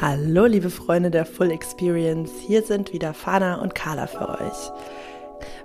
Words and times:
Hallo, 0.00 0.46
liebe 0.46 0.70
Freunde 0.70 1.12
der 1.12 1.24
Full 1.24 1.52
Experience. 1.52 2.32
Hier 2.40 2.62
sind 2.62 2.92
wieder 2.92 3.14
Fana 3.14 3.60
und 3.60 3.76
Carla 3.76 4.08
für 4.08 4.28
euch. 4.28 4.72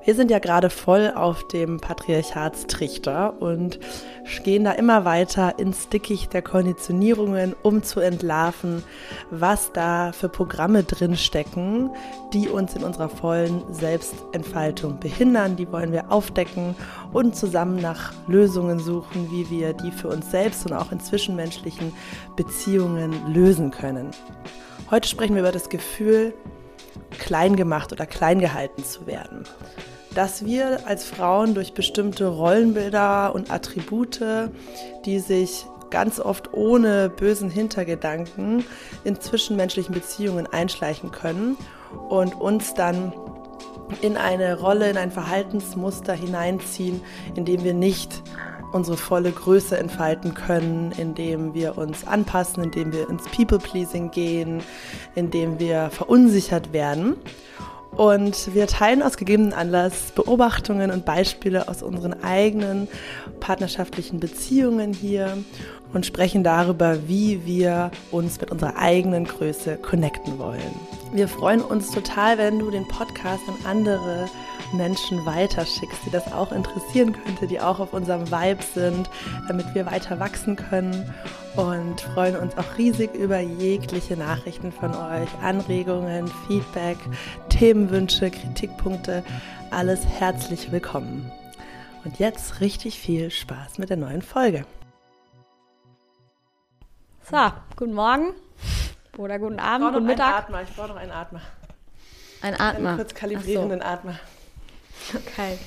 Wir 0.05 0.15
sind 0.15 0.31
ja 0.31 0.39
gerade 0.39 0.69
voll 0.69 1.11
auf 1.13 1.47
dem 1.49 1.79
Patriarchatstrichter 1.79 3.41
und 3.41 3.79
gehen 4.43 4.63
da 4.63 4.71
immer 4.71 5.03
weiter 5.03 5.59
ins 5.59 5.89
Dickicht 5.89 6.33
der 6.33 6.41
Konditionierungen, 6.41 7.53
um 7.63 7.83
zu 7.83 7.99
entlarven, 7.99 8.83
was 9.29 9.73
da 9.73 10.11
für 10.13 10.29
Programme 10.29 10.83
drinstecken, 10.83 11.91
die 12.33 12.47
uns 12.47 12.75
in 12.75 12.83
unserer 12.83 13.09
vollen 13.09 13.61
Selbstentfaltung 13.73 14.99
behindern. 14.99 15.57
Die 15.57 15.69
wollen 15.71 15.91
wir 15.91 16.11
aufdecken 16.11 16.75
und 17.11 17.35
zusammen 17.35 17.81
nach 17.81 18.13
Lösungen 18.27 18.79
suchen, 18.79 19.29
wie 19.31 19.49
wir 19.49 19.73
die 19.73 19.91
für 19.91 20.07
uns 20.07 20.31
selbst 20.31 20.65
und 20.65 20.73
auch 20.73 20.91
in 20.91 21.01
zwischenmenschlichen 21.01 21.93
Beziehungen 22.37 23.13
lösen 23.33 23.71
können. 23.71 24.11
Heute 24.89 25.07
sprechen 25.07 25.35
wir 25.35 25.41
über 25.41 25.51
das 25.51 25.69
Gefühl, 25.69 26.33
klein 27.17 27.55
gemacht 27.55 27.91
oder 27.91 28.05
klein 28.05 28.39
gehalten 28.39 28.83
zu 28.83 29.07
werden. 29.07 29.43
Dass 30.15 30.45
wir 30.45 30.87
als 30.87 31.03
Frauen 31.05 31.53
durch 31.53 31.73
bestimmte 31.73 32.27
Rollenbilder 32.27 33.33
und 33.33 33.51
Attribute, 33.51 34.21
die 35.05 35.19
sich 35.19 35.65
ganz 35.89 36.19
oft 36.19 36.53
ohne 36.53 37.09
bösen 37.09 37.49
Hintergedanken 37.49 38.63
in 39.03 39.19
zwischenmenschlichen 39.19 39.93
Beziehungen 39.93 40.47
einschleichen 40.47 41.11
können 41.11 41.57
und 42.09 42.39
uns 42.39 42.73
dann 42.73 43.13
in 44.01 44.17
eine 44.17 44.59
Rolle, 44.59 44.89
in 44.89 44.97
ein 44.97 45.11
Verhaltensmuster 45.11 46.13
hineinziehen, 46.13 47.01
in 47.35 47.45
dem 47.45 47.63
wir 47.63 47.73
nicht 47.73 48.21
unsere 48.71 48.97
volle 48.97 49.31
Größe 49.31 49.77
entfalten 49.77 50.33
können, 50.33 50.91
indem 50.97 51.53
wir 51.53 51.77
uns 51.77 52.05
anpassen, 52.05 52.63
indem 52.63 52.91
wir 52.91 53.09
ins 53.09 53.23
People-Pleasing 53.23 54.11
gehen, 54.11 54.61
indem 55.15 55.59
wir 55.59 55.89
verunsichert 55.91 56.73
werden. 56.73 57.15
Und 57.91 58.53
wir 58.53 58.67
teilen 58.67 59.01
aus 59.01 59.17
gegebenen 59.17 59.51
Anlass 59.51 60.11
Beobachtungen 60.15 60.91
und 60.91 61.05
Beispiele 61.05 61.67
aus 61.67 61.81
unseren 61.81 62.23
eigenen 62.23 62.87
partnerschaftlichen 63.39 64.19
Beziehungen 64.19 64.93
hier 64.93 65.37
und 65.93 66.05
sprechen 66.05 66.43
darüber, 66.43 67.07
wie 67.07 67.45
wir 67.45 67.91
uns 68.11 68.39
mit 68.39 68.51
unserer 68.51 68.77
eigenen 68.77 69.25
Größe 69.25 69.77
connecten 69.77 70.37
wollen. 70.37 70.61
Wir 71.13 71.27
freuen 71.27 71.61
uns 71.61 71.91
total, 71.91 72.37
wenn 72.37 72.59
du 72.59 72.69
den 72.69 72.87
Podcast 72.87 73.41
an 73.47 73.55
andere 73.65 74.29
Menschen 74.73 75.25
weiterschickst, 75.25 76.05
die 76.05 76.11
das 76.11 76.31
auch 76.31 76.51
interessieren 76.51 77.13
könnte, 77.13 77.47
die 77.47 77.59
auch 77.59 77.79
auf 77.79 77.93
unserem 77.93 78.29
Vibe 78.29 78.63
sind, 78.63 79.09
damit 79.47 79.73
wir 79.73 79.85
weiter 79.85 80.19
wachsen 80.19 80.55
können 80.55 81.13
und 81.55 82.01
freuen 82.01 82.35
uns 82.35 82.57
auch 82.57 82.77
riesig 82.77 83.13
über 83.15 83.39
jegliche 83.39 84.15
Nachrichten 84.15 84.71
von 84.71 84.95
euch, 84.95 85.29
Anregungen, 85.41 86.27
Feedback, 86.47 86.97
Themenwünsche, 87.49 88.31
Kritikpunkte, 88.31 89.23
alles 89.71 90.05
herzlich 90.05 90.71
willkommen. 90.71 91.31
Und 92.05 92.19
jetzt 92.19 92.61
richtig 92.61 92.99
viel 92.99 93.29
Spaß 93.29 93.77
mit 93.77 93.89
der 93.89 93.97
neuen 93.97 94.21
Folge. 94.21 94.65
So, 97.29 97.37
guten 97.75 97.93
Morgen 97.93 98.33
oder 99.17 99.37
guten 99.37 99.59
Abend, 99.59 99.93
guten 99.93 100.05
Mittag. 100.05 100.45
Atmer. 100.45 100.63
Ich 100.63 100.75
brauche 100.75 100.87
noch 100.87 100.95
einen 100.95 101.11
Atmer. 101.11 101.41
Ein 102.41 102.53
Atmer. 102.53 102.89
Einen 102.89 102.97
kurz 102.97 103.13
kalibrierenden 103.13 103.81
so. 103.81 103.85
Atmer. 103.85 104.19
Okay. 105.15 105.57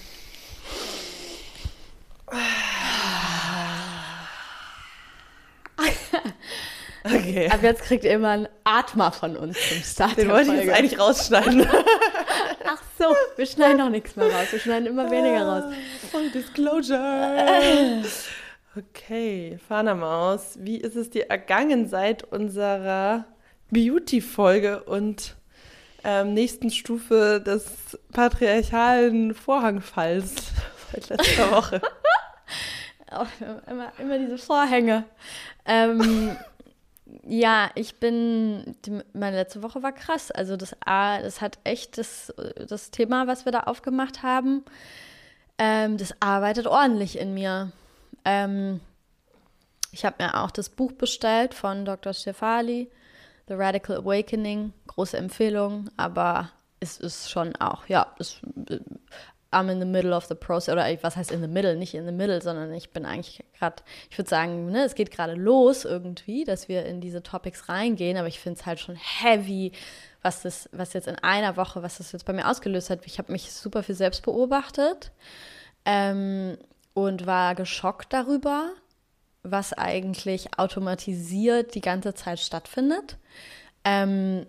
Okay. 7.05 7.49
Ab 7.51 7.63
jetzt 7.63 7.83
kriegt 7.83 8.05
ihr 8.05 8.13
immer 8.13 8.31
einen 8.31 8.49
Atmer 8.65 9.11
von 9.13 9.37
uns 9.37 9.57
zum 9.69 9.83
Start. 9.83 10.17
Den 10.17 10.29
wollte 10.29 10.55
ich 10.55 10.65
jetzt 10.65 10.75
eigentlich 10.75 10.99
rausschneiden. 10.99 11.67
Ach 12.65 12.83
so, 12.99 13.07
wir 13.37 13.47
schneiden 13.47 13.81
auch 13.81 13.89
nichts 13.89 14.15
mehr 14.17 14.27
raus. 14.33 14.47
Wir 14.53 14.61
schneiden 14.61 14.87
immer 14.87 15.11
weniger 15.11 15.47
raus. 15.47 15.75
Full 16.11 16.31
Disclosure. 16.31 18.05
Okay, 18.77 19.59
Fana 19.69 19.95
Maus, 19.95 20.57
wie 20.61 20.79
ist 20.79 20.97
es 20.97 21.11
dir 21.11 21.29
ergangen 21.29 21.89
seit 21.89 22.23
unserer 22.25 23.27
Beauty-Folge 23.71 24.85
und 24.85 25.37
ähm, 26.05 26.35
nächsten 26.35 26.70
Stufe 26.70 27.40
des 27.40 27.98
patriarchalen 28.13 29.35
Vorhangfalls 29.35 30.35
seit 30.92 31.08
letzter 31.08 31.51
Woche. 31.52 31.80
oh, 33.13 33.27
immer, 33.70 33.92
immer 33.98 34.18
diese 34.18 34.39
Vorhänge. 34.39 35.05
Ähm, 35.64 36.36
ja, 37.27 37.70
ich 37.74 37.96
bin, 37.96 38.77
die, 38.85 39.01
meine 39.12 39.36
letzte 39.36 39.62
Woche 39.62 39.83
war 39.83 39.92
krass. 39.92 40.30
Also 40.30 40.57
das 40.57 40.77
A, 40.85 41.20
das 41.20 41.41
hat 41.41 41.58
echt 41.64 41.98
das, 41.98 42.33
das 42.68 42.91
Thema, 42.91 43.27
was 43.27 43.45
wir 43.45 43.52
da 43.52 43.61
aufgemacht 43.61 44.23
haben, 44.23 44.64
ähm, 45.58 45.96
das 45.96 46.14
arbeitet 46.20 46.67
ordentlich 46.67 47.18
in 47.18 47.35
mir. 47.35 47.73
Ähm, 48.24 48.80
ich 49.92 50.05
habe 50.05 50.23
mir 50.23 50.42
auch 50.42 50.51
das 50.51 50.70
Buch 50.70 50.92
bestellt 50.92 51.55
von 51.55 51.85
Dr. 51.85 52.14
Stefali 52.14 52.91
The 53.52 53.58
Radical 53.58 53.98
Awakening, 53.98 54.73
große 54.86 55.18
Empfehlung, 55.18 55.90
aber 55.98 56.48
es 56.80 56.96
ist 56.96 57.30
schon 57.30 57.55
auch, 57.57 57.86
ja, 57.86 58.14
es, 58.18 58.40
äh, 58.70 58.79
I'm 59.51 59.70
in 59.70 59.79
the 59.79 59.85
middle 59.85 60.17
of 60.17 60.24
the 60.24 60.35
process, 60.35 60.73
oder 60.73 60.86
was 61.02 61.17
heißt 61.17 61.30
in 61.30 61.42
the 61.42 61.48
middle, 61.48 61.77
nicht 61.77 61.92
in 61.92 62.07
the 62.07 62.12
middle, 62.12 62.41
sondern 62.41 62.73
ich 62.73 62.92
bin 62.92 63.05
eigentlich 63.05 63.45
gerade, 63.58 63.83
ich 64.11 64.17
würde 64.17 64.30
sagen, 64.30 64.70
ne, 64.70 64.85
es 64.85 64.95
geht 64.95 65.11
gerade 65.11 65.35
los 65.35 65.85
irgendwie, 65.85 66.45
dass 66.45 66.70
wir 66.70 66.86
in 66.86 67.02
diese 67.02 67.23
Topics 67.23 67.68
reingehen, 67.68 68.17
aber 68.17 68.27
ich 68.27 68.41
finde 68.41 68.58
es 68.58 68.64
halt 68.64 68.80
schon 68.80 68.96
heavy, 68.96 69.73
was 70.23 70.41
das, 70.41 70.70
was 70.73 70.95
jetzt 70.95 71.08
in 71.08 71.17
einer 71.17 71.58
Woche, 71.58 71.83
was 71.83 71.98
das 71.98 72.12
jetzt 72.12 72.24
bei 72.24 72.33
mir 72.33 72.48
ausgelöst 72.48 72.89
hat. 72.89 73.05
Ich 73.05 73.18
habe 73.18 73.30
mich 73.33 73.52
super 73.52 73.83
viel 73.83 73.96
selbst 73.96 74.23
beobachtet 74.23 75.12
ähm, 75.85 76.57
und 76.95 77.27
war 77.27 77.55
geschockt 77.55 78.14
darüber, 78.14 78.70
was 79.42 79.73
eigentlich 79.73 80.58
automatisiert 80.58 81.75
die 81.75 81.80
ganze 81.80 82.14
Zeit 82.14 82.41
stattfindet. 82.41 83.19
Ähm, 83.85 84.47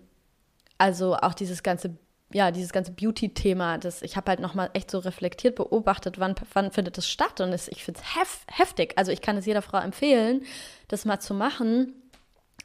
also 0.78 1.16
auch 1.16 1.34
dieses 1.34 1.62
ganze 1.62 1.96
ja, 2.32 2.50
dieses 2.50 2.72
ganze 2.72 2.90
Beauty-Thema, 2.90 3.78
das 3.78 4.02
ich 4.02 4.16
habe 4.16 4.30
halt 4.30 4.40
nochmal 4.40 4.68
echt 4.72 4.90
so 4.90 4.98
reflektiert, 4.98 5.54
beobachtet, 5.54 6.18
wann, 6.18 6.34
wann 6.52 6.72
findet 6.72 6.98
das 6.98 7.08
statt 7.08 7.40
und 7.40 7.52
das, 7.52 7.68
ich 7.68 7.84
finde 7.84 8.00
es 8.00 8.16
hef 8.16 8.40
heftig. 8.50 8.94
Also 8.96 9.12
ich 9.12 9.20
kann 9.20 9.36
es 9.36 9.46
jeder 9.46 9.62
Frau 9.62 9.78
empfehlen, 9.78 10.42
das 10.88 11.04
mal 11.04 11.20
zu 11.20 11.32
machen, 11.32 11.94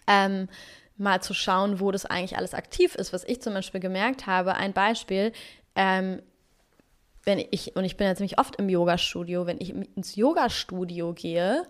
ähm, 0.07 0.49
mal 0.97 1.21
zu 1.21 1.35
schauen, 1.35 1.79
wo 1.79 1.91
das 1.91 2.05
eigentlich 2.07 2.35
alles 2.35 2.55
aktiv 2.55 2.95
ist. 2.95 3.13
Was 3.13 3.23
ich 3.25 3.41
zum 3.43 3.53
Beispiel 3.53 3.79
gemerkt 3.79 4.25
habe, 4.25 4.55
ein 4.55 4.73
Beispiel, 4.73 5.33
ähm, 5.75 6.19
wenn 7.23 7.37
ich, 7.37 7.75
und 7.75 7.85
ich 7.85 7.95
bin 7.95 8.07
ja 8.07 8.15
ziemlich 8.15 8.39
oft 8.39 8.55
im 8.55 8.69
Yoga-Studio, 8.69 9.45
wenn 9.45 9.61
ich 9.61 9.69
ins 9.95 10.15
Yoga-Studio 10.15 11.13
gehe, 11.13 11.67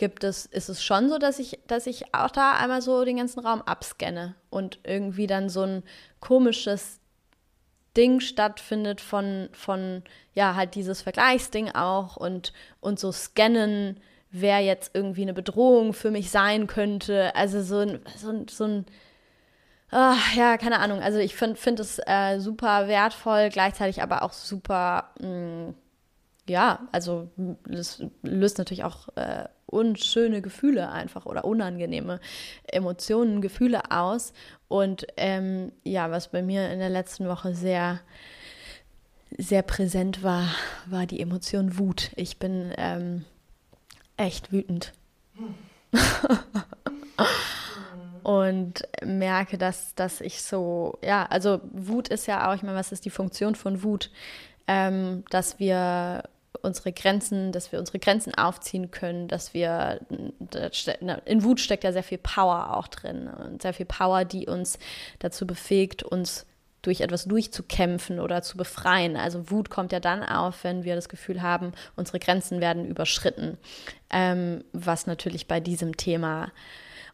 gibt 0.00 0.24
es, 0.24 0.46
ist 0.46 0.70
es 0.70 0.82
schon 0.82 1.10
so, 1.10 1.18
dass 1.18 1.38
ich, 1.38 1.60
dass 1.66 1.86
ich 1.86 2.14
auch 2.14 2.30
da 2.30 2.52
einmal 2.52 2.80
so 2.80 3.04
den 3.04 3.18
ganzen 3.18 3.40
Raum 3.40 3.60
abscanne 3.60 4.34
und 4.48 4.78
irgendwie 4.82 5.26
dann 5.26 5.50
so 5.50 5.62
ein 5.62 5.82
komisches 6.20 7.00
Ding 7.98 8.20
stattfindet 8.20 9.02
von, 9.02 9.50
von 9.52 10.02
ja, 10.32 10.54
halt 10.54 10.74
dieses 10.74 11.02
Vergleichsding 11.02 11.72
auch 11.72 12.16
und, 12.16 12.54
und 12.80 12.98
so 12.98 13.12
scannen, 13.12 14.00
wer 14.30 14.60
jetzt 14.60 14.92
irgendwie 14.94 15.20
eine 15.20 15.34
Bedrohung 15.34 15.92
für 15.92 16.10
mich 16.10 16.30
sein 16.30 16.66
könnte. 16.66 17.36
Also 17.36 17.62
so 17.62 17.80
ein, 17.80 18.00
so 18.16 18.30
ein, 18.30 18.48
so 18.48 18.64
ein 18.64 18.86
Ach, 19.90 20.34
ja, 20.34 20.56
keine 20.56 20.78
Ahnung. 20.78 21.02
Also 21.02 21.18
ich 21.18 21.34
finde 21.34 21.56
find 21.56 21.78
es 21.78 22.00
äh, 22.06 22.38
super 22.38 22.88
wertvoll, 22.88 23.50
gleichzeitig 23.50 24.02
aber 24.02 24.22
auch 24.22 24.32
super, 24.32 25.10
mh, 25.20 25.28
mm, 25.28 25.74
ja, 26.50 26.88
also 26.92 27.30
das 27.64 28.02
löst 28.22 28.58
natürlich 28.58 28.84
auch 28.84 29.08
äh, 29.16 29.44
unschöne 29.66 30.42
Gefühle 30.42 30.90
einfach 30.90 31.26
oder 31.26 31.44
unangenehme 31.44 32.20
Emotionen, 32.64 33.40
Gefühle 33.40 33.90
aus. 33.90 34.32
Und 34.68 35.06
ähm, 35.16 35.72
ja, 35.84 36.10
was 36.10 36.28
bei 36.28 36.42
mir 36.42 36.70
in 36.70 36.80
der 36.80 36.90
letzten 36.90 37.28
Woche 37.28 37.54
sehr, 37.54 38.00
sehr 39.38 39.62
präsent 39.62 40.22
war, 40.22 40.48
war 40.86 41.06
die 41.06 41.20
Emotion 41.20 41.78
Wut. 41.78 42.10
Ich 42.16 42.38
bin 42.38 42.72
ähm, 42.76 43.24
echt 44.16 44.52
wütend. 44.52 44.92
und 48.22 48.86
merke, 49.04 49.58
dass, 49.58 49.94
dass 49.94 50.20
ich 50.20 50.42
so, 50.42 50.98
ja, 51.02 51.26
also 51.26 51.60
Wut 51.72 52.08
ist 52.08 52.26
ja 52.26 52.48
auch, 52.48 52.54
ich 52.54 52.62
meine, 52.62 52.76
was 52.76 52.92
ist 52.92 53.04
die 53.04 53.10
Funktion 53.10 53.54
von 53.54 53.82
Wut? 53.82 54.10
Ähm, 54.66 55.24
dass 55.30 55.58
wir 55.58 56.22
unsere 56.62 56.92
Grenzen, 56.92 57.52
dass 57.52 57.72
wir 57.72 57.78
unsere 57.78 57.98
Grenzen 57.98 58.34
aufziehen 58.34 58.90
können, 58.90 59.28
dass 59.28 59.54
wir, 59.54 60.00
in 61.24 61.44
Wut 61.44 61.60
steckt 61.60 61.84
ja 61.84 61.92
sehr 61.92 62.02
viel 62.02 62.18
Power 62.18 62.76
auch 62.76 62.88
drin 62.88 63.28
und 63.28 63.62
sehr 63.62 63.74
viel 63.74 63.86
Power, 63.86 64.24
die 64.24 64.46
uns 64.46 64.78
dazu 65.18 65.46
befähigt, 65.46 66.02
uns 66.02 66.46
durch 66.82 67.00
etwas 67.02 67.24
durchzukämpfen 67.24 68.20
oder 68.20 68.42
zu 68.42 68.56
befreien. 68.56 69.16
Also 69.16 69.50
Wut 69.50 69.70
kommt 69.70 69.92
ja 69.92 70.00
dann 70.00 70.22
auf, 70.22 70.64
wenn 70.64 70.84
wir 70.84 70.94
das 70.94 71.08
Gefühl 71.08 71.42
haben, 71.42 71.72
unsere 71.96 72.18
Grenzen 72.18 72.60
werden 72.60 72.86
überschritten, 72.86 73.58
ähm, 74.10 74.64
was 74.72 75.06
natürlich 75.06 75.46
bei 75.46 75.60
diesem 75.60 75.96
Thema 75.96 76.50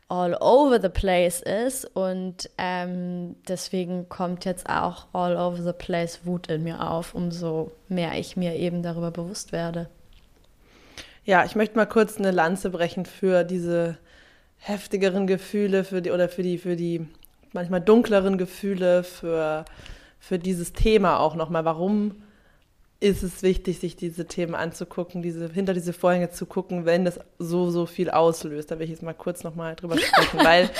all 0.08 0.37
over 0.41 0.81
the 0.81 0.88
place 0.88 1.41
ist 1.41 1.85
und 1.97 2.49
ähm, 2.58 3.35
deswegen 3.49 4.08
kommt 4.08 4.44
jetzt 4.44 4.69
auch 4.69 5.06
all 5.12 5.37
over 5.37 5.61
the 5.62 5.73
place 5.73 6.20
Wut 6.25 6.47
in 6.49 6.62
mir 6.62 6.91
auf, 6.91 7.14
umso 7.14 7.73
mehr 7.88 8.12
ich 8.17 8.37
mir 8.37 8.55
eben 8.55 8.82
darüber 8.82 9.11
bewusst 9.11 9.50
werde. 9.50 9.88
Ja, 11.25 11.44
ich 11.44 11.56
möchte 11.56 11.76
mal 11.76 11.87
kurz 11.87 12.19
eine 12.19 12.31
Lanze 12.31 12.70
brechen 12.70 13.05
für 13.05 13.43
diese 13.43 13.99
heftigeren 14.58 15.26
Gefühle, 15.26 15.82
für 15.82 16.00
die 16.00 16.12
oder 16.12 16.29
für 16.29 16.43
die 16.43 16.58
für 16.58 16.76
die 16.76 17.06
manchmal 17.53 17.81
dunkleren 17.81 18.38
Gefühle, 18.38 19.03
für 19.03 19.64
für 20.20 20.38
dieses 20.38 20.73
Thema 20.73 21.19
auch 21.19 21.35
nochmal. 21.35 21.64
Warum 21.64 22.23
ist 23.06 23.23
es 23.23 23.43
wichtig, 23.43 23.79
sich 23.79 23.97
diese 23.97 24.26
Themen 24.26 24.55
anzugucken, 24.55 25.23
diese, 25.23 25.49
hinter 25.49 25.75
diese 25.75 25.93
Vorhänge 25.93 26.31
zu 26.31 26.44
gucken, 26.44 26.85
wenn 26.85 27.05
das 27.05 27.20
so, 27.38 27.70
so 27.70 27.87
viel 27.87 28.11
auslöst. 28.11 28.70
Da 28.70 28.79
will 28.79 28.85
ich 28.85 28.91
jetzt 28.91 29.03
mal 29.03 29.14
kurz 29.14 29.44
nochmal 29.44 29.76
drüber 29.76 29.97
sprechen, 29.99 30.41
weil. 30.43 30.70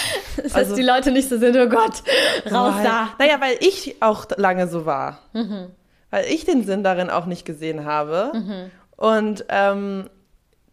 das 0.43 0.55
also, 0.55 0.75
die 0.75 0.83
Leute 0.83 1.13
nicht 1.13 1.29
so 1.29 1.39
sind, 1.39 1.57
oh 1.57 1.69
Gott, 1.69 2.03
raus 2.51 2.75
weil, 2.77 2.85
da. 2.85 3.09
Naja, 3.19 3.41
weil 3.41 3.57
ich 3.61 3.97
auch 4.01 4.27
lange 4.37 4.67
so 4.69 4.85
war. 4.87 5.21
Mhm. 5.33 5.69
Weil 6.11 6.27
ich 6.27 6.45
den 6.45 6.65
Sinn 6.65 6.83
darin 6.83 7.11
auch 7.11 7.27
nicht 7.27 7.45
gesehen 7.45 7.85
habe. 7.85 8.33
Mhm. 8.35 8.71
Und 8.97 9.45
ähm, 9.49 10.11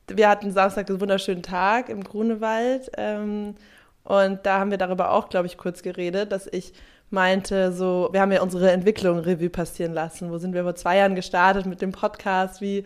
wir 0.08 0.30
hatten 0.30 0.52
Samstag 0.52 0.90
einen 0.90 1.02
wunderschönen 1.02 1.44
Tag 1.44 1.90
im 1.90 2.04
Grunewald. 2.04 2.92
Ähm, 2.98 3.56
und 4.04 4.46
da 4.46 4.60
haben 4.60 4.72
wir 4.72 4.78
darüber 4.78 5.12
auch, 5.12 5.30
glaube 5.30 5.48
ich, 5.48 5.58
kurz 5.58 5.84
geredet, 5.84 6.32
dass 6.32 6.48
ich 6.48 6.74
meinte, 7.14 7.72
so, 7.72 8.10
wir 8.12 8.20
haben 8.20 8.32
ja 8.32 8.42
unsere 8.42 8.72
Entwicklung 8.72 9.20
Revue 9.20 9.50
passieren 9.50 9.94
lassen. 9.94 10.32
Wo 10.32 10.38
sind 10.38 10.54
wir 10.54 10.64
vor 10.64 10.76
zwei 10.76 10.98
Jahren 10.98 11.16
gestartet 11.16 11.66
mit 11.66 11.82
dem 11.82 11.92
Podcast? 11.92 12.60
Wie 12.60 12.84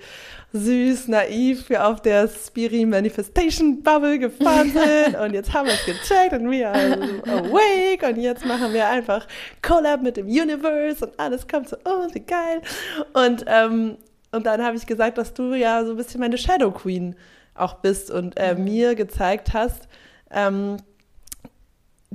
süß, 0.54 1.08
naiv 1.08 1.70
wir 1.70 1.88
auf 1.88 2.02
der 2.02 2.28
Spiri 2.28 2.86
Manifestation 2.86 3.82
Bubble 3.82 4.20
gefahren 4.20 4.72
sind. 4.74 5.20
und 5.20 5.34
jetzt 5.34 5.54
haben 5.54 5.68
wir 5.68 5.74
es 5.74 5.86
gecheckt 5.86 6.34
und 6.34 6.52
wir 6.52 6.70
are 6.70 6.98
awake. 7.26 8.08
Und 8.08 8.18
jetzt 8.18 8.46
machen 8.46 8.74
wir 8.74 8.88
einfach 8.88 9.26
Collab 9.62 10.04
mit 10.04 10.18
dem 10.18 10.28
Universe 10.28 11.06
und 11.06 11.20
alles 11.20 11.48
kommt 11.48 11.70
zu 11.70 11.78
uns, 11.78 12.14
wie 12.14 12.20
geil. 12.20 12.62
Und, 13.14 13.46
ähm, 13.48 13.98
und 14.32 14.46
dann 14.46 14.64
habe 14.64 14.78
ich 14.78 14.86
gesagt, 14.86 15.18
dass 15.18 15.34
du 15.34 15.54
ja 15.54 15.84
so 15.84 15.92
ein 15.92 15.98
bisschen 15.98 16.20
meine 16.20 16.38
Shadow 16.38 16.72
Queen 16.72 17.16
auch 17.56 17.76
bist 17.76 18.12
und 18.12 18.38
äh, 18.38 18.54
mhm. 18.54 18.64
mir 18.64 18.96
gezeigt 18.96 19.54
hast, 19.54 19.88
ähm, 20.32 20.78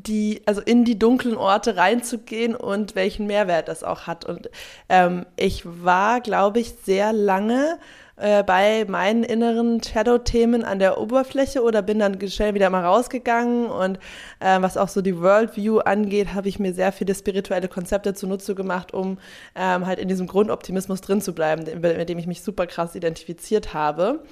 die, 0.07 0.43
also 0.47 0.61
in 0.61 0.85
die 0.85 0.99
dunklen 0.99 1.37
Orte 1.37 1.77
reinzugehen 1.77 2.55
und 2.55 2.95
welchen 2.95 3.27
Mehrwert 3.27 3.69
das 3.69 3.85
auch 3.85 4.07
hat. 4.07 4.25
Und 4.25 4.51
ähm, 4.89 5.27
ich 5.37 5.63
war, 5.65 6.21
glaube 6.21 6.61
ich, 6.61 6.75
sehr 6.85 7.13
lange 7.13 7.79
äh, 8.17 8.45
bei 8.45 8.85
meinen 8.87 9.25
inneren 9.25 9.83
Shadow-Themen 9.83 10.65
an 10.65 10.79
der 10.79 10.99
Oberfläche 10.99 11.63
oder 11.63 11.83
bin 11.83 11.99
dann 11.99 12.21
schnell 12.29 12.55
wieder 12.55 12.71
mal 12.71 12.85
rausgegangen. 12.85 13.67
Und 13.67 13.99
äh, 14.41 14.61
was 14.61 14.77
auch 14.77 14.89
so 14.89 15.03
die 15.03 15.21
Worldview 15.21 15.79
angeht, 15.79 16.35
habe 16.35 16.49
ich 16.49 16.59
mir 16.59 16.73
sehr 16.75 16.93
viele 16.93 17.15
spirituelle 17.15 17.69
Konzepte 17.69 18.15
zunutze 18.15 18.55
gemacht, 18.55 18.95
um 18.95 19.19
ähm, 19.55 19.87
halt 19.87 19.99
in 19.99 20.09
diesem 20.09 20.27
Grundoptimismus 20.27 21.01
drin 21.01 21.21
zu 21.21 21.35
bleiben, 21.35 21.65
mit 21.81 22.09
dem 22.09 22.19
ich 22.19 22.27
mich 22.27 22.43
super 22.43 22.67
krass 22.67 22.95
identifiziert 22.95 23.75
habe. 23.75 24.23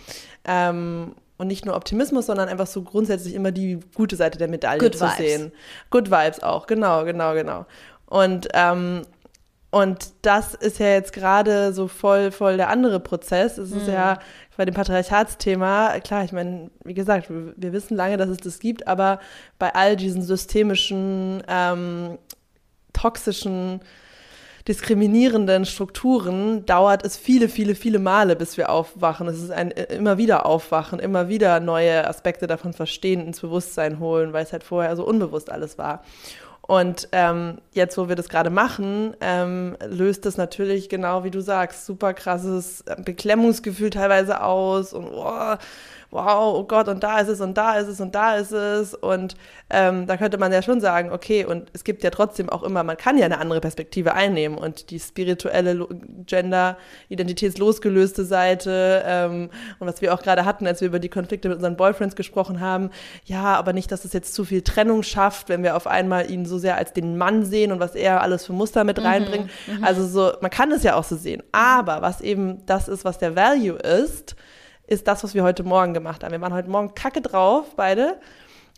Ähm, 0.45 1.15
und 1.41 1.47
nicht 1.47 1.65
nur 1.65 1.75
Optimismus, 1.75 2.27
sondern 2.27 2.51
einfach 2.51 2.67
so 2.67 2.83
grundsätzlich 2.83 3.35
immer 3.35 3.51
die 3.51 3.81
gute 3.95 4.15
Seite 4.15 4.37
der 4.37 4.49
Medaille 4.49 4.79
Good 4.79 4.97
zu 4.97 5.07
Vibes. 5.07 5.17
sehen. 5.17 5.53
Good 5.89 6.11
Vibes 6.11 6.43
auch, 6.43 6.67
genau, 6.67 7.05
genau, 7.07 7.33
genau. 7.33 7.65
Und, 8.05 8.49
ähm, 8.53 9.07
und 9.71 10.11
das 10.21 10.53
ist 10.55 10.79
ja 10.81 10.89
jetzt 10.89 11.15
gerade 11.15 11.73
so 11.73 11.89
voll, 11.89 12.31
voll 12.31 12.59
der 12.59 12.69
andere 12.69 13.01
Prozess. 13.01 13.57
Es 13.57 13.71
ist 13.71 13.87
mhm. 13.87 13.95
ja 13.95 14.19
bei 14.59 14.67
dem 14.67 14.75
Patriarchatsthema, 14.75 15.99
klar, 16.01 16.25
ich 16.25 16.33
meine, 16.33 16.71
wie 16.85 16.93
gesagt, 16.93 17.31
wir, 17.31 17.55
wir, 17.57 17.73
wissen 17.73 17.97
lange, 17.97 18.19
dass 18.19 18.29
es 18.29 18.37
das 18.37 18.59
gibt, 18.59 18.87
aber 18.87 19.19
bei 19.59 19.75
all 19.75 19.97
diesen 19.97 20.21
systemischen, 20.21 21.43
ähm, 21.49 22.19
toxischen 22.93 23.81
diskriminierenden 24.69 25.65
Strukturen 25.65 26.67
dauert 26.67 27.05
es 27.05 27.17
viele, 27.17 27.49
viele, 27.49 27.75
viele 27.75 27.99
Male, 27.99 28.37
bis 28.37 28.57
wir 28.57 28.71
aufwachen. 28.71 29.29
Es 29.29 29.43
ist 29.43 29.51
ein 29.51 29.71
äh, 29.71 29.95
immer 29.95 30.19
wieder 30.19 30.47
Aufwachen, 30.47 30.99
immer 30.99 31.29
wieder 31.29 31.61
neue 31.61 32.07
Aspekte 32.07 32.47
davon 32.47 32.73
verstehen, 32.73 33.27
ins 33.27 33.41
Bewusstsein 33.41 33.99
holen, 33.99 34.33
weil 34.33 34.45
es 34.45 34.53
halt 34.53 34.65
vorher 34.65 34.95
so 34.97 35.05
unbewusst 35.07 35.51
alles 35.51 35.79
war. 35.79 36.03
Und 36.62 37.09
ähm, 37.11 37.59
jetzt, 37.73 37.99
wo 37.99 38.09
wir 38.09 38.15
das 38.15 38.29
gerade 38.29 38.49
machen, 38.49 39.17
ähm, 39.21 39.77
löst 39.85 40.25
das 40.25 40.37
natürlich 40.37 40.89
genau 40.89 41.25
wie 41.25 41.33
du 41.33 41.41
sagst, 41.41 41.85
super 41.85 42.15
krasses 42.15 42.85
Beklemmungsgefühl 43.05 43.91
teilweise 43.91 44.41
aus 44.41 44.93
und 44.93 45.09
oh, 45.12 45.57
wow, 46.11 46.55
oh 46.57 46.65
Gott, 46.65 46.89
und 46.89 47.03
da 47.03 47.21
ist 47.21 47.29
es 47.29 47.41
und 47.41 47.57
da 47.57 47.77
ist 47.77 47.89
es 47.89 48.01
und 48.01 48.15
da 48.15 48.37
ist 48.37 48.53
es. 48.53 48.95
Und 48.95 49.35
ähm, 49.71 50.07
da 50.07 50.17
könnte 50.17 50.39
man 50.39 50.53
ja 50.53 50.62
schon 50.62 50.81
sagen, 50.81 51.12
okay, 51.12 51.45
und 51.45 51.71
es 51.73 51.85
gibt 51.85 52.03
ja 52.03 52.11
trotzdem 52.11 52.49
auch 52.49 52.62
immer, 52.62 52.83
man 52.83 52.97
kann 52.97 53.17
ja 53.17 53.27
eine 53.27 53.39
andere 53.39 53.61
Perspektive 53.61 54.15
einnehmen 54.15 54.59
und 54.59 54.91
die 54.91 54.99
spirituelle, 54.99 55.87
Gender, 56.27 56.77
identitätslosgelöste 57.09 58.25
Seite 58.25 59.03
ähm, 59.07 59.51
und 59.79 59.87
was 59.87 60.01
wir 60.01 60.12
auch 60.12 60.23
gerade 60.23 60.45
hatten, 60.45 60.67
als 60.67 60.81
wir 60.81 60.89
über 60.89 60.99
die 60.99 61.09
Konflikte 61.09 61.49
mit 61.49 61.57
unseren 61.57 61.77
Boyfriends 61.77 62.17
gesprochen 62.17 62.61
haben, 62.61 62.91
ja, 63.25 63.55
aber 63.55 63.73
nicht, 63.73 63.93
dass 63.93 64.05
es 64.05 64.12
jetzt 64.12 64.35
zu 64.35 64.45
viel 64.45 64.62
Trennung 64.62 65.03
schafft, 65.03 65.49
wenn 65.49 65.62
wir 65.62 65.77
auf 65.77 65.87
einmal 65.87 66.31
ihn 66.31 66.45
so 66.45 66.59
sehr 66.59 66.77
als 66.77 66.93
den 66.93 67.17
Mann 67.17 67.45
sehen 67.45 67.71
und 67.71 67.79
was 67.81 67.95
er 67.95 68.21
alles 68.21 68.47
für 68.47 68.53
Muster 68.53 68.85
mit 68.85 68.99
mhm, 68.99 69.07
reinbringt. 69.07 69.51
Mhm, 69.67 69.85
also 69.85 70.07
so, 70.07 70.33
man 70.41 70.51
kann 70.51 70.73
es 70.73 70.83
ja 70.83 70.97
auch 70.97 71.05
so 71.05 71.17
sehen. 71.17 71.43
Aber 71.53 72.03
was 72.03 72.21
eben 72.21 72.65
das 72.67 72.89
ist, 72.89 73.05
was 73.05 73.19
der 73.19 73.37
Value 73.37 73.77
ist, 73.77 74.35
ist 74.91 75.07
das, 75.07 75.23
was 75.23 75.35
wir 75.35 75.45
heute 75.45 75.63
Morgen 75.63 75.95
gemacht 75.95 76.25
haben. 76.25 76.33
Wir 76.33 76.41
waren 76.41 76.53
heute 76.53 76.69
Morgen 76.69 76.95
kacke 76.95 77.23
drauf, 77.23 77.77
beide. 77.77 78.19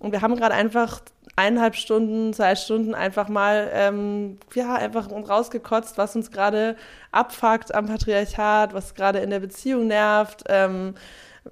Und 0.01 0.13
wir 0.13 0.21
haben 0.21 0.37
gerade 0.37 0.55
einfach 0.55 1.01
eineinhalb 1.37 1.75
Stunden, 1.75 2.35
zwei 2.35 2.55
Stunden 2.55 2.95
einfach 2.95 3.29
mal, 3.29 3.71
ähm, 3.73 4.39
ja, 4.55 4.75
einfach 4.75 5.11
rausgekotzt, 5.11 5.97
was 5.97 6.15
uns 6.15 6.31
gerade 6.31 6.77
abfuckt 7.13 7.75
am 7.75 7.87
Patriarchat, 7.87 8.75
was 8.75 8.95
gerade 8.95 9.21
in 9.21 9.31
der 9.31 9.41
Beziehung 9.41 9.87
nervt, 9.87 10.45
ähm, 10.49 10.95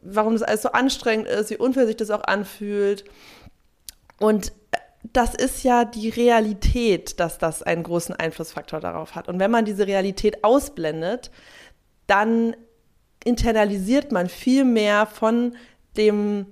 warum 0.03 0.35
das 0.35 0.43
alles 0.43 0.63
so 0.63 0.73
anstrengend 0.73 1.27
ist, 1.27 1.49
wie 1.51 1.57
unfair 1.57 1.87
sich 1.87 1.97
das 1.97 2.11
auch 2.11 2.25
anfühlt. 2.25 3.05
Und 4.19 4.49
äh, 4.73 4.79
das 5.15 5.35
ist 5.35 5.63
ja 5.63 5.87
die 5.87 6.11
Realität, 6.11 7.19
dass 7.19 7.39
das 7.39 7.63
einen 7.63 7.83
großen 7.83 8.15
Einflussfaktor 8.15 8.81
darauf 8.81 9.15
hat. 9.15 9.29
Und 9.29 9.39
wenn 9.39 9.51
man 9.51 9.65
diese 9.65 9.87
Realität 9.87 10.45
ausblendet, 10.45 11.31
dann 12.07 12.55
internalisiert 13.25 14.13
man 14.13 14.29
viel 14.29 14.65
mehr 14.65 15.07
von 15.07 15.57
dem 15.97 16.47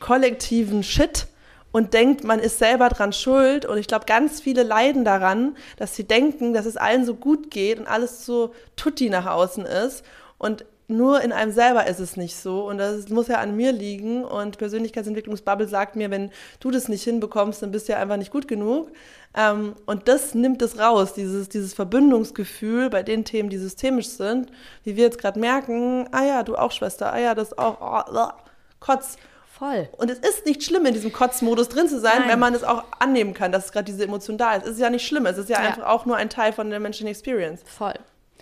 kollektiven 0.00 0.82
Shit 0.82 1.26
und 1.72 1.92
denkt, 1.92 2.22
man 2.22 2.38
ist 2.38 2.58
selber 2.58 2.88
dran 2.88 3.12
schuld. 3.12 3.66
Und 3.66 3.78
ich 3.78 3.88
glaube, 3.88 4.04
ganz 4.06 4.40
viele 4.40 4.62
leiden 4.62 5.04
daran, 5.04 5.56
dass 5.76 5.96
sie 5.96 6.04
denken, 6.04 6.52
dass 6.52 6.66
es 6.66 6.76
allen 6.76 7.04
so 7.04 7.14
gut 7.14 7.50
geht 7.50 7.80
und 7.80 7.86
alles 7.86 8.24
so 8.24 8.54
tutti 8.76 9.10
nach 9.10 9.26
außen 9.26 9.66
ist. 9.66 10.04
Und 10.38 10.64
nur 10.86 11.22
in 11.22 11.32
einem 11.32 11.52
selber 11.52 11.86
ist 11.86 12.00
es 12.00 12.16
nicht 12.16 12.36
so. 12.36 12.68
Und 12.68 12.78
das 12.78 13.08
muss 13.08 13.28
ja 13.28 13.38
an 13.38 13.56
mir 13.56 13.72
liegen. 13.72 14.24
Und 14.24 14.58
Persönlichkeitsentwicklungsbubble 14.58 15.66
sagt 15.66 15.96
mir, 15.96 16.10
wenn 16.10 16.30
du 16.60 16.70
das 16.70 16.88
nicht 16.88 17.04
hinbekommst, 17.04 17.62
dann 17.62 17.70
bist 17.70 17.88
du 17.88 17.92
ja 17.92 17.98
einfach 17.98 18.16
nicht 18.16 18.30
gut 18.30 18.48
genug. 18.48 18.90
Ähm, 19.36 19.74
und 19.86 20.08
das 20.08 20.34
nimmt 20.34 20.62
es 20.62 20.78
raus, 20.78 21.14
dieses, 21.14 21.48
dieses 21.48 21.74
Verbindungsgefühl 21.74 22.90
bei 22.90 23.02
den 23.02 23.24
Themen, 23.24 23.50
die 23.50 23.58
systemisch 23.58 24.08
sind, 24.08 24.50
wie 24.84 24.96
wir 24.96 25.04
jetzt 25.04 25.18
gerade 25.18 25.40
merken, 25.40 26.08
ah 26.12 26.24
ja, 26.24 26.42
du 26.42 26.54
auch 26.54 26.70
Schwester, 26.70 27.12
ah 27.12 27.18
ja, 27.18 27.34
das 27.34 27.56
auch, 27.58 28.06
oh, 28.06 28.28
Kotz. 28.78 29.16
Voll. 29.50 29.88
Und 29.98 30.10
es 30.10 30.18
ist 30.18 30.46
nicht 30.46 30.64
schlimm, 30.64 30.84
in 30.84 30.94
diesem 30.94 31.12
Kotzmodus 31.12 31.68
drin 31.68 31.88
zu 31.88 32.00
sein, 32.00 32.20
Nein. 32.20 32.28
wenn 32.28 32.38
man 32.40 32.54
es 32.54 32.64
auch 32.64 32.84
annehmen 32.98 33.34
kann, 33.34 33.52
dass 33.52 33.70
gerade 33.70 33.84
diese 33.84 34.04
Emotion 34.04 34.36
da 34.36 34.54
ist. 34.54 34.64
Es 34.64 34.72
ist 34.72 34.80
ja 34.80 34.90
nicht 34.90 35.06
schlimm, 35.06 35.26
es 35.26 35.38
ist 35.38 35.48
ja, 35.48 35.62
ja, 35.62 35.68
einfach 35.68 35.86
auch 35.86 36.06
nur 36.06 36.16
ein 36.16 36.28
Teil 36.28 36.52
von 36.52 36.70
der 36.70 36.80
menschlichen 36.80 37.08
Experience. 37.08 37.60
Voll. 37.64 37.94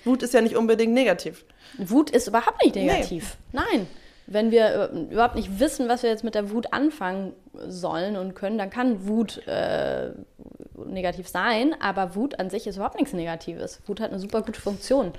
Wut 0.04 0.22
ist 0.22 0.34
ja 0.34 0.40
nicht 0.40 0.56
unbedingt 0.56 0.92
negativ. 0.92 1.44
Wut 1.78 2.10
ist 2.10 2.28
überhaupt 2.28 2.62
nicht 2.62 2.74
negativ. 2.74 3.36
Nee. 3.52 3.60
Nein 3.60 3.86
wenn 4.26 4.50
wir 4.50 4.90
äh, 4.92 5.12
überhaupt 5.12 5.34
nicht 5.34 5.58
wissen, 5.58 5.88
was 5.88 6.02
wir 6.02 6.10
jetzt 6.10 6.24
mit 6.24 6.34
der 6.34 6.50
Wut 6.50 6.72
anfangen 6.72 7.34
sollen 7.66 8.16
und 8.16 8.34
können, 8.34 8.58
dann 8.58 8.70
kann 8.70 9.06
Wut 9.06 9.46
äh, 9.46 10.10
negativ 10.86 11.28
sein, 11.28 11.74
aber 11.80 12.14
Wut 12.14 12.38
an 12.38 12.50
sich 12.50 12.66
ist 12.66 12.76
überhaupt 12.76 12.96
nichts 12.96 13.12
Negatives. 13.12 13.80
Wut 13.86 14.00
hat 14.00 14.10
eine 14.10 14.18
super 14.18 14.42
gute 14.42 14.60
Funktion. 14.60 15.12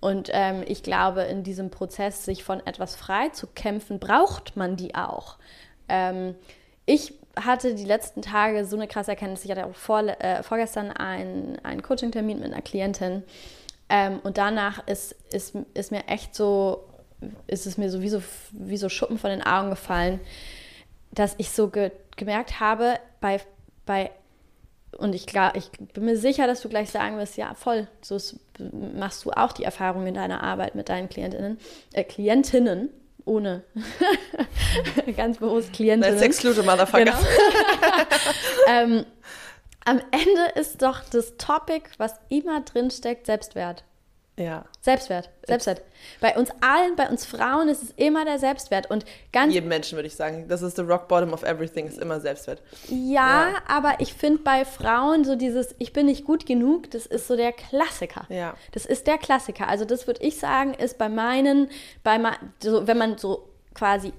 Und 0.00 0.30
ähm, 0.32 0.62
ich 0.66 0.82
glaube, 0.82 1.22
in 1.22 1.42
diesem 1.42 1.70
Prozess, 1.70 2.24
sich 2.24 2.44
von 2.44 2.64
etwas 2.66 2.96
frei 2.96 3.28
zu 3.30 3.46
kämpfen, 3.46 3.98
braucht 3.98 4.56
man 4.56 4.76
die 4.76 4.94
auch. 4.94 5.36
Ähm, 5.88 6.34
ich 6.86 7.14
hatte 7.38 7.74
die 7.74 7.84
letzten 7.84 8.22
Tage 8.22 8.64
so 8.64 8.76
eine 8.76 8.88
krasse 8.88 9.10
Erkenntnis. 9.10 9.44
Ich 9.44 9.50
hatte 9.50 9.66
auch 9.66 9.74
vor, 9.74 10.00
äh, 10.00 10.42
vorgestern 10.42 10.90
einen, 10.90 11.58
einen 11.62 11.82
Coaching-Termin 11.82 12.40
mit 12.40 12.52
einer 12.52 12.62
Klientin. 12.62 13.22
Ähm, 13.88 14.20
und 14.24 14.38
danach 14.38 14.86
ist, 14.86 15.12
ist, 15.30 15.54
ist 15.74 15.92
mir 15.92 16.06
echt 16.08 16.34
so 16.34 16.84
ist 17.46 17.66
es 17.66 17.78
mir 17.78 17.90
so 17.90 18.02
wie, 18.02 18.08
so 18.08 18.22
wie 18.52 18.76
so 18.76 18.88
Schuppen 18.88 19.18
von 19.18 19.30
den 19.30 19.42
Augen 19.42 19.70
gefallen, 19.70 20.20
dass 21.12 21.34
ich 21.38 21.50
so 21.50 21.68
ge 21.68 21.90
gemerkt 22.16 22.60
habe, 22.60 22.98
bei, 23.20 23.40
bei 23.84 24.10
und 24.96 25.14
ich, 25.14 25.26
ich 25.54 25.70
bin 25.92 26.06
mir 26.06 26.16
sicher, 26.16 26.46
dass 26.46 26.62
du 26.62 26.70
gleich 26.70 26.90
sagen 26.90 27.18
wirst, 27.18 27.36
ja, 27.36 27.52
voll, 27.52 27.88
so 28.00 28.18
machst 28.94 29.26
du 29.26 29.32
auch 29.32 29.52
die 29.52 29.64
Erfahrung 29.64 30.06
in 30.06 30.14
deiner 30.14 30.42
Arbeit 30.42 30.74
mit 30.74 30.88
deinen 30.88 31.10
Klientinnen, 31.10 31.58
äh, 31.92 32.04
Klientinnen, 32.04 32.88
ohne 33.26 33.64
ganz 35.16 35.36
bewusst 35.36 35.74
Klienten. 35.74 36.10
Let's 36.10 36.22
exclude 36.22 36.62
motherfucker. 36.62 37.04
Genau. 37.04 37.18
ähm, 38.68 39.04
am 39.86 40.00
Ende 40.10 40.52
ist 40.56 40.82
doch 40.82 41.00
das 41.10 41.36
Topic, 41.38 41.88
was 41.98 42.14
immer 42.28 42.60
drin 42.60 42.90
steckt, 42.90 43.26
Selbstwert. 43.26 43.84
Ja. 44.38 44.66
Selbstwert. 44.82 45.30
Selbstwert. 45.46 45.80
Bei 46.20 46.36
uns 46.36 46.50
allen, 46.60 46.94
bei 46.94 47.08
uns 47.08 47.24
Frauen 47.24 47.68
ist 47.68 47.82
es 47.82 47.90
immer 47.96 48.26
der 48.26 48.38
Selbstwert. 48.38 48.90
Und 48.90 49.06
ganz. 49.32 49.54
Jedem 49.54 49.70
Menschen 49.70 49.96
würde 49.96 50.08
ich 50.08 50.14
sagen. 50.14 50.46
Das 50.46 50.60
ist 50.60 50.76
the 50.76 50.82
rock 50.82 51.08
bottom 51.08 51.32
of 51.32 51.42
everything, 51.42 51.86
ist 51.86 51.98
immer 51.98 52.20
Selbstwert. 52.20 52.60
Ja, 52.88 53.48
ja. 53.48 53.54
aber 53.66 53.94
ich 53.98 54.12
finde 54.12 54.42
bei 54.42 54.66
Frauen 54.66 55.24
so 55.24 55.36
dieses 55.36 55.74
Ich 55.78 55.94
bin 55.94 56.06
nicht 56.06 56.24
gut 56.24 56.44
genug, 56.44 56.90
das 56.90 57.06
ist 57.06 57.28
so 57.28 57.36
der 57.36 57.52
Klassiker. 57.52 58.26
Ja. 58.28 58.54
Das 58.72 58.84
ist 58.84 59.06
der 59.06 59.16
Klassiker. 59.16 59.68
Also, 59.68 59.86
das 59.86 60.06
würde 60.06 60.22
ich 60.22 60.38
sagen, 60.38 60.74
ist 60.74 60.98
bei 60.98 61.08
meinen, 61.08 61.70
bei 62.04 62.20
so, 62.62 62.86
wenn 62.86 62.98
man 62.98 63.16
so 63.16 63.48
quasi 63.72 64.12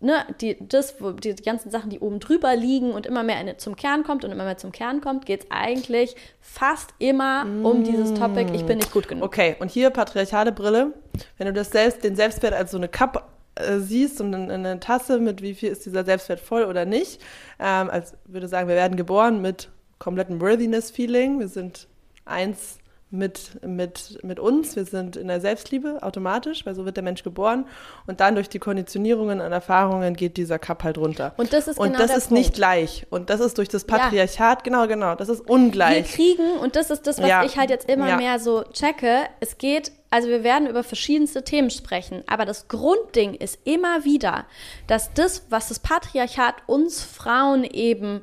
ne, 0.00 0.24
die, 0.40 0.56
das, 0.60 0.96
die, 1.22 1.34
die 1.34 1.42
ganzen 1.42 1.70
Sachen, 1.70 1.90
die 1.90 2.00
oben 2.00 2.20
drüber 2.20 2.54
liegen 2.56 2.92
und 2.92 3.06
immer 3.06 3.22
mehr 3.22 3.58
zum 3.58 3.76
Kern 3.76 4.04
kommt 4.04 4.24
und 4.24 4.30
immer 4.30 4.44
mehr 4.44 4.56
zum 4.56 4.72
Kern 4.72 5.00
kommt, 5.00 5.26
geht 5.26 5.44
es 5.44 5.50
eigentlich 5.50 6.16
fast 6.40 6.90
immer 6.98 7.44
mm. 7.44 7.66
um 7.66 7.84
dieses 7.84 8.14
Topic, 8.14 8.52
ich 8.54 8.64
bin 8.64 8.78
nicht 8.78 8.92
gut 8.92 9.08
genug. 9.08 9.24
Okay, 9.24 9.56
und 9.58 9.70
hier 9.70 9.90
patriarchale 9.90 10.52
Brille. 10.52 10.94
Wenn 11.36 11.46
du 11.46 11.52
das 11.52 11.70
selbst, 11.70 12.04
den 12.04 12.16
Selbstwert 12.16 12.54
als 12.54 12.70
so 12.70 12.76
eine 12.76 12.88
Cup 12.88 13.28
äh, 13.56 13.78
siehst 13.78 14.20
und 14.20 14.34
eine, 14.34 14.52
eine, 14.52 14.80
Tasse 14.80 15.18
mit 15.18 15.42
wie 15.42 15.54
viel 15.54 15.70
ist 15.70 15.84
dieser 15.84 16.04
Selbstwert 16.04 16.40
voll 16.40 16.64
oder 16.64 16.84
nicht, 16.84 17.20
ähm, 17.58 17.90
als 17.90 18.14
würde 18.26 18.48
sagen, 18.48 18.68
wir 18.68 18.76
werden 18.76 18.96
geboren 18.96 19.42
mit 19.42 19.68
komplettem 19.98 20.40
Worthiness-Feeling, 20.40 21.40
wir 21.40 21.48
sind 21.48 21.88
eins 22.24 22.78
mit, 23.10 23.64
mit, 23.64 24.18
mit 24.22 24.38
uns. 24.38 24.76
Wir 24.76 24.84
sind 24.84 25.16
in 25.16 25.28
der 25.28 25.40
Selbstliebe 25.40 26.02
automatisch, 26.02 26.66
weil 26.66 26.74
so 26.74 26.84
wird 26.84 26.96
der 26.96 27.04
Mensch 27.04 27.22
geboren. 27.22 27.66
Und 28.06 28.20
dann 28.20 28.34
durch 28.34 28.50
die 28.50 28.58
Konditionierungen 28.58 29.40
und 29.40 29.50
Erfahrungen 29.52 30.14
geht 30.14 30.36
dieser 30.36 30.58
Cup 30.58 30.84
halt 30.84 30.98
runter. 30.98 31.32
Und 31.38 31.52
das 31.52 31.68
ist, 31.68 31.78
und 31.78 31.92
genau 31.92 31.98
das 31.98 32.16
ist 32.16 32.28
Punkt. 32.28 32.42
nicht 32.42 32.54
gleich. 32.54 33.06
Und 33.08 33.30
das 33.30 33.40
ist 33.40 33.56
durch 33.56 33.68
das 33.68 33.84
Patriarchat, 33.84 34.58
ja. 34.58 34.62
genau, 34.62 34.86
genau, 34.86 35.14
das 35.14 35.30
ist 35.30 35.40
ungleich. 35.40 36.18
Wir 36.18 36.34
kriegen, 36.34 36.58
und 36.58 36.76
das 36.76 36.90
ist 36.90 37.06
das, 37.06 37.18
was 37.18 37.28
ja. 37.28 37.44
ich 37.44 37.56
halt 37.56 37.70
jetzt 37.70 37.88
immer 37.88 38.08
ja. 38.08 38.16
mehr 38.16 38.38
so 38.38 38.62
checke, 38.72 39.22
es 39.40 39.56
geht, 39.56 39.92
also 40.10 40.28
wir 40.28 40.44
werden 40.44 40.68
über 40.68 40.82
verschiedenste 40.82 41.42
Themen 41.44 41.70
sprechen, 41.70 42.22
aber 42.26 42.44
das 42.44 42.68
Grundding 42.68 43.34
ist 43.34 43.58
immer 43.64 44.04
wieder, 44.04 44.44
dass 44.86 45.14
das, 45.14 45.46
was 45.48 45.68
das 45.68 45.78
Patriarchat 45.78 46.56
uns 46.66 47.02
Frauen 47.02 47.64
eben 47.64 48.22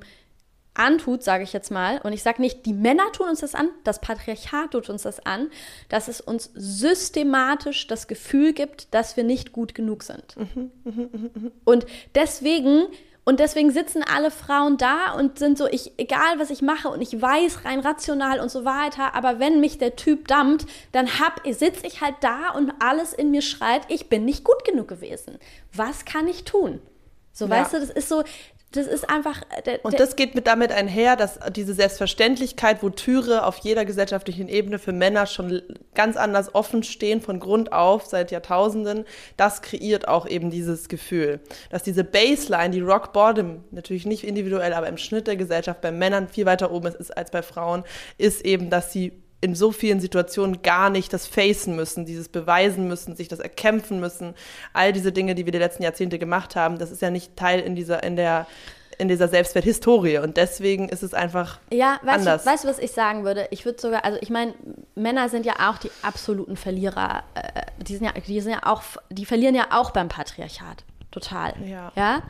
antut, 0.75 1.23
sage 1.23 1.43
ich 1.43 1.53
jetzt 1.53 1.71
mal, 1.71 1.99
und 2.03 2.13
ich 2.13 2.23
sage 2.23 2.41
nicht, 2.41 2.65
die 2.65 2.73
Männer 2.73 3.11
tun 3.11 3.29
uns 3.29 3.39
das 3.39 3.55
an, 3.55 3.69
das 3.83 3.99
Patriarchat 4.01 4.71
tut 4.71 4.89
uns 4.89 5.03
das 5.03 5.25
an, 5.25 5.49
dass 5.89 6.07
es 6.07 6.21
uns 6.21 6.51
systematisch 6.53 7.87
das 7.87 8.07
Gefühl 8.07 8.53
gibt, 8.53 8.93
dass 8.93 9.17
wir 9.17 9.23
nicht 9.23 9.51
gut 9.51 9.73
genug 9.75 10.03
sind. 10.03 10.35
und 11.65 11.85
deswegen 12.13 12.87
und 13.27 13.39
deswegen 13.39 13.71
sitzen 13.71 14.03
alle 14.03 14.29
Frauen 14.29 14.77
da 14.77 15.13
und 15.13 15.39
sind 15.39 15.57
so, 15.57 15.67
ich, 15.67 15.93
egal 15.97 16.37
was 16.37 16.51
ich 16.51 16.61
mache 16.61 16.89
und 16.89 17.01
ich 17.01 17.19
weiß 17.19 17.65
rein 17.65 17.79
rational 17.79 18.39
und 18.39 18.51
so 18.51 18.65
weiter, 18.65 19.15
aber 19.15 19.39
wenn 19.39 19.59
mich 19.59 19.79
der 19.79 19.95
Typ 19.95 20.27
dammt, 20.27 20.67
dann 20.91 21.09
sitze 21.43 21.87
ich 21.87 22.01
halt 22.01 22.15
da 22.21 22.51
und 22.51 22.71
alles 22.79 23.13
in 23.13 23.31
mir 23.31 23.41
schreit, 23.41 23.81
ich 23.87 24.09
bin 24.09 24.25
nicht 24.25 24.43
gut 24.43 24.63
genug 24.63 24.87
gewesen. 24.87 25.39
Was 25.73 26.05
kann 26.05 26.27
ich 26.27 26.43
tun? 26.43 26.79
So, 27.33 27.45
ja. 27.45 27.51
weißt 27.51 27.73
du, 27.73 27.79
das 27.79 27.89
ist 27.89 28.09
so, 28.09 28.23
das 28.75 28.87
ist 28.87 29.09
einfach. 29.09 29.41
Äh, 29.55 29.61
der, 29.63 29.85
und 29.85 29.99
das 29.99 30.15
geht 30.15 30.35
mit 30.35 30.47
damit 30.47 30.71
einher, 30.71 31.15
dass 31.15 31.39
diese 31.51 31.73
Selbstverständlichkeit, 31.73 32.83
wo 32.83 32.89
Türe 32.89 33.43
auf 33.45 33.57
jeder 33.57 33.85
gesellschaftlichen 33.85 34.47
Ebene 34.47 34.79
für 34.79 34.91
Männer 34.91 35.25
schon 35.25 35.61
ganz 35.93 36.17
anders 36.17 36.53
offen 36.53 36.83
stehen, 36.83 37.21
von 37.21 37.39
Grund 37.39 37.71
auf, 37.71 38.05
seit 38.05 38.31
Jahrtausenden, 38.31 39.05
das 39.37 39.61
kreiert 39.61 40.07
auch 40.07 40.27
eben 40.27 40.49
dieses 40.49 40.89
Gefühl. 40.89 41.39
Dass 41.69 41.83
diese 41.83 42.03
Baseline, 42.03 42.71
die 42.71 42.81
Rock 42.81 43.13
Bottom, 43.13 43.63
natürlich 43.71 44.05
nicht 44.05 44.23
individuell, 44.23 44.73
aber 44.73 44.87
im 44.87 44.97
Schnitt 44.97 45.27
der 45.27 45.35
Gesellschaft 45.35 45.81
bei 45.81 45.91
Männern 45.91 46.27
viel 46.27 46.45
weiter 46.45 46.71
oben 46.71 46.87
ist 46.87 47.15
als 47.15 47.31
bei 47.31 47.41
Frauen, 47.41 47.83
ist 48.17 48.45
eben, 48.45 48.69
dass 48.69 48.91
sie 48.91 49.13
in 49.45 49.53
so 49.53 49.71
vielen 49.71 49.99
Situationen 49.99 50.63
gar 50.63 50.89
nicht 50.89 51.13
das 51.13 51.27
facen 51.27 51.75
müssen, 51.75 52.05
dieses 52.05 52.29
beweisen 52.29 52.87
müssen, 52.87 53.15
sich 53.15 53.27
das 53.27 53.39
erkämpfen 53.39 53.99
müssen. 53.99 54.33
All 54.73 54.91
diese 54.91 55.11
Dinge, 55.11 55.35
die 55.35 55.45
wir 55.45 55.51
die 55.51 55.59
letzten 55.59 55.83
Jahrzehnte 55.83 56.17
gemacht 56.17 56.55
haben, 56.55 56.79
das 56.79 56.89
ist 56.89 57.03
ja 57.03 57.11
nicht 57.11 57.35
Teil 57.35 57.59
in 57.59 57.75
dieser, 57.75 58.03
in 58.03 58.15
der 58.15 58.47
in 58.97 59.09
dieser 59.09 59.27
Selbstwerthistorie 59.27 60.19
und 60.19 60.37
deswegen 60.37 60.87
ist 60.87 61.03
es 61.03 61.13
einfach 61.13 61.59
ja, 61.69 61.99
weißt 62.03 62.19
anders. 62.19 62.43
Du, 62.45 62.49
weißt 62.49 62.63
du, 62.63 62.67
was 62.69 62.79
ich 62.79 62.93
sagen 62.93 63.25
würde? 63.25 63.45
Ich 63.51 63.65
würde 63.65 63.79
sogar, 63.79 64.05
also 64.05 64.17
ich 64.21 64.29
meine, 64.29 64.53
Männer 64.95 65.27
sind 65.27 65.45
ja 65.45 65.69
auch 65.69 65.77
die 65.77 65.91
absoluten 66.01 66.55
Verlierer. 66.55 67.23
Äh, 67.33 67.63
die 67.83 67.97
sind 67.97 68.05
ja, 68.05 68.13
die 68.13 68.39
sind 68.39 68.53
ja 68.53 68.59
auch, 68.63 68.83
die 69.09 69.25
verlieren 69.25 69.53
ja 69.53 69.67
auch 69.71 69.91
beim 69.91 70.07
Patriarchat. 70.07 70.85
Total. 71.11 71.55
Ja. 71.65 71.91
ja? 71.97 72.23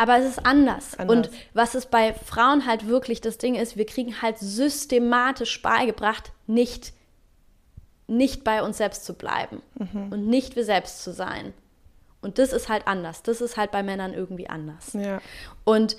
Aber 0.00 0.16
es 0.16 0.24
ist 0.24 0.46
anders. 0.46 0.98
anders. 0.98 1.14
Und 1.14 1.30
was 1.52 1.74
es 1.74 1.84
bei 1.84 2.14
Frauen 2.14 2.64
halt 2.64 2.88
wirklich 2.88 3.20
das 3.20 3.36
Ding 3.36 3.54
ist, 3.54 3.76
wir 3.76 3.84
kriegen 3.84 4.22
halt 4.22 4.38
systematisch 4.38 5.60
beigebracht, 5.60 6.32
nicht, 6.46 6.94
nicht 8.06 8.42
bei 8.42 8.62
uns 8.62 8.78
selbst 8.78 9.04
zu 9.04 9.12
bleiben 9.12 9.60
mhm. 9.74 10.10
und 10.10 10.26
nicht 10.26 10.56
wir 10.56 10.64
selbst 10.64 11.04
zu 11.04 11.12
sein. 11.12 11.52
Und 12.22 12.38
das 12.38 12.54
ist 12.54 12.70
halt 12.70 12.86
anders. 12.86 13.22
Das 13.22 13.42
ist 13.42 13.58
halt 13.58 13.72
bei 13.72 13.82
Männern 13.82 14.14
irgendwie 14.14 14.48
anders. 14.48 14.94
Ja. 14.94 15.20
Und 15.64 15.98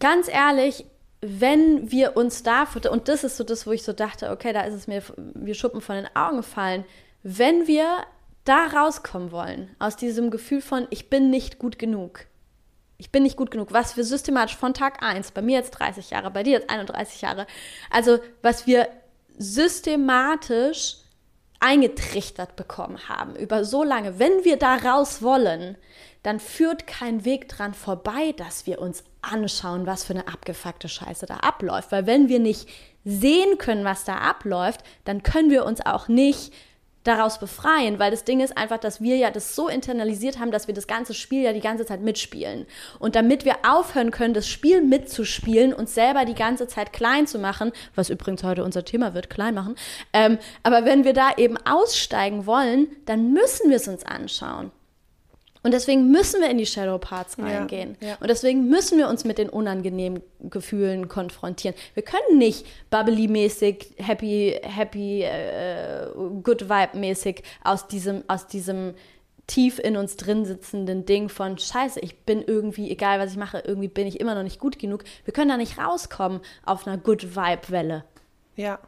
ganz 0.00 0.26
ehrlich, 0.28 0.86
wenn 1.20 1.90
wir 1.90 2.16
uns 2.16 2.42
dafür, 2.42 2.90
und 2.90 3.08
das 3.08 3.22
ist 3.22 3.36
so 3.36 3.44
das, 3.44 3.66
wo 3.66 3.72
ich 3.72 3.82
so 3.82 3.92
dachte, 3.92 4.30
okay, 4.30 4.54
da 4.54 4.62
ist 4.62 4.72
es 4.72 4.86
mir 4.86 5.02
wie 5.34 5.52
Schuppen 5.52 5.82
von 5.82 5.96
den 5.96 6.16
Augen 6.16 6.38
gefallen, 6.38 6.86
wenn 7.22 7.66
wir 7.66 8.06
da 8.44 8.66
rauskommen 8.66 9.32
wollen, 9.32 9.74
aus 9.78 9.96
diesem 9.96 10.30
Gefühl 10.30 10.60
von, 10.60 10.86
ich 10.90 11.10
bin 11.10 11.30
nicht 11.30 11.58
gut 11.58 11.78
genug. 11.78 12.26
Ich 12.96 13.10
bin 13.10 13.24
nicht 13.24 13.36
gut 13.36 13.50
genug, 13.50 13.72
was 13.72 13.96
wir 13.96 14.04
systematisch 14.04 14.56
von 14.56 14.74
Tag 14.74 15.02
1, 15.02 15.32
bei 15.32 15.42
mir 15.42 15.58
jetzt 15.58 15.72
30 15.72 16.10
Jahre, 16.10 16.30
bei 16.30 16.42
dir 16.42 16.52
jetzt 16.52 16.70
31 16.70 17.22
Jahre, 17.22 17.46
also 17.90 18.18
was 18.42 18.66
wir 18.66 18.88
systematisch 19.36 20.98
eingetrichtert 21.58 22.56
bekommen 22.56 23.08
haben 23.08 23.34
über 23.36 23.64
so 23.64 23.82
lange, 23.82 24.18
wenn 24.18 24.44
wir 24.44 24.58
da 24.58 24.76
raus 24.76 25.22
wollen, 25.22 25.76
dann 26.22 26.38
führt 26.40 26.86
kein 26.86 27.24
Weg 27.24 27.48
dran 27.48 27.74
vorbei, 27.74 28.32
dass 28.36 28.66
wir 28.66 28.80
uns 28.80 29.02
anschauen, 29.22 29.86
was 29.86 30.04
für 30.04 30.12
eine 30.12 30.28
abgefuckte 30.28 30.88
Scheiße 30.88 31.26
da 31.26 31.36
abläuft. 31.36 31.90
Weil 31.90 32.06
wenn 32.06 32.28
wir 32.28 32.38
nicht 32.38 32.68
sehen 33.04 33.58
können, 33.58 33.84
was 33.84 34.04
da 34.04 34.18
abläuft, 34.18 34.82
dann 35.04 35.22
können 35.22 35.50
wir 35.50 35.64
uns 35.64 35.84
auch 35.84 36.08
nicht 36.08 36.52
daraus 37.04 37.38
befreien, 37.38 37.98
weil 37.98 38.10
das 38.10 38.24
Ding 38.24 38.40
ist 38.40 38.56
einfach, 38.56 38.78
dass 38.78 39.00
wir 39.00 39.16
ja 39.16 39.30
das 39.30 39.54
so 39.54 39.68
internalisiert 39.68 40.38
haben, 40.38 40.50
dass 40.50 40.66
wir 40.66 40.74
das 40.74 40.86
ganze 40.86 41.14
Spiel 41.14 41.42
ja 41.42 41.52
die 41.52 41.60
ganze 41.60 41.86
Zeit 41.86 42.00
mitspielen. 42.00 42.66
Und 42.98 43.14
damit 43.14 43.44
wir 43.44 43.56
aufhören 43.66 44.10
können, 44.10 44.34
das 44.34 44.48
Spiel 44.48 44.82
mitzuspielen, 44.82 45.72
uns 45.72 45.94
selber 45.94 46.24
die 46.24 46.34
ganze 46.34 46.66
Zeit 46.66 46.92
klein 46.92 47.26
zu 47.26 47.38
machen, 47.38 47.72
was 47.94 48.10
übrigens 48.10 48.42
heute 48.42 48.64
unser 48.64 48.84
Thema 48.84 49.14
wird, 49.14 49.30
klein 49.30 49.54
machen, 49.54 49.76
ähm, 50.12 50.38
aber 50.62 50.84
wenn 50.84 51.04
wir 51.04 51.12
da 51.12 51.30
eben 51.36 51.56
aussteigen 51.58 52.46
wollen, 52.46 52.88
dann 53.06 53.32
müssen 53.32 53.70
wir 53.70 53.76
es 53.76 53.86
uns 53.86 54.04
anschauen. 54.04 54.72
Und 55.64 55.72
deswegen 55.72 56.10
müssen 56.10 56.42
wir 56.42 56.50
in 56.50 56.58
die 56.58 56.66
Shadow 56.66 56.98
Parts 56.98 57.38
reingehen. 57.38 57.96
Ja, 58.00 58.08
ja. 58.08 58.16
Und 58.20 58.28
deswegen 58.28 58.68
müssen 58.68 58.98
wir 58.98 59.08
uns 59.08 59.24
mit 59.24 59.38
den 59.38 59.48
unangenehmen 59.48 60.22
Gefühlen 60.38 61.08
konfrontieren. 61.08 61.74
Wir 61.94 62.02
können 62.02 62.38
nicht 62.38 62.66
bubbly-mäßig, 62.90 63.94
happy, 63.96 64.60
happy, 64.62 65.22
äh, 65.22 66.08
good 66.42 66.68
vibe-mäßig 66.68 67.42
aus 67.64 67.88
diesem, 67.88 68.24
aus 68.28 68.46
diesem 68.46 68.92
tief 69.46 69.78
in 69.78 69.96
uns 69.96 70.16
drin 70.16 70.44
sitzenden 70.44 71.06
Ding 71.06 71.28
von 71.28 71.58
Scheiße, 71.58 72.00
ich 72.00 72.20
bin 72.20 72.42
irgendwie, 72.42 72.90
egal 72.90 73.18
was 73.18 73.32
ich 73.32 73.36
mache, 73.36 73.62
irgendwie 73.64 73.88
bin 73.88 74.06
ich 74.06 74.20
immer 74.20 74.34
noch 74.34 74.42
nicht 74.42 74.58
gut 74.58 74.78
genug. 74.78 75.04
Wir 75.24 75.32
können 75.32 75.48
da 75.48 75.56
nicht 75.56 75.78
rauskommen 75.78 76.40
auf 76.64 76.86
einer 76.86 76.98
Good 76.98 77.34
Vibe-Welle. 77.36 78.04
Ja. 78.56 78.78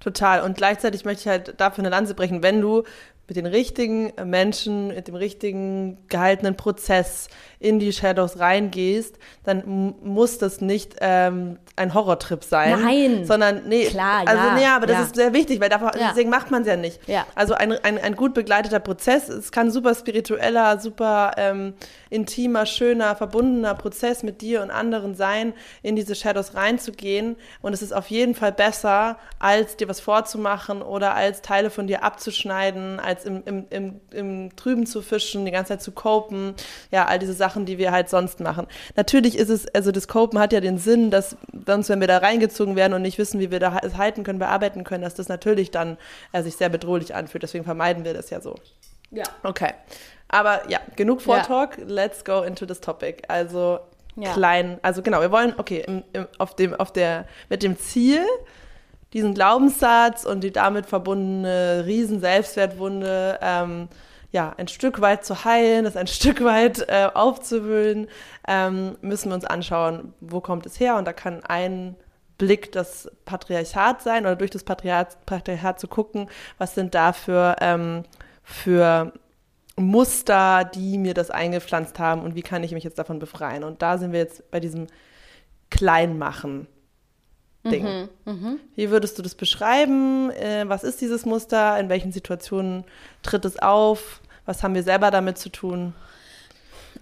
Total. 0.00 0.42
Und 0.42 0.56
gleichzeitig 0.56 1.04
möchte 1.04 1.22
ich 1.22 1.28
halt 1.28 1.60
dafür 1.60 1.82
eine 1.82 1.88
Lanze 1.88 2.14
brechen, 2.14 2.42
wenn 2.42 2.60
du 2.60 2.82
mit 3.26 3.36
den 3.36 3.46
richtigen 3.46 4.12
Menschen, 4.24 4.88
mit 4.88 5.08
dem 5.08 5.14
richtigen 5.14 5.98
gehaltenen 6.08 6.56
Prozess 6.56 7.28
in 7.58 7.78
die 7.78 7.92
Shadows 7.92 8.38
reingehst, 8.38 9.18
dann 9.44 9.94
muss 10.02 10.38
das 10.38 10.60
nicht 10.60 10.96
ähm, 11.00 11.58
ein 11.76 11.94
Horrortrip 11.94 12.44
sein. 12.44 12.82
Nein. 12.82 13.24
Sondern, 13.24 13.66
nee, 13.66 13.86
Klar, 13.86 14.24
also, 14.26 14.44
ja. 14.44 14.54
nee, 14.54 14.66
aber 14.66 14.86
das 14.86 14.96
ja. 14.96 15.02
ist 15.04 15.14
sehr 15.16 15.32
wichtig, 15.32 15.60
weil 15.60 15.70
davor, 15.70 15.92
ja. 15.98 16.08
deswegen 16.10 16.28
macht 16.28 16.50
man 16.50 16.62
es 16.62 16.68
ja 16.68 16.76
nicht. 16.76 17.00
Ja. 17.08 17.26
Also 17.34 17.54
ein, 17.54 17.72
ein, 17.72 17.98
ein 17.98 18.14
gut 18.14 18.34
begleiteter 18.34 18.80
Prozess, 18.80 19.28
es 19.30 19.50
kann 19.50 19.70
super 19.70 19.94
spiritueller, 19.94 20.78
super 20.78 21.32
ähm, 21.38 21.74
intimer, 22.14 22.64
schöner, 22.64 23.16
verbundener 23.16 23.74
Prozess 23.74 24.22
mit 24.22 24.40
dir 24.40 24.62
und 24.62 24.70
anderen 24.70 25.14
sein, 25.16 25.52
in 25.82 25.96
diese 25.96 26.14
Shadows 26.14 26.54
reinzugehen. 26.54 27.36
Und 27.60 27.72
es 27.72 27.82
ist 27.82 27.92
auf 27.92 28.08
jeden 28.08 28.34
Fall 28.34 28.52
besser, 28.52 29.18
als 29.40 29.76
dir 29.76 29.88
was 29.88 30.00
vorzumachen 30.00 30.80
oder 30.80 31.14
als 31.14 31.42
Teile 31.42 31.70
von 31.70 31.86
dir 31.88 32.04
abzuschneiden, 32.04 33.00
als 33.00 33.24
im, 33.24 33.42
im, 33.44 33.66
im, 33.70 34.00
im 34.12 34.56
Trüben 34.56 34.86
zu 34.86 35.02
fischen, 35.02 35.44
die 35.44 35.50
ganze 35.50 35.70
Zeit 35.70 35.82
zu 35.82 35.92
copen. 35.92 36.54
Ja, 36.92 37.06
all 37.06 37.18
diese 37.18 37.34
Sachen 37.34 37.64
die 37.64 37.78
wir 37.78 37.92
halt 37.92 38.08
sonst 38.08 38.40
machen. 38.40 38.66
Natürlich 38.96 39.36
ist 39.36 39.48
es, 39.48 39.66
also 39.74 39.92
das 39.92 40.08
Copen 40.08 40.38
hat 40.38 40.52
ja 40.52 40.60
den 40.60 40.78
Sinn, 40.78 41.10
dass 41.10 41.36
sonst, 41.66 41.88
wenn 41.88 42.00
wir 42.00 42.08
da 42.08 42.18
reingezogen 42.18 42.76
werden 42.76 42.94
und 42.94 43.02
nicht 43.02 43.18
wissen, 43.18 43.40
wie 43.40 43.50
wir 43.50 43.60
da 43.60 43.78
es 43.82 43.96
halten 43.96 44.24
können, 44.24 44.38
bearbeiten 44.38 44.84
können, 44.84 45.02
dass 45.02 45.14
das 45.14 45.28
natürlich 45.28 45.70
dann 45.70 45.96
äh, 46.32 46.42
sich 46.42 46.56
sehr 46.56 46.68
bedrohlich 46.68 47.14
anfühlt. 47.14 47.42
Deswegen 47.42 47.64
vermeiden 47.64 48.04
wir 48.04 48.14
das 48.14 48.30
ja 48.30 48.40
so. 48.40 48.54
Ja. 49.10 49.24
Okay. 49.42 49.72
Aber 50.34 50.68
ja, 50.68 50.80
genug 50.96 51.22
Vortalk. 51.22 51.78
Ja. 51.78 51.84
Let's 51.86 52.24
go 52.24 52.42
into 52.42 52.66
this 52.66 52.80
topic. 52.80 53.22
Also 53.28 53.78
ja. 54.16 54.32
klein, 54.32 54.80
also 54.82 55.00
genau, 55.00 55.20
wir 55.20 55.30
wollen, 55.30 55.54
okay, 55.58 55.84
im, 55.86 56.02
im, 56.12 56.26
auf 56.38 56.56
dem, 56.56 56.74
auf 56.74 56.92
der, 56.92 57.26
mit 57.48 57.62
dem 57.62 57.78
Ziel, 57.78 58.24
diesen 59.12 59.34
Glaubenssatz 59.34 60.24
und 60.24 60.42
die 60.42 60.50
damit 60.50 60.86
verbundene 60.86 61.84
riesen 61.86 62.18
Selbstwertwunde 62.18 63.38
ähm, 63.40 63.88
ja, 64.32 64.52
ein 64.56 64.66
Stück 64.66 65.00
weit 65.00 65.24
zu 65.24 65.44
heilen, 65.44 65.84
das 65.84 65.96
ein 65.96 66.06
Stück 66.08 66.42
weit 66.42 66.80
äh, 66.88 67.08
aufzuwühlen, 67.14 68.08
ähm, 68.48 68.98
müssen 69.02 69.30
wir 69.30 69.36
uns 69.36 69.44
anschauen, 69.44 70.14
wo 70.20 70.40
kommt 70.40 70.66
es 70.66 70.80
her. 70.80 70.96
Und 70.96 71.04
da 71.04 71.12
kann 71.12 71.44
ein 71.44 71.94
Blick 72.38 72.72
das 72.72 73.08
Patriarchat 73.24 74.02
sein 74.02 74.26
oder 74.26 74.34
durch 74.34 74.50
das 74.50 74.64
Patriarchat, 74.64 75.24
Patriarchat 75.26 75.78
zu 75.78 75.86
gucken, 75.86 76.28
was 76.58 76.74
sind 76.74 76.96
da 76.96 77.12
für, 77.12 77.54
ähm, 77.60 78.02
für 78.42 79.12
Muster, 79.76 80.64
die 80.64 80.98
mir 80.98 81.14
das 81.14 81.30
eingepflanzt 81.30 81.98
haben 81.98 82.22
und 82.22 82.34
wie 82.34 82.42
kann 82.42 82.62
ich 82.62 82.72
mich 82.72 82.84
jetzt 82.84 82.98
davon 82.98 83.18
befreien. 83.18 83.64
Und 83.64 83.82
da 83.82 83.98
sind 83.98 84.12
wir 84.12 84.20
jetzt 84.20 84.50
bei 84.50 84.60
diesem 84.60 84.86
Kleinmachen. 85.70 86.68
Ding. 87.64 88.08
Mhm, 88.26 88.32
mh. 88.32 88.56
Wie 88.76 88.90
würdest 88.90 89.18
du 89.18 89.22
das 89.22 89.34
beschreiben? 89.34 90.30
Äh, 90.30 90.68
was 90.68 90.84
ist 90.84 91.00
dieses 91.00 91.24
Muster? 91.24 91.78
In 91.80 91.88
welchen 91.88 92.12
Situationen 92.12 92.84
tritt 93.22 93.44
es 93.46 93.58
auf? 93.58 94.20
Was 94.44 94.62
haben 94.62 94.74
wir 94.74 94.82
selber 94.82 95.10
damit 95.10 95.38
zu 95.38 95.48
tun? 95.48 95.94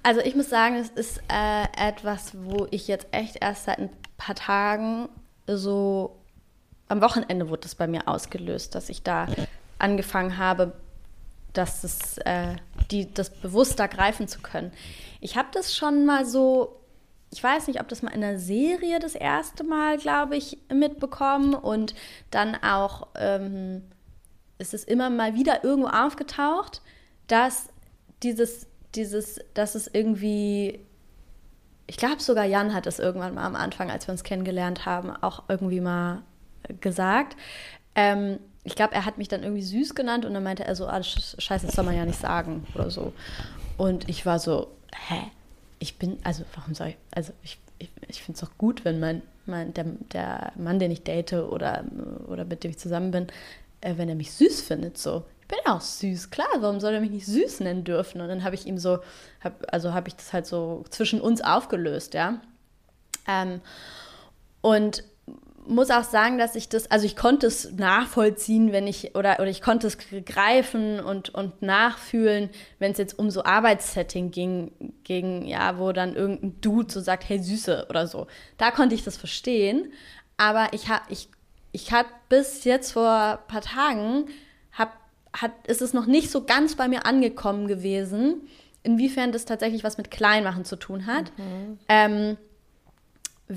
Also 0.05 0.21
ich 0.21 0.37
muss 0.37 0.49
sagen, 0.49 0.77
es 0.77 0.89
ist 0.91 1.21
äh, 1.29 1.65
etwas, 1.89 2.33
wo 2.45 2.69
ich 2.71 2.87
jetzt 2.87 3.09
echt 3.11 3.39
erst 3.41 3.65
seit 3.65 3.79
ein 3.79 3.91
paar 4.17 4.37
Tagen 4.37 5.09
so 5.49 6.17
am 6.89 7.01
Wochenende 7.01 7.49
wurde 7.49 7.63
das 7.63 7.75
bei 7.75 7.87
mir 7.87 8.07
ausgelöst, 8.07 8.75
dass 8.75 8.89
ich 8.89 9.03
da 9.03 9.27
angefangen 9.79 10.37
habe, 10.37 10.73
dass 11.53 11.85
es, 11.85 12.19
äh, 12.19 12.57
die, 12.91 13.13
das 13.13 13.31
bewusster 13.31 13.89
greifen 13.89 14.29
zu 14.29 14.41
können. 14.41 14.73
Ich 15.21 15.37
habe 15.37 15.49
das 15.53 15.75
schon 15.75 16.07
mal 16.07 16.25
so, 16.25 16.81
ich 17.31 17.43
weiß 17.43 17.69
nicht, 17.69 17.81
ob 17.81 17.89
das 17.89 18.03
mal 18.03 18.13
in 18.13 18.21
der 18.21 18.39
Serie 18.39 18.99
das 18.99 19.15
erste 19.15 19.65
Mal, 19.65 19.99
glaube 19.99 20.37
ich, 20.37 20.59
mitbekommen 20.73 21.55
und 21.55 21.95
dann 22.31 22.57
auch 22.63 23.09
ähm, 23.17 23.83
ist 24.59 24.75
es 24.75 24.85
immer 24.85 25.11
mal 25.11 25.35
wieder 25.35 25.65
irgendwo 25.65 25.89
aufgetaucht, 25.89 26.83
dass 27.27 27.69
dieses, 28.23 28.67
dieses, 28.95 29.41
dass 29.55 29.75
es 29.75 29.89
irgendwie 29.93 30.81
ich 31.87 31.97
glaube 31.97 32.23
sogar 32.23 32.45
Jan 32.45 32.73
hat 32.73 32.87
es 32.87 32.99
irgendwann 32.99 33.35
mal 33.35 33.45
am 33.45 33.57
Anfang, 33.57 33.91
als 33.91 34.07
wir 34.07 34.13
uns 34.13 34.25
kennengelernt 34.25 34.87
haben, 34.87 35.11
auch 35.11 35.45
irgendwie 35.49 35.81
mal 35.81 36.23
gesagt. 36.81 37.37
Ähm, 37.95 38.39
ich 38.65 38.77
glaube, 38.77 38.95
er 38.95 39.05
hat 39.05 39.19
mich 39.19 39.29
dann 39.29 39.43
irgendwie 39.43 39.63
süß 39.63 39.95
genannt 39.95 40.25
und 40.25 40.35
dann 40.35 40.43
meinte 40.43 40.65
er 40.65 40.77
so, 40.77 40.87
ah, 40.87 41.03
scheiße, 41.03 41.67
das 41.67 41.75
soll 41.75 41.85
man 41.85 41.97
ja 41.97 42.05
nicht 42.05 42.21
sagen 42.21 42.67
oder 42.75 42.91
so. 42.91 43.13
Und 43.77 44.09
ich 44.09 44.25
war 44.25 44.39
so, 44.39 44.69
hä? 45.09 45.31
Ich 45.81 45.99
bin, 45.99 46.19
also 46.23 46.45
warum 46.55 46.75
soll 46.75 46.89
ich, 46.89 46.97
also 47.11 47.33
ich, 47.43 47.59
ich, 47.79 47.91
ich 48.07 48.23
finde 48.23 48.37
es 48.37 48.49
doch 48.49 48.57
gut, 48.57 48.85
wenn 48.85 49.01
mein, 49.01 49.23
mein 49.47 49.75
der, 49.75 49.85
der 50.13 50.53
Mann, 50.55 50.79
den 50.79 50.93
ich 50.93 51.03
date 51.03 51.33
oder, 51.33 51.85
oder 52.29 52.45
mit 52.45 52.63
dem 52.63 52.71
ich 52.71 52.79
zusammen 52.79 53.11
bin, 53.11 53.27
äh, 53.81 53.97
wenn 53.97 54.09
er 54.09 54.15
mich 54.15 54.33
süß 54.33 54.61
findet, 54.61 54.97
so. 54.97 55.25
Ich 55.41 55.49
bin 55.49 55.59
ja 55.67 55.77
auch 55.77 55.81
süß, 55.81 56.31
klar, 56.31 56.47
warum 56.61 56.79
soll 56.79 56.95
er 56.95 57.01
mich 57.01 57.11
nicht 57.11 57.27
süß 57.27 57.61
nennen 57.61 57.83
dürfen? 57.83 58.21
Und 58.21 58.29
dann 58.29 58.45
habe 58.45 58.55
ich 58.55 58.67
ihm 58.67 58.79
so, 58.79 59.01
hab, 59.43 59.65
also 59.73 59.93
habe 59.93 60.09
ich 60.09 60.15
das 60.15 60.33
halt 60.33 60.47
so 60.47 60.85
zwischen 60.89 61.21
uns 61.21 61.43
aufgelöst, 61.43 62.15
ja. 62.15 62.41
Ähm, 63.27 63.61
und 64.61 65.03
muss 65.67 65.91
auch 65.91 66.05
sagen, 66.05 66.39
dass 66.39 66.57
ich 66.57 66.69
das, 66.69 66.91
also 66.91 67.07
ich 67.07 67.17
konnte 67.17 67.47
es 67.47 67.73
nachvollziehen, 67.73 68.73
wenn 68.73 68.87
ich, 68.87 69.15
oder, 69.15 69.35
oder 69.35 69.49
ich 69.49 69.63
konnte 69.63 69.87
es 69.87 69.97
greifen 70.27 71.01
und, 71.01 71.31
und 71.31 71.63
nachfühlen, 71.63 72.51
wenn 72.79 72.93
es 72.93 72.99
jetzt 72.99 73.19
um 73.19 73.31
so 73.31 73.45
Arbeitssetting 73.45 74.31
ging, 74.31 74.73
gegen, 75.05 75.47
ja, 75.47 75.79
wo 75.79 75.93
dann 75.93 76.15
irgendein 76.15 76.61
Dude 76.61 76.93
so 76.93 77.01
sagt, 77.01 77.29
hey 77.29 77.41
Süße 77.41 77.87
oder 77.89 78.07
so. 78.07 78.27
Da 78.59 78.71
konnte 78.71 78.95
ich 78.95 79.05
das 79.05 79.17
verstehen. 79.17 79.93
Aber 80.37 80.69
ich 80.73 80.89
habe, 80.89 81.05
ich, 81.09 81.29
ich 81.71 81.93
habe 81.93 82.09
bis 82.29 82.65
jetzt 82.65 82.93
vor 82.93 83.11
ein 83.11 83.39
paar 83.47 83.63
Tagen, 83.63 84.27
hab, 84.73 84.97
hat, 85.33 85.53
ist 85.67 85.83
es 85.83 85.93
noch 85.93 86.07
nicht 86.07 86.31
so 86.31 86.45
ganz 86.45 86.75
bei 86.75 86.89
mir 86.89 87.07
angekommen 87.07 87.69
gewesen, 87.69 88.49
inwiefern 88.83 89.31
das 89.31 89.45
tatsächlich 89.45 89.85
was 89.85 89.97
mit 89.97 90.11
Kleinmachen 90.11 90.65
zu 90.65 90.77
tun 90.77 91.07
hat. 91.07 91.31
Mhm. 91.39 91.79
Ähm, 91.89 92.37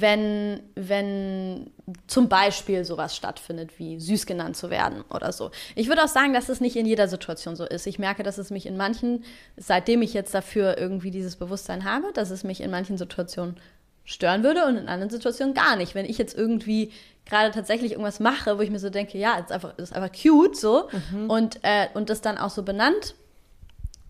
wenn, 0.01 0.61
wenn 0.75 1.71
zum 2.05 2.27
Beispiel 2.27 2.83
sowas 2.83 3.15
stattfindet, 3.15 3.79
wie 3.79 3.97
süß 3.97 4.25
genannt 4.25 4.57
zu 4.57 4.69
werden 4.69 5.05
oder 5.09 5.31
so. 5.31 5.51
Ich 5.73 5.87
würde 5.87 6.03
auch 6.03 6.09
sagen, 6.09 6.33
dass 6.33 6.49
es 6.49 6.59
nicht 6.59 6.75
in 6.75 6.85
jeder 6.85 7.07
Situation 7.07 7.55
so 7.55 7.63
ist. 7.63 7.87
Ich 7.87 7.97
merke, 7.97 8.21
dass 8.21 8.37
es 8.37 8.49
mich 8.49 8.65
in 8.65 8.75
manchen, 8.75 9.23
seitdem 9.55 10.01
ich 10.01 10.13
jetzt 10.13 10.33
dafür 10.33 10.77
irgendwie 10.77 11.11
dieses 11.11 11.37
Bewusstsein 11.37 11.85
habe, 11.85 12.11
dass 12.13 12.29
es 12.29 12.43
mich 12.43 12.59
in 12.59 12.71
manchen 12.71 12.97
Situationen 12.97 13.55
stören 14.03 14.43
würde 14.43 14.65
und 14.65 14.75
in 14.75 14.89
anderen 14.89 15.09
Situationen 15.09 15.53
gar 15.53 15.77
nicht. 15.77 15.95
Wenn 15.95 16.05
ich 16.05 16.17
jetzt 16.17 16.37
irgendwie 16.37 16.91
gerade 17.25 17.51
tatsächlich 17.51 17.93
irgendwas 17.93 18.19
mache, 18.19 18.57
wo 18.57 18.61
ich 18.61 18.69
mir 18.69 18.79
so 18.79 18.89
denke, 18.89 19.17
ja, 19.17 19.37
ist 19.37 19.53
einfach, 19.53 19.77
ist 19.77 19.95
einfach 19.95 20.11
cute 20.11 20.57
so 20.57 20.89
mhm. 21.11 21.29
und, 21.29 21.59
äh, 21.63 21.87
und 21.93 22.09
das 22.09 22.19
dann 22.19 22.37
auch 22.37 22.49
so 22.49 22.63
benannt 22.63 23.15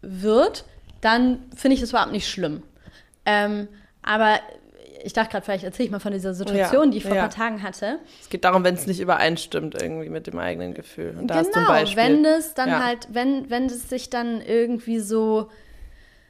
wird, 0.01 0.65
dann 1.01 1.43
finde 1.55 1.75
ich 1.75 1.81
das 1.81 1.91
überhaupt 1.91 2.11
nicht 2.11 2.27
schlimm. 2.27 2.63
Ähm, 3.25 3.67
aber 4.01 4.39
ich 5.05 5.13
dachte 5.13 5.31
gerade, 5.31 5.45
vielleicht 5.45 5.63
erzähle 5.63 5.85
ich 5.85 5.91
mal 5.91 5.99
von 5.99 6.11
dieser 6.11 6.33
Situation, 6.33 6.85
ja, 6.85 6.91
die 6.91 6.97
ich 6.97 7.03
vor 7.03 7.15
ja. 7.15 7.23
ein 7.23 7.29
paar 7.29 7.37
Tagen 7.37 7.61
hatte. 7.61 7.99
Es 8.21 8.29
geht 8.29 8.43
darum, 8.43 8.63
wenn 8.63 8.73
es 8.73 8.87
nicht 8.87 8.99
übereinstimmt 8.99 9.79
irgendwie 9.79 10.09
mit 10.09 10.25
dem 10.27 10.39
eigenen 10.39 10.73
Gefühl. 10.73 11.15
Und 11.19 11.27
da 11.27 11.35
genau, 11.35 11.45
hast 11.45 11.55
du 11.55 11.59
ein 11.59 11.65
genau, 11.65 11.79
Beispiel. 11.79 12.03
wenn 12.03 12.25
es 12.25 12.53
dann 12.55 12.69
ja. 12.69 12.83
halt, 12.83 13.07
wenn, 13.11 13.49
wenn 13.49 13.65
es 13.67 13.87
sich 13.87 14.09
dann 14.09 14.41
irgendwie 14.41 14.99
so 14.99 15.49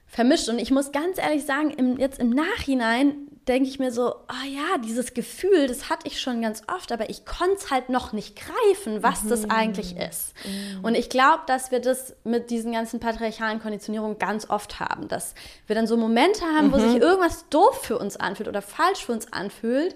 vermischt. 0.07 0.49
Und 0.49 0.59
ich 0.59 0.71
muss 0.71 0.91
ganz 0.91 1.17
ehrlich 1.17 1.45
sagen, 1.45 1.71
im, 1.71 1.97
jetzt 1.97 2.19
im 2.19 2.31
Nachhinein 2.31 3.15
denke 3.47 3.69
ich 3.69 3.77
mir 3.77 3.91
so, 3.91 4.15
oh 4.15 4.47
ja, 4.47 4.77
dieses 4.84 5.13
Gefühl, 5.13 5.67
das 5.67 5.89
hatte 5.89 6.08
ich 6.08 6.19
schon 6.19 6.41
ganz 6.41 6.63
oft, 6.73 6.91
aber 6.91 7.10
ich 7.10 7.25
konnte 7.25 7.55
es 7.55 7.69
halt 7.69 7.89
noch 7.89 8.12
nicht 8.12 8.36
greifen, 8.36 9.03
was 9.03 9.23
mhm. 9.23 9.29
das 9.29 9.49
eigentlich 9.49 9.95
ist. 9.97 10.34
Mhm. 10.45 10.84
Und 10.84 10.95
ich 10.95 11.10
glaube, 11.10 11.43
dass 11.45 11.71
wir 11.71 11.79
das 11.79 12.15
mit 12.23 12.49
diesen 12.49 12.71
ganzen 12.71 12.99
patriarchalen 12.99 13.62
Konditionierungen 13.62 14.17
ganz 14.17 14.49
oft 14.49 14.79
haben, 14.79 15.08
dass 15.08 15.36
wir 15.67 15.75
dann 15.75 15.86
so 15.86 15.95
Momente 15.95 16.43
haben, 16.43 16.67
mhm. 16.67 16.73
wo 16.73 16.79
sich 16.79 16.95
irgendwas 16.99 17.47
doof 17.49 17.84
für 17.84 17.99
uns 17.99 18.17
anfühlt 18.17 18.49
oder 18.49 18.63
falsch 18.63 19.05
für 19.05 19.12
uns 19.12 19.31
anfühlt, 19.31 19.95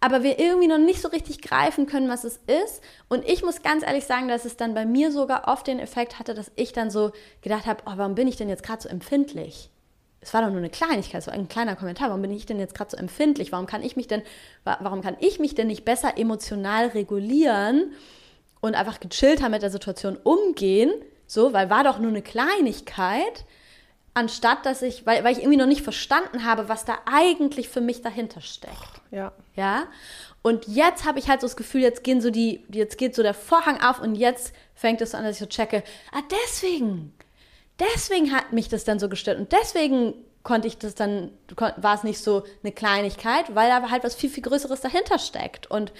aber 0.00 0.22
wir 0.22 0.38
irgendwie 0.38 0.68
noch 0.68 0.78
nicht 0.78 1.00
so 1.00 1.08
richtig 1.08 1.40
greifen 1.40 1.86
können, 1.86 2.08
was 2.08 2.24
es 2.24 2.40
ist. 2.46 2.82
Und 3.08 3.28
ich 3.28 3.42
muss 3.42 3.62
ganz 3.62 3.84
ehrlich 3.84 4.04
sagen, 4.04 4.28
dass 4.28 4.44
es 4.44 4.56
dann 4.56 4.74
bei 4.74 4.86
mir 4.86 5.10
sogar 5.10 5.48
oft 5.48 5.66
den 5.66 5.80
Effekt 5.80 6.18
hatte, 6.18 6.34
dass 6.34 6.52
ich 6.56 6.72
dann 6.72 6.90
so 6.90 7.12
gedacht 7.42 7.66
habe, 7.66 7.82
oh, 7.86 7.92
warum 7.96 8.14
bin 8.14 8.28
ich 8.28 8.36
denn 8.36 8.48
jetzt 8.48 8.62
gerade 8.62 8.82
so 8.82 8.88
empfindlich? 8.88 9.70
Es 10.20 10.34
war 10.34 10.42
doch 10.42 10.48
nur 10.48 10.58
eine 10.58 10.70
Kleinigkeit, 10.70 11.22
so 11.22 11.30
ein 11.30 11.48
kleiner 11.48 11.76
Kommentar. 11.76 12.08
Warum 12.08 12.22
bin 12.22 12.32
ich 12.32 12.46
denn 12.46 12.58
jetzt 12.58 12.74
gerade 12.74 12.90
so 12.90 12.96
empfindlich? 12.96 13.52
Warum 13.52 13.66
kann 13.66 13.82
ich 13.82 13.96
mich 13.96 14.08
denn, 14.08 14.22
warum 14.64 15.00
kann 15.00 15.16
ich 15.20 15.38
mich 15.38 15.54
denn 15.54 15.68
nicht 15.68 15.84
besser 15.84 16.18
emotional 16.18 16.88
regulieren 16.88 17.92
und 18.60 18.74
einfach 18.74 19.00
gechillter 19.00 19.48
mit 19.48 19.62
der 19.62 19.70
Situation 19.70 20.16
umgehen? 20.16 20.90
So, 21.26 21.52
weil 21.52 21.70
war 21.70 21.84
doch 21.84 21.98
nur 21.98 22.10
eine 22.10 22.22
Kleinigkeit, 22.22 23.44
anstatt 24.14 24.66
dass 24.66 24.82
ich, 24.82 25.06
weil, 25.06 25.22
weil 25.22 25.32
ich 25.32 25.38
irgendwie 25.38 25.58
noch 25.58 25.66
nicht 25.66 25.82
verstanden 25.82 26.44
habe, 26.44 26.68
was 26.68 26.84
da 26.84 26.98
eigentlich 27.06 27.68
für 27.68 27.80
mich 27.80 28.02
dahinter 28.02 28.40
steckt. 28.40 29.02
Ja. 29.12 29.32
Ja. 29.54 29.86
Und 30.42 30.66
jetzt 30.66 31.04
habe 31.04 31.18
ich 31.18 31.28
halt 31.28 31.40
so 31.40 31.46
das 31.46 31.56
Gefühl, 31.56 31.82
jetzt 31.82 32.02
gehen 32.02 32.20
so 32.20 32.30
die, 32.30 32.64
jetzt 32.72 32.98
geht 32.98 33.14
so 33.14 33.22
der 33.22 33.34
Vorhang 33.34 33.80
auf 33.80 34.00
und 34.00 34.14
jetzt 34.14 34.52
fängt 34.74 35.00
es 35.00 35.14
an, 35.14 35.24
dass 35.24 35.36
ich 35.36 35.40
so 35.40 35.46
checke, 35.46 35.84
ah, 36.12 36.22
deswegen 36.30 37.12
deswegen 37.78 38.32
hat 38.32 38.52
mich 38.52 38.68
das 38.68 38.84
dann 38.84 38.98
so 38.98 39.08
gestört 39.08 39.38
und 39.38 39.52
deswegen 39.52 40.14
konnte 40.42 40.68
ich 40.68 40.78
das 40.78 40.94
dann, 40.94 41.30
war 41.76 41.94
es 41.94 42.04
nicht 42.04 42.20
so 42.20 42.44
eine 42.62 42.72
Kleinigkeit, 42.72 43.54
weil 43.54 43.68
da 43.68 43.90
halt 43.90 44.04
was 44.04 44.14
viel, 44.14 44.30
viel 44.30 44.42
Größeres 44.42 44.80
dahinter 44.80 45.18
steckt. 45.18 45.70
Und 45.70 45.92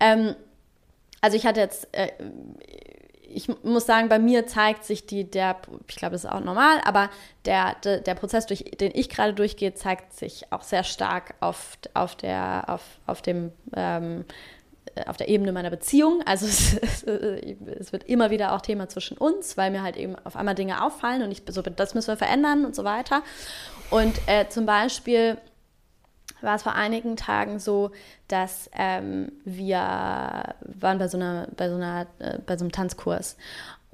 ähm, 0.00 0.34
also 1.20 1.36
ich 1.36 1.46
hatte 1.46 1.60
jetzt, 1.60 1.86
äh, 1.92 2.10
ich 3.22 3.48
muss 3.62 3.86
sagen, 3.86 4.08
bei 4.08 4.18
mir 4.18 4.46
zeigt 4.46 4.84
sich 4.84 5.06
die, 5.06 5.30
der, 5.30 5.56
ich 5.86 5.96
glaube, 5.96 6.12
das 6.12 6.24
ist 6.24 6.30
auch 6.30 6.40
normal, 6.40 6.80
aber 6.84 7.10
der, 7.44 7.76
der, 7.84 8.00
der 8.00 8.14
Prozess, 8.14 8.46
durch 8.46 8.64
den 8.64 8.92
ich 8.94 9.08
gerade 9.08 9.34
durchgehe, 9.34 9.72
zeigt 9.74 10.12
sich 10.14 10.52
auch 10.52 10.62
sehr 10.62 10.84
stark 10.84 11.34
auf, 11.40 11.78
auf, 11.94 12.16
der, 12.16 12.64
auf, 12.66 12.82
auf 13.06 13.22
dem 13.22 13.52
ähm, 13.74 14.20
äh, 14.20 14.32
auf 15.06 15.16
der 15.16 15.28
Ebene 15.28 15.52
meiner 15.52 15.70
Beziehung. 15.70 16.22
Also 16.26 16.46
es, 16.46 16.74
es, 17.02 17.92
wird 17.92 18.04
immer 18.04 18.30
wieder 18.30 18.52
auch 18.52 18.60
Thema 18.60 18.88
zwischen 18.88 19.16
uns, 19.16 19.56
weil 19.56 19.70
mir 19.70 19.82
halt 19.82 19.96
eben 19.96 20.16
auf 20.24 20.36
einmal 20.36 20.54
Dinge 20.54 20.84
auffallen 20.84 21.22
und 21.22 21.30
ich 21.30 21.42
so, 21.48 21.62
das 21.62 21.94
müssen 21.94 22.08
wir 22.08 22.16
verändern 22.16 22.64
und 22.64 22.74
so 22.74 22.84
weiter. 22.84 23.22
Und 23.90 24.20
äh, 24.26 24.48
zum 24.48 24.66
Beispiel 24.66 25.38
war 26.40 26.56
es 26.56 26.62
vor 26.62 26.74
einigen 26.74 27.16
Tagen 27.16 27.58
so, 27.58 27.92
dass 28.28 28.70
ähm, 28.74 29.32
wir 29.44 29.78
waren 29.78 30.98
bei 30.98 31.08
so 31.08 31.16
einer, 31.16 31.48
bei 31.56 31.68
so 31.68 31.76
einer, 31.76 32.06
äh, 32.18 32.38
bei 32.44 32.56
so 32.56 32.64
einem 32.64 32.72
Tanzkurs 32.72 33.36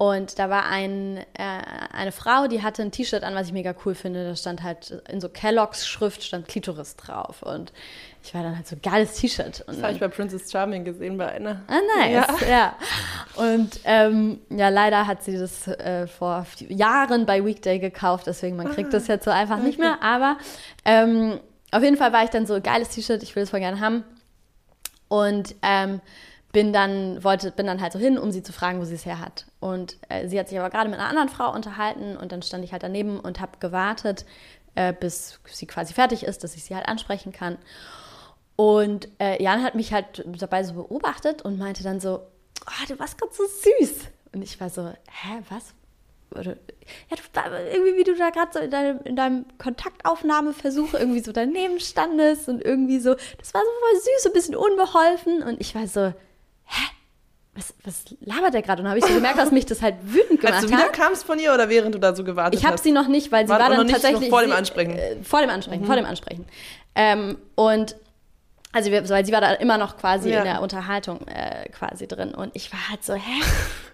Und 0.01 0.39
da 0.39 0.49
war 0.49 0.65
ein, 0.65 1.17
äh, 1.17 1.43
eine 1.91 2.13
Frau, 2.13 2.47
die 2.47 2.63
hatte 2.63 2.81
ein 2.81 2.91
T-Shirt 2.91 3.21
an, 3.21 3.35
was 3.35 3.47
ich 3.47 3.53
mega 3.53 3.75
cool 3.83 3.93
finde. 3.93 4.23
Da 4.23 4.33
stand 4.33 4.63
halt 4.63 5.03
in 5.09 5.19
so 5.19 5.27
Kelloggs 5.27 5.85
Schrift 5.85 6.23
stand 6.23 6.47
Klitoris 6.47 6.95
drauf. 6.95 7.41
Und 7.43 7.73
ich 8.23 8.33
war 8.33 8.41
dann 8.41 8.55
halt 8.55 8.65
so 8.65 8.77
geiles 8.81 9.15
T-Shirt. 9.15 9.65
Das 9.67 9.83
habe 9.83 9.91
ich 9.91 9.99
bei 9.99 10.07
Princess 10.07 10.49
Charming 10.49 10.85
gesehen 10.85 11.17
bei 11.17 11.27
einer. 11.27 11.63
Ah, 11.67 11.81
nice, 11.97 12.27
ja. 12.39 12.47
ja. 12.47 12.75
Und 13.35 13.81
ähm, 13.83 14.39
ja, 14.49 14.69
leider 14.69 15.05
hat 15.05 15.21
sie 15.21 15.37
das 15.37 15.67
äh, 15.67 16.07
vor 16.07 16.45
Jahren 16.69 17.25
bei 17.25 17.43
Weekday 17.43 17.77
gekauft, 17.79 18.27
deswegen 18.27 18.55
man 18.55 18.71
kriegt 18.71 18.89
ah, 18.89 18.91
das 18.93 19.07
jetzt 19.07 19.25
so 19.25 19.31
einfach 19.31 19.57
okay. 19.57 19.67
nicht 19.67 19.79
mehr. 19.79 20.01
Aber 20.01 20.37
ähm, 20.85 21.41
auf 21.71 21.83
jeden 21.83 21.97
Fall 21.97 22.13
war 22.13 22.23
ich 22.23 22.29
dann 22.29 22.45
so, 22.45 22.61
geiles 22.61 22.87
T-Shirt, 22.87 23.21
ich 23.21 23.35
will 23.35 23.43
es 23.43 23.49
voll 23.49 23.59
gerne 23.59 23.81
haben. 23.81 24.05
Und 25.09 25.55
ähm, 25.61 25.99
bin 26.51 26.73
dann, 26.73 27.23
wollte, 27.23 27.51
bin 27.51 27.67
dann 27.67 27.81
halt 27.81 27.93
so 27.93 27.99
hin, 27.99 28.17
um 28.17 28.31
sie 28.31 28.41
zu 28.41 28.53
fragen, 28.53 28.79
wo 28.79 28.85
sie 28.85 28.95
es 28.95 29.05
her 29.05 29.19
hat. 29.19 29.45
Und 29.59 29.97
äh, 30.09 30.27
sie 30.27 30.39
hat 30.39 30.49
sich 30.49 30.59
aber 30.59 30.69
gerade 30.69 30.89
mit 30.89 30.99
einer 30.99 31.09
anderen 31.09 31.29
Frau 31.29 31.53
unterhalten 31.53 32.17
und 32.17 32.31
dann 32.31 32.41
stand 32.41 32.63
ich 32.63 32.71
halt 32.71 32.83
daneben 32.83 33.19
und 33.19 33.39
habe 33.39 33.59
gewartet, 33.59 34.25
äh, 34.75 34.93
bis 34.93 35.39
sie 35.45 35.67
quasi 35.67 35.93
fertig 35.93 36.23
ist, 36.23 36.43
dass 36.43 36.55
ich 36.55 36.63
sie 36.63 36.75
halt 36.75 36.87
ansprechen 36.87 37.31
kann. 37.31 37.57
Und 38.55 39.07
äh, 39.19 39.41
Jan 39.41 39.63
hat 39.63 39.75
mich 39.75 39.93
halt 39.93 40.25
dabei 40.25 40.63
so 40.63 40.73
beobachtet 40.73 41.43
und 41.43 41.57
meinte 41.57 41.83
dann 41.83 41.99
so, 41.99 42.21
oh, 42.65 42.85
du 42.87 42.99
warst 42.99 43.17
gerade 43.17 43.33
so 43.33 43.43
süß. 43.45 44.07
Und 44.33 44.41
ich 44.41 44.59
war 44.59 44.69
so, 44.69 44.87
hä, 44.87 45.43
was? 45.49 45.73
Ja, 46.35 46.43
du, 46.43 46.53
irgendwie, 47.71 47.97
wie 47.97 48.03
du 48.03 48.15
da 48.15 48.29
gerade 48.29 48.51
so 48.53 48.59
in 48.59 48.69
deinem, 48.69 48.99
in 49.03 49.15
deinem 49.15 49.45
Kontaktaufnahmeversuch 49.57 50.93
irgendwie 50.93 51.21
so 51.21 51.31
daneben 51.31 51.79
standest 51.79 52.49
und 52.49 52.63
irgendwie 52.63 52.99
so, 52.99 53.15
das 53.37 53.53
war 53.53 53.61
so 53.61 53.69
voll 53.79 54.01
süß, 54.01 54.25
ein 54.27 54.33
bisschen 54.33 54.55
unbeholfen. 54.55 55.43
Und 55.43 55.59
ich 55.61 55.73
war 55.73 55.87
so? 55.87 56.13
Was, 57.59 57.73
was 57.83 58.15
labert 58.21 58.53
der 58.53 58.61
gerade? 58.61 58.81
Und 58.81 58.87
habe 58.87 58.99
ich 58.99 59.05
so 59.05 59.13
gemerkt, 59.13 59.37
dass 59.37 59.51
mich 59.51 59.65
das 59.65 59.81
halt 59.81 59.95
wütend 60.01 60.39
gemacht 60.39 60.55
hat. 60.55 60.63
Als 60.63 60.71
du 60.71 60.77
wieder 60.77 60.89
kamst 60.89 61.25
von 61.25 61.39
ihr 61.39 61.53
oder 61.53 61.67
während 61.67 61.93
du 61.93 61.99
da 61.99 62.15
so 62.15 62.23
gewartet 62.23 62.57
ich 62.57 62.63
hast? 62.65 62.69
Ich 62.69 62.71
habe 62.71 62.81
sie 62.81 62.91
noch 62.93 63.07
nicht, 63.09 63.33
weil 63.33 63.45
sie 63.45 63.51
war, 63.51 63.59
war 63.59 63.69
dann 63.69 63.87
tatsächlich... 63.87 64.29
vor 64.29 64.41
dem 64.41 64.53
Ansprechen? 64.53 64.97
äh, 64.97 65.17
vor 65.23 65.41
dem 65.41 65.49
Ansprechen, 65.49 65.81
mhm. 65.81 65.85
vor 65.85 65.95
dem 65.97 66.05
Ansprechen. 66.05 66.45
Ähm, 66.95 67.37
und 67.55 67.97
also 68.71 68.91
weil 68.91 69.25
sie 69.25 69.31
war 69.31 69.41
da 69.41 69.53
immer 69.53 69.77
noch 69.77 69.97
quasi 69.97 70.29
ja. 70.29 70.39
in 70.39 70.43
der 70.45 70.61
Unterhaltung 70.61 71.27
äh, 71.27 71.67
quasi 71.69 72.07
drin 72.07 72.35
und 72.35 72.51
ich 72.53 72.71
war 72.71 72.89
halt 72.89 73.03
so, 73.03 73.13
hä? 73.13 73.41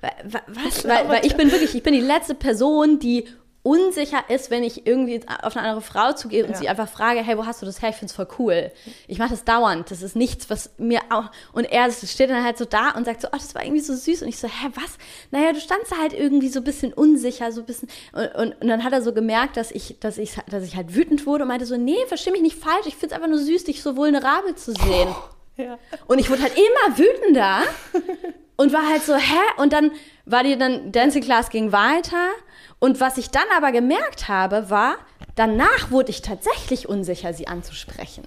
Was? 0.47 0.85
weil, 0.85 1.07
weil 1.07 1.25
ich 1.25 1.35
bin 1.35 1.51
wirklich, 1.51 1.73
ich 1.75 1.83
bin 1.83 1.93
die 1.93 2.01
letzte 2.01 2.35
Person, 2.35 2.99
die 2.99 3.25
unsicher 3.65 4.29
ist, 4.29 4.51
wenn 4.51 4.63
ich 4.63 4.85
irgendwie 4.85 5.21
auf 5.41 5.57
eine 5.57 5.67
andere 5.67 5.81
Frau 5.81 6.13
zugehe 6.13 6.45
und 6.45 6.51
ja. 6.51 6.55
sie 6.55 6.69
einfach 6.69 6.87
frage, 6.87 7.23
hey, 7.23 7.35
wo 7.35 7.47
hast 7.47 7.63
du 7.63 7.65
das 7.65 7.81
her? 7.81 7.89
Ich 7.89 7.95
finde 7.95 8.11
es 8.11 8.15
voll 8.15 8.27
cool. 8.37 8.71
Ich 9.07 9.17
mache 9.17 9.31
das 9.31 9.43
dauernd. 9.43 9.89
Das 9.89 10.03
ist 10.03 10.15
nichts, 10.15 10.51
was 10.51 10.69
mir 10.77 11.01
auch. 11.09 11.31
Und 11.51 11.65
er 11.65 11.91
steht 11.91 12.29
dann 12.29 12.43
halt 12.43 12.59
so 12.59 12.65
da 12.65 12.91
und 12.91 13.05
sagt 13.05 13.21
so, 13.21 13.27
oh, 13.29 13.37
das 13.37 13.55
war 13.55 13.63
irgendwie 13.63 13.81
so 13.81 13.95
süß. 13.95 14.21
Und 14.21 14.27
ich 14.27 14.37
so, 14.37 14.47
hä, 14.47 14.67
was? 14.75 14.99
Naja, 15.31 15.51
du 15.51 15.59
standst 15.59 15.91
da 15.91 15.97
halt 15.97 16.13
irgendwie 16.13 16.49
so 16.49 16.59
ein 16.59 16.63
bisschen 16.63 16.93
unsicher, 16.93 17.51
so 17.51 17.61
ein 17.61 17.65
bisschen. 17.65 17.89
Und, 18.13 18.35
und, 18.35 18.61
und 18.61 18.67
dann 18.67 18.83
hat 18.83 18.93
er 18.93 19.01
so 19.01 19.13
gemerkt, 19.13 19.57
dass 19.57 19.71
ich, 19.71 19.97
dass 19.99 20.19
ich, 20.19 20.35
dass 20.47 20.63
ich 20.63 20.75
halt 20.75 20.95
wütend 20.95 21.25
wurde 21.25 21.45
und 21.45 21.47
meinte 21.47 21.65
so, 21.65 21.75
nee, 21.75 21.97
versteh 22.07 22.29
mich 22.29 22.43
nicht 22.43 22.59
falsch. 22.59 22.85
Ich 22.85 22.95
finde 22.95 23.07
es 23.07 23.13
einfach 23.13 23.29
nur 23.29 23.39
süß, 23.39 23.63
dich 23.63 23.81
so 23.81 23.97
vulnerabel 23.97 24.53
zu 24.53 24.73
sehen. 24.73 25.09
Oh, 25.09 25.61
ja. 25.63 25.79
Und 26.05 26.19
ich 26.19 26.29
wurde 26.29 26.43
halt 26.43 26.53
immer 26.55 26.97
wütender 26.99 27.63
und 28.57 28.73
war 28.73 28.87
halt 28.87 29.01
so, 29.01 29.15
hä? 29.15 29.41
Und 29.57 29.73
dann 29.73 29.91
war 30.25 30.43
die 30.43 30.57
dann, 30.57 30.91
Dancing 30.91 31.23
Class 31.23 31.49
ging 31.49 31.71
weiter 31.71 32.29
und 32.79 32.99
was 32.99 33.17
ich 33.17 33.29
dann 33.29 33.45
aber 33.55 33.71
gemerkt 33.71 34.27
habe, 34.27 34.69
war, 34.69 34.95
danach 35.35 35.91
wurde 35.91 36.11
ich 36.11 36.21
tatsächlich 36.21 36.89
unsicher, 36.89 37.33
sie 37.33 37.47
anzusprechen. 37.47 38.23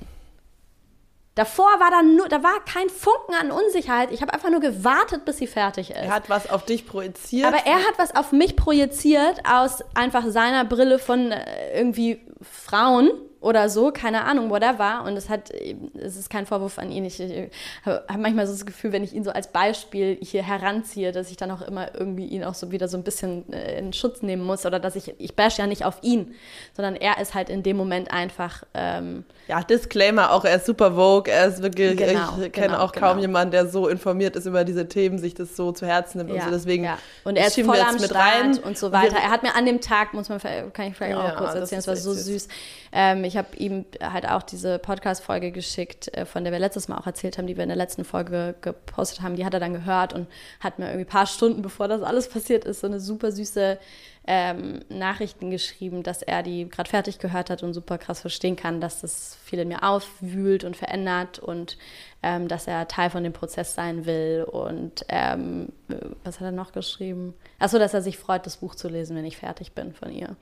Davor 1.34 1.78
war 1.78 1.92
da 1.92 2.02
nur, 2.02 2.28
da 2.28 2.42
war 2.42 2.64
kein 2.64 2.88
Funken 2.88 3.32
an 3.40 3.52
Unsicherheit. 3.52 4.10
Ich 4.10 4.22
habe 4.22 4.34
einfach 4.34 4.50
nur 4.50 4.58
gewartet, 4.58 5.24
bis 5.24 5.36
sie 5.36 5.46
fertig 5.46 5.90
ist. 5.90 5.96
Er 5.96 6.10
hat 6.10 6.28
was 6.28 6.50
auf 6.50 6.64
dich 6.64 6.84
projiziert. 6.84 7.46
Aber 7.46 7.64
er 7.64 7.76
hat 7.76 7.96
was 7.96 8.16
auf 8.16 8.32
mich 8.32 8.56
projiziert 8.56 9.42
aus 9.48 9.84
einfach 9.94 10.24
seiner 10.26 10.64
Brille 10.64 10.98
von 10.98 11.30
äh, 11.30 11.78
irgendwie 11.78 12.26
Frauen 12.42 13.12
oder 13.40 13.68
so, 13.68 13.92
keine 13.92 14.24
Ahnung, 14.24 14.50
war. 14.50 15.04
Und 15.04 15.16
es 15.16 15.28
hat, 15.28 15.50
es 15.50 16.16
ist 16.16 16.28
kein 16.28 16.44
Vorwurf 16.44 16.78
an 16.78 16.90
ihn. 16.90 17.04
Ich, 17.04 17.20
ich 17.20 17.50
habe 17.84 18.02
manchmal 18.18 18.46
so 18.46 18.52
das 18.52 18.66
Gefühl, 18.66 18.92
wenn 18.92 19.04
ich 19.04 19.14
ihn 19.14 19.22
so 19.22 19.30
als 19.30 19.48
Beispiel 19.48 20.18
hier 20.20 20.42
heranziehe, 20.42 21.12
dass 21.12 21.30
ich 21.30 21.36
dann 21.36 21.50
auch 21.50 21.62
immer 21.62 21.94
irgendwie 21.94 22.26
ihn 22.26 22.42
auch 22.44 22.54
so 22.54 22.72
wieder 22.72 22.88
so 22.88 22.96
ein 22.96 23.04
bisschen 23.04 23.52
äh, 23.52 23.78
in 23.78 23.92
Schutz 23.92 24.22
nehmen 24.22 24.44
muss 24.44 24.66
oder 24.66 24.80
dass 24.80 24.96
ich, 24.96 25.14
ich 25.18 25.36
bash 25.36 25.58
ja 25.58 25.66
nicht 25.66 25.84
auf 25.84 25.98
ihn, 26.02 26.34
sondern 26.74 26.96
er 26.96 27.20
ist 27.20 27.34
halt 27.34 27.48
in 27.48 27.62
dem 27.62 27.76
Moment 27.76 28.10
einfach. 28.10 28.64
Ähm, 28.74 29.24
ja, 29.46 29.62
Disclaimer 29.62 30.32
auch, 30.32 30.44
er 30.44 30.56
ist 30.56 30.66
super 30.66 30.92
Vogue, 30.92 31.32
er 31.32 31.46
ist 31.46 31.62
wirklich, 31.62 31.96
genau, 31.96 32.38
ich 32.42 32.52
kenne 32.52 32.68
genau, 32.68 32.80
auch 32.80 32.92
kaum 32.92 33.10
genau. 33.10 33.20
jemanden, 33.20 33.52
der 33.52 33.68
so 33.68 33.88
informiert 33.88 34.34
ist 34.36 34.46
über 34.46 34.64
diese 34.64 34.88
Themen, 34.88 35.18
sich 35.18 35.34
das 35.34 35.56
so 35.56 35.72
zu 35.72 35.86
Herzen 35.86 36.18
nimmt 36.18 36.30
ja, 36.30 36.36
und 36.36 36.42
so. 36.42 36.50
Deswegen 36.50 36.84
ja. 36.84 36.98
Und 37.24 37.36
er 37.36 37.46
ist 37.46 37.60
voll 37.60 37.80
am 37.80 37.96
mit 37.96 38.14
rein 38.14 38.58
und 38.58 38.76
so 38.76 38.90
weiter. 38.90 39.16
Er 39.16 39.30
hat 39.30 39.42
mir 39.42 39.54
an 39.54 39.64
dem 39.64 39.80
Tag, 39.80 40.12
muss 40.12 40.28
man, 40.28 40.40
kann 40.40 40.88
ich 40.88 40.96
vielleicht 40.96 41.16
auch 41.16 41.24
ja, 41.24 41.34
kurz 41.36 41.54
erzählen, 41.54 41.78
es 41.78 41.86
war 41.86 41.96
so 41.96 42.12
süß. 42.12 42.24
süß. 42.24 42.48
Ähm, 42.92 43.24
ich 43.28 43.36
habe 43.36 43.56
ihm 43.56 43.84
halt 44.02 44.28
auch 44.28 44.42
diese 44.42 44.78
Podcast-Folge 44.78 45.52
geschickt, 45.52 46.08
äh, 46.16 46.24
von 46.24 46.42
der 46.42 46.52
wir 46.52 46.58
letztes 46.58 46.88
Mal 46.88 46.98
auch 46.98 47.06
erzählt 47.06 47.38
haben, 47.38 47.46
die 47.46 47.56
wir 47.56 47.62
in 47.62 47.68
der 47.68 47.76
letzten 47.76 48.04
Folge 48.04 48.56
gepostet 48.60 49.22
haben. 49.22 49.36
Die 49.36 49.44
hat 49.44 49.54
er 49.54 49.60
dann 49.60 49.74
gehört 49.74 50.12
und 50.14 50.26
hat 50.58 50.78
mir 50.78 50.86
irgendwie 50.86 51.04
ein 51.04 51.10
paar 51.10 51.26
Stunden, 51.26 51.62
bevor 51.62 51.86
das 51.86 52.02
alles 52.02 52.28
passiert 52.28 52.64
ist, 52.64 52.80
so 52.80 52.86
eine 52.86 52.98
super 52.98 53.30
süße 53.30 53.78
ähm, 54.26 54.80
Nachrichten 54.90 55.50
geschrieben, 55.50 56.02
dass 56.02 56.22
er 56.22 56.42
die 56.42 56.68
gerade 56.68 56.90
fertig 56.90 57.18
gehört 57.18 57.48
hat 57.48 57.62
und 57.62 57.72
super 57.72 57.96
krass 57.96 58.20
verstehen 58.20 58.56
kann, 58.56 58.80
dass 58.80 59.00
das 59.00 59.38
viel 59.42 59.58
in 59.58 59.68
mir 59.68 59.82
aufwühlt 59.82 60.64
und 60.64 60.76
verändert 60.76 61.38
und 61.38 61.78
ähm, 62.22 62.48
dass 62.48 62.66
er 62.66 62.88
Teil 62.88 63.08
von 63.08 63.24
dem 63.24 63.32
Prozess 63.32 63.74
sein 63.74 64.04
will. 64.04 64.46
Und 64.50 65.06
ähm, 65.08 65.72
was 66.24 66.40
hat 66.40 66.46
er 66.46 66.52
noch 66.52 66.72
geschrieben? 66.72 67.34
Achso, 67.58 67.78
dass 67.78 67.94
er 67.94 68.02
sich 68.02 68.18
freut, 68.18 68.44
das 68.44 68.58
Buch 68.58 68.74
zu 68.74 68.88
lesen, 68.88 69.16
wenn 69.16 69.24
ich 69.24 69.38
fertig 69.38 69.72
bin 69.72 69.94
von 69.94 70.12
ihr. 70.12 70.36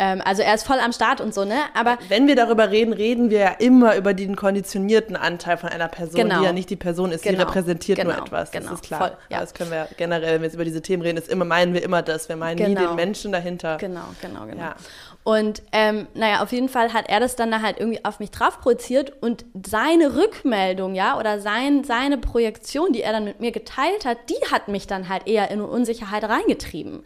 Ähm, 0.00 0.22
also 0.24 0.40
er 0.40 0.54
ist 0.54 0.66
voll 0.66 0.78
am 0.78 0.92
Start 0.92 1.20
und 1.20 1.34
so, 1.34 1.44
ne? 1.44 1.56
Aber 1.74 1.98
wenn 2.08 2.26
wir 2.26 2.34
darüber 2.34 2.70
reden, 2.70 2.94
reden 2.94 3.28
wir 3.28 3.38
ja 3.38 3.50
immer 3.58 3.96
über 3.96 4.14
den 4.14 4.34
konditionierten 4.34 5.14
Anteil 5.14 5.58
von 5.58 5.68
einer 5.68 5.88
Person, 5.88 6.22
genau. 6.22 6.38
die 6.38 6.46
ja 6.46 6.52
nicht 6.52 6.70
die 6.70 6.76
Person 6.76 7.12
ist, 7.12 7.22
genau. 7.22 7.36
die 7.36 7.42
repräsentiert 7.42 7.98
genau. 7.98 8.14
nur 8.14 8.22
etwas. 8.22 8.50
Genau. 8.50 8.70
Das 8.70 8.74
ist 8.76 8.84
klar. 8.84 9.00
Voll, 9.00 9.12
ja. 9.28 9.40
Das 9.40 9.52
können 9.52 9.70
wir 9.70 9.88
generell, 9.98 10.32
wenn 10.32 10.40
wir 10.40 10.46
jetzt 10.46 10.54
über 10.54 10.64
diese 10.64 10.80
Themen 10.80 11.02
reden, 11.02 11.18
ist 11.18 11.28
immer, 11.28 11.44
meinen 11.44 11.74
wir 11.74 11.82
immer 11.82 12.00
das. 12.00 12.30
Wir 12.30 12.36
meinen 12.36 12.56
nie 12.56 12.64
den 12.64 12.76
genau. 12.76 12.94
Menschen 12.94 13.30
dahinter. 13.30 13.76
Genau, 13.76 14.04
genau, 14.22 14.46
genau. 14.46 14.62
Ja. 14.62 14.76
Und 15.22 15.62
ähm, 15.72 16.08
naja, 16.14 16.42
auf 16.42 16.50
jeden 16.50 16.70
Fall 16.70 16.94
hat 16.94 17.10
er 17.10 17.20
das 17.20 17.36
dann 17.36 17.60
halt 17.60 17.78
irgendwie 17.78 18.02
auf 18.06 18.20
mich 18.20 18.30
drauf 18.30 18.58
projiziert 18.58 19.12
und 19.20 19.44
seine 19.66 20.16
Rückmeldung, 20.16 20.94
ja, 20.94 21.18
oder 21.18 21.40
sein, 21.40 21.84
seine 21.84 22.16
Projektion, 22.16 22.94
die 22.94 23.02
er 23.02 23.12
dann 23.12 23.24
mit 23.24 23.38
mir 23.38 23.52
geteilt 23.52 24.06
hat, 24.06 24.16
die 24.30 24.50
hat 24.50 24.68
mich 24.68 24.86
dann 24.86 25.10
halt 25.10 25.26
eher 25.26 25.50
in 25.50 25.60
Unsicherheit 25.60 26.24
reingetrieben. 26.24 27.04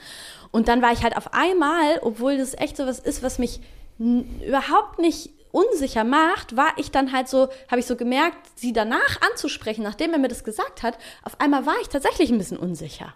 Und 0.54 0.68
dann 0.68 0.82
war 0.82 0.92
ich 0.92 1.02
halt 1.02 1.16
auf 1.16 1.34
einmal, 1.34 1.98
obwohl 2.02 2.38
das 2.38 2.54
echt 2.54 2.76
so 2.76 2.86
was 2.86 3.00
ist, 3.00 3.24
was 3.24 3.40
mich 3.40 3.58
überhaupt 3.98 5.00
nicht 5.00 5.30
unsicher 5.50 6.04
macht, 6.04 6.56
war 6.56 6.68
ich 6.76 6.92
dann 6.92 7.10
halt 7.10 7.28
so, 7.28 7.48
habe 7.68 7.80
ich 7.80 7.86
so 7.86 7.96
gemerkt, 7.96 8.38
sie 8.54 8.72
danach 8.72 9.20
anzusprechen, 9.32 9.82
nachdem 9.82 10.12
er 10.12 10.20
mir 10.20 10.28
das 10.28 10.44
gesagt 10.44 10.84
hat, 10.84 10.96
auf 11.24 11.40
einmal 11.40 11.66
war 11.66 11.74
ich 11.82 11.88
tatsächlich 11.88 12.30
ein 12.30 12.38
bisschen 12.38 12.56
unsicher. 12.56 13.14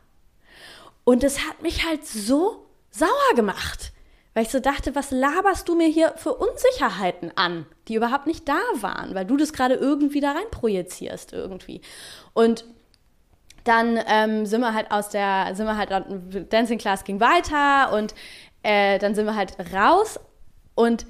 Und 1.04 1.22
es 1.22 1.46
hat 1.46 1.62
mich 1.62 1.86
halt 1.86 2.04
so 2.04 2.66
sauer 2.90 3.34
gemacht, 3.36 3.92
weil 4.34 4.42
ich 4.42 4.50
so 4.50 4.58
dachte, 4.58 4.96
was 4.96 5.12
laberst 5.12 5.68
du 5.68 5.76
mir 5.76 5.86
hier 5.86 6.14
für 6.16 6.34
Unsicherheiten 6.34 7.30
an, 7.36 7.66
die 7.86 7.94
überhaupt 7.94 8.26
nicht 8.26 8.48
da 8.48 8.58
waren, 8.80 9.14
weil 9.14 9.26
du 9.26 9.36
das 9.36 9.52
gerade 9.52 9.74
irgendwie 9.74 10.20
da 10.20 10.32
rein 10.32 10.50
projizierst 10.50 11.32
irgendwie. 11.34 11.82
Und 12.32 12.64
dann 13.64 13.98
ähm, 14.06 14.46
sind 14.46 14.60
wir 14.60 14.74
halt 14.74 14.90
aus 14.90 15.08
der, 15.10 15.54
sind 15.54 15.66
wir 15.66 15.76
halt, 15.76 15.90
Dancing 16.50 16.78
Class 16.78 17.04
ging 17.04 17.20
weiter 17.20 17.92
und 17.92 18.14
äh, 18.62 18.98
dann 18.98 19.14
sind 19.14 19.26
wir 19.26 19.34
halt 19.34 19.56
raus 19.72 20.18
und 20.74 21.06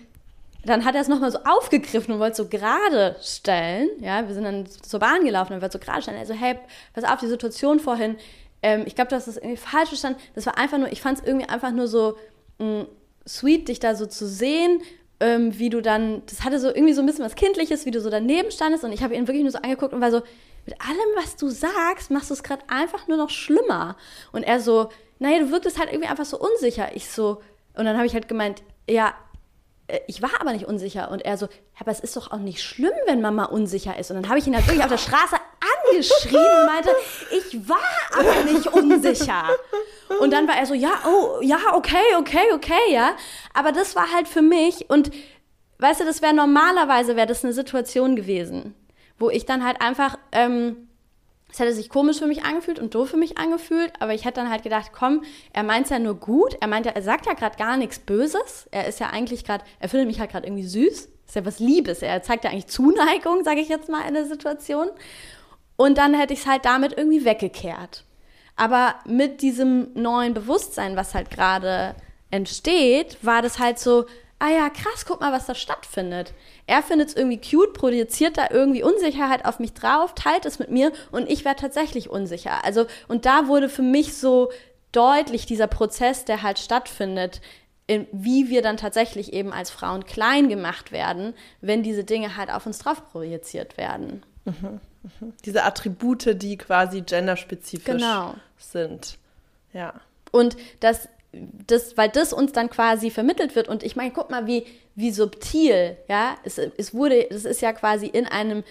dann 0.64 0.84
hat 0.84 0.94
er 0.94 1.00
es 1.00 1.08
nochmal 1.08 1.30
so 1.30 1.38
aufgegriffen 1.44 2.14
und 2.14 2.20
wollte 2.20 2.36
so 2.36 2.48
gerade 2.48 3.16
stellen. 3.22 3.88
Ja, 4.00 4.26
wir 4.26 4.34
sind 4.34 4.44
dann 4.44 4.66
zur 4.66 5.00
Bahn 5.00 5.24
gelaufen 5.24 5.54
und 5.54 5.62
wollte 5.62 5.78
so 5.78 5.84
gerade 5.84 6.02
stellen. 6.02 6.18
Also, 6.18 6.34
hey, 6.34 6.58
pass 6.94 7.04
auf, 7.04 7.20
die 7.20 7.28
Situation 7.28 7.80
vorhin, 7.80 8.16
ähm, 8.62 8.82
ich 8.86 8.94
glaube, 8.94 9.08
du 9.08 9.16
hast 9.16 9.28
das 9.28 9.36
irgendwie 9.36 9.56
falsch 9.56 9.88
verstanden. 9.88 10.20
Das 10.34 10.46
war 10.46 10.58
einfach 10.58 10.78
nur, 10.78 10.90
ich 10.90 11.00
fand 11.00 11.18
es 11.18 11.24
irgendwie 11.24 11.48
einfach 11.48 11.70
nur 11.70 11.86
so 11.86 12.16
mh, 12.58 12.82
mm, 12.82 12.86
sweet, 13.26 13.68
dich 13.68 13.78
da 13.78 13.94
so 13.94 14.06
zu 14.06 14.26
sehen, 14.26 14.82
ähm, 15.20 15.58
wie 15.58 15.70
du 15.70 15.80
dann, 15.80 16.22
das 16.26 16.44
hatte 16.44 16.58
so 16.58 16.68
irgendwie 16.68 16.92
so 16.92 17.02
ein 17.02 17.06
bisschen 17.06 17.24
was 17.24 17.34
Kindliches, 17.34 17.86
wie 17.86 17.90
du 17.90 18.00
so 18.00 18.10
daneben 18.10 18.50
standest 18.50 18.84
und 18.84 18.92
ich 18.92 19.02
habe 19.02 19.14
ihn 19.14 19.26
wirklich 19.26 19.42
nur 19.42 19.52
so 19.52 19.58
angeguckt 19.58 19.92
und 19.92 20.00
war 20.00 20.10
so, 20.10 20.22
mit 20.68 20.80
allem, 20.82 21.16
was 21.16 21.36
du 21.36 21.48
sagst, 21.48 22.10
machst 22.10 22.28
du 22.28 22.34
es 22.34 22.42
gerade 22.42 22.62
einfach 22.68 23.08
nur 23.08 23.16
noch 23.16 23.30
schlimmer. 23.30 23.96
Und 24.32 24.42
er 24.42 24.60
so, 24.60 24.90
naja, 25.18 25.38
du 25.38 25.50
wirktest 25.50 25.78
halt 25.78 25.90
irgendwie 25.90 26.10
einfach 26.10 26.26
so 26.26 26.38
unsicher. 26.38 26.94
Ich 26.94 27.10
so, 27.10 27.40
und 27.74 27.86
dann 27.86 27.96
habe 27.96 28.06
ich 28.06 28.12
halt 28.12 28.28
gemeint, 28.28 28.62
ja, 28.88 29.14
äh, 29.86 30.00
ich 30.08 30.20
war 30.20 30.30
aber 30.40 30.52
nicht 30.52 30.66
unsicher. 30.66 31.10
Und 31.10 31.24
er 31.24 31.38
so, 31.38 31.48
aber 31.80 31.90
es 31.90 32.00
ist 32.00 32.14
doch 32.18 32.32
auch 32.32 32.38
nicht 32.38 32.62
schlimm, 32.62 32.92
wenn 33.06 33.22
Mama 33.22 33.46
unsicher 33.46 33.98
ist. 33.98 34.10
Und 34.10 34.16
dann 34.16 34.28
habe 34.28 34.38
ich 34.38 34.46
ihn 34.46 34.54
halt 34.54 34.66
wirklich 34.66 34.82
auf 34.82 34.90
der 34.90 34.98
Straße 34.98 35.36
angeschrien 35.86 36.60
und 36.60 36.66
meinte, 36.66 36.90
ich 37.30 37.66
war 37.66 37.78
aber 38.18 38.44
nicht 38.44 38.66
unsicher. 38.66 39.44
Und 40.20 40.32
dann 40.34 40.46
war 40.48 40.58
er 40.58 40.66
so, 40.66 40.74
ja, 40.74 40.90
oh, 41.06 41.40
ja, 41.40 41.58
okay, 41.72 42.14
okay, 42.18 42.52
okay, 42.52 42.92
ja. 42.92 43.16
Aber 43.54 43.72
das 43.72 43.96
war 43.96 44.12
halt 44.12 44.28
für 44.28 44.42
mich 44.42 44.90
und 44.90 45.10
weißt 45.78 46.00
du, 46.00 46.04
das 46.04 46.20
wäre 46.20 46.34
normalerweise, 46.34 47.16
wäre 47.16 47.26
das 47.26 47.42
eine 47.42 47.54
Situation 47.54 48.16
gewesen 48.16 48.74
wo 49.18 49.30
ich 49.30 49.46
dann 49.46 49.64
halt 49.64 49.80
einfach 49.80 50.18
ähm, 50.32 50.88
es 51.50 51.58
hätte 51.58 51.72
sich 51.72 51.88
komisch 51.88 52.18
für 52.18 52.26
mich 52.26 52.44
angefühlt 52.44 52.78
und 52.78 52.94
doof 52.94 53.10
für 53.10 53.16
mich 53.16 53.38
angefühlt, 53.38 53.92
aber 54.00 54.12
ich 54.12 54.24
hätte 54.24 54.40
dann 54.40 54.50
halt 54.50 54.62
gedacht, 54.62 54.90
komm, 54.92 55.24
er 55.52 55.62
meint 55.62 55.84
es 55.84 55.90
ja 55.90 55.98
nur 55.98 56.14
gut, 56.14 56.56
er 56.60 56.68
meint 56.68 56.86
ja, 56.86 56.92
er 56.92 57.02
sagt 57.02 57.26
ja 57.26 57.32
gerade 57.32 57.56
gar 57.56 57.76
nichts 57.76 57.98
Böses, 57.98 58.68
er 58.70 58.86
ist 58.86 59.00
ja 59.00 59.10
eigentlich 59.10 59.44
gerade, 59.44 59.64
er 59.80 59.88
findet 59.88 60.08
mich 60.08 60.20
halt 60.20 60.30
gerade 60.30 60.46
irgendwie 60.46 60.66
süß, 60.66 61.08
ist 61.26 61.34
ja 61.34 61.46
was 61.46 61.58
Liebes, 61.58 62.02
er 62.02 62.22
zeigt 62.22 62.44
ja 62.44 62.50
eigentlich 62.50 62.66
Zuneigung, 62.66 63.44
sage 63.44 63.60
ich 63.60 63.68
jetzt 63.68 63.88
mal 63.88 64.06
in 64.06 64.14
der 64.14 64.26
Situation. 64.26 64.88
Und 65.76 65.96
dann 65.96 66.12
hätte 66.12 66.34
ich 66.34 66.40
es 66.40 66.46
halt 66.46 66.64
damit 66.64 66.92
irgendwie 66.96 67.24
weggekehrt. 67.24 68.04
Aber 68.56 68.96
mit 69.06 69.42
diesem 69.42 69.92
neuen 69.94 70.34
Bewusstsein, 70.34 70.96
was 70.96 71.14
halt 71.14 71.30
gerade 71.30 71.94
entsteht, 72.30 73.16
war 73.22 73.40
das 73.40 73.58
halt 73.58 73.78
so, 73.78 74.06
ah 74.38 74.50
ja, 74.50 74.70
krass, 74.70 75.04
guck 75.06 75.20
mal, 75.20 75.32
was 75.32 75.46
da 75.46 75.54
stattfindet. 75.54 76.32
Er 76.66 76.82
findet 76.82 77.08
es 77.08 77.16
irgendwie 77.16 77.40
cute, 77.40 77.72
projiziert 77.72 78.38
da 78.38 78.48
irgendwie 78.50 78.82
Unsicherheit 78.82 79.44
auf 79.44 79.58
mich 79.58 79.74
drauf, 79.74 80.14
teilt 80.14 80.46
es 80.46 80.58
mit 80.58 80.70
mir 80.70 80.92
und 81.10 81.30
ich 81.30 81.44
werde 81.44 81.60
tatsächlich 81.60 82.08
unsicher. 82.10 82.64
Also, 82.64 82.86
und 83.08 83.26
da 83.26 83.48
wurde 83.48 83.68
für 83.68 83.82
mich 83.82 84.16
so 84.16 84.50
deutlich 84.92 85.46
dieser 85.46 85.66
Prozess, 85.66 86.24
der 86.24 86.42
halt 86.42 86.58
stattfindet, 86.58 87.40
in, 87.86 88.06
wie 88.12 88.50
wir 88.50 88.62
dann 88.62 88.76
tatsächlich 88.76 89.32
eben 89.32 89.52
als 89.52 89.70
Frauen 89.70 90.04
klein 90.04 90.48
gemacht 90.48 90.92
werden, 90.92 91.34
wenn 91.60 91.82
diese 91.82 92.04
Dinge 92.04 92.36
halt 92.36 92.50
auf 92.50 92.66
uns 92.66 92.78
drauf 92.78 93.10
projiziert 93.10 93.76
werden. 93.76 94.22
Mhm, 94.44 94.80
mhm. 95.02 95.32
Diese 95.44 95.64
Attribute, 95.64 96.40
die 96.42 96.58
quasi 96.58 97.00
genderspezifisch 97.00 97.94
genau. 97.94 98.34
sind. 98.58 99.18
Ja. 99.72 99.94
Und 100.30 100.56
das 100.80 101.08
das, 101.32 101.96
weil 101.96 102.08
das 102.08 102.32
uns 102.32 102.52
dann 102.52 102.70
quasi 102.70 103.10
vermittelt 103.10 103.54
wird. 103.54 103.68
Und 103.68 103.82
ich 103.82 103.96
meine, 103.96 104.12
guck 104.12 104.30
mal, 104.30 104.46
wie, 104.46 104.66
wie 104.94 105.10
subtil, 105.10 105.96
ja, 106.08 106.36
es, 106.44 106.58
es 106.58 106.94
wurde, 106.94 107.30
es 107.30 107.44
ist 107.44 107.60
ja 107.60 107.72
quasi 107.72 108.06
in 108.06 108.26
einem 108.26 108.64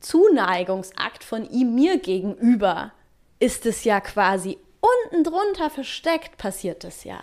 Zuneigungsakt 0.00 1.24
von 1.24 1.48
ihm 1.48 1.74
mir 1.74 1.98
gegenüber, 1.98 2.92
ist 3.38 3.64
es 3.66 3.84
ja 3.84 4.00
quasi 4.00 4.58
unten 4.80 5.24
drunter 5.24 5.70
versteckt, 5.70 6.36
passiert 6.36 6.84
das 6.84 7.04
ja. 7.04 7.20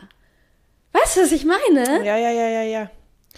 Weißt 0.94 1.18
du, 1.18 1.22
was 1.22 1.32
ich 1.32 1.46
meine? 1.46 2.04
Ja, 2.06 2.18
ja, 2.18 2.32
ja, 2.32 2.48
ja, 2.48 2.64
ja. 2.64 2.92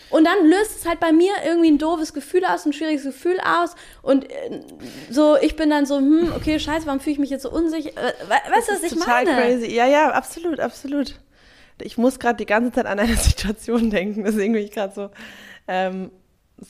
Und 0.09 0.25
dann 0.25 0.47
löst 0.47 0.77
es 0.77 0.87
halt 0.87 0.99
bei 0.99 1.11
mir 1.11 1.31
irgendwie 1.45 1.69
ein 1.69 1.77
doofes 1.77 2.13
Gefühl 2.13 2.43
aus, 2.45 2.65
ein 2.65 2.73
schwieriges 2.73 3.03
Gefühl 3.03 3.39
aus. 3.39 3.75
Und 4.01 4.29
äh, 4.29 4.61
so, 5.09 5.37
ich 5.37 5.55
bin 5.55 5.69
dann 5.69 5.85
so, 5.85 5.97
hm, 5.97 6.33
okay, 6.35 6.59
scheiße, 6.59 6.87
warum 6.87 6.99
fühle 6.99 7.13
ich 7.13 7.19
mich 7.19 7.29
jetzt 7.29 7.43
so 7.43 7.51
unsicher? 7.51 7.91
Äh, 7.91 8.13
weißt 8.27 8.69
du, 8.69 8.73
was 8.73 8.83
ich 8.83 8.93
total 8.93 9.25
meine? 9.25 9.29
Total 9.29 9.51
crazy. 9.51 9.75
Ja, 9.75 9.85
ja, 9.85 10.11
absolut, 10.11 10.59
absolut. 10.59 11.19
Ich 11.81 11.97
muss 11.97 12.19
gerade 12.19 12.37
die 12.37 12.45
ganze 12.45 12.71
Zeit 12.71 12.87
an 12.87 12.99
eine 12.99 13.15
Situation 13.17 13.89
denken, 13.89 14.23
deswegen 14.23 14.53
bin 14.53 14.63
ich 14.63 14.71
gerade 14.71 14.93
so, 14.93 15.09
ähm, 15.67 16.11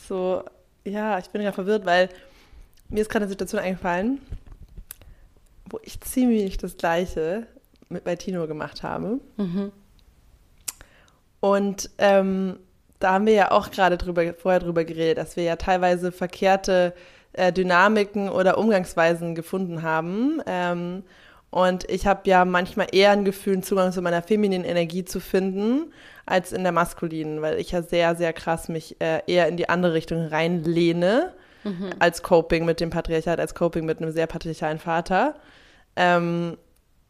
so, 0.07 0.43
ja, 0.83 1.17
ich 1.17 1.29
bin 1.29 1.41
gerade 1.41 1.55
verwirrt, 1.55 1.85
weil 1.85 2.09
mir 2.89 3.01
ist 3.01 3.09
gerade 3.09 3.23
eine 3.23 3.29
Situation 3.29 3.61
eingefallen, 3.61 4.21
wo 5.69 5.79
ich 5.83 6.01
ziemlich 6.01 6.57
das 6.57 6.75
Gleiche 6.77 7.47
mit 7.87 8.03
bei 8.03 8.15
Tino 8.15 8.47
gemacht 8.47 8.83
habe. 8.83 9.19
Mhm. 9.37 9.71
Und 11.39 11.89
ähm, 11.97 12.59
da 12.99 13.13
haben 13.13 13.25
wir 13.25 13.33
ja 13.33 13.51
auch 13.51 13.71
gerade 13.71 13.97
drüber, 13.97 14.33
vorher 14.33 14.59
drüber 14.59 14.83
geredet, 14.83 15.17
dass 15.17 15.35
wir 15.35 15.43
ja 15.43 15.55
teilweise 15.55 16.11
verkehrte 16.11 16.93
äh, 17.33 17.51
Dynamiken 17.53 18.29
oder 18.29 18.57
Umgangsweisen 18.57 19.35
gefunden 19.35 19.81
haben. 19.81 20.41
Ähm, 20.45 21.03
und 21.51 21.89
ich 21.89 22.05
habe 22.05 22.21
ja 22.25 22.45
manchmal 22.45 22.87
eher 22.91 23.11
ein 23.11 23.25
Gefühl, 23.25 23.53
einen 23.53 23.63
Zugang 23.63 23.91
zu 23.91 24.01
meiner 24.01 24.21
femininen 24.21 24.65
Energie 24.65 25.05
zu 25.05 25.19
finden, 25.19 25.93
als 26.25 26.51
in 26.51 26.63
der 26.63 26.71
maskulinen, 26.71 27.41
weil 27.41 27.59
ich 27.59 27.71
ja 27.71 27.81
sehr, 27.81 28.15
sehr 28.15 28.33
krass 28.33 28.69
mich 28.69 28.97
äh, 29.01 29.21
eher 29.25 29.47
in 29.47 29.57
die 29.57 29.67
andere 29.67 29.93
Richtung 29.93 30.27
reinlehne, 30.27 31.33
mhm. 31.63 31.89
als 31.97 32.21
Coping 32.21 32.65
mit 32.65 32.79
dem 32.79 32.91
Patriarchat, 32.91 33.39
als 33.39 33.55
Coping 33.55 33.85
mit 33.85 33.99
einem 33.99 34.11
sehr 34.11 34.27
patriarchalen 34.27 34.77
Vater. 34.77 35.35
Ähm, 35.95 36.57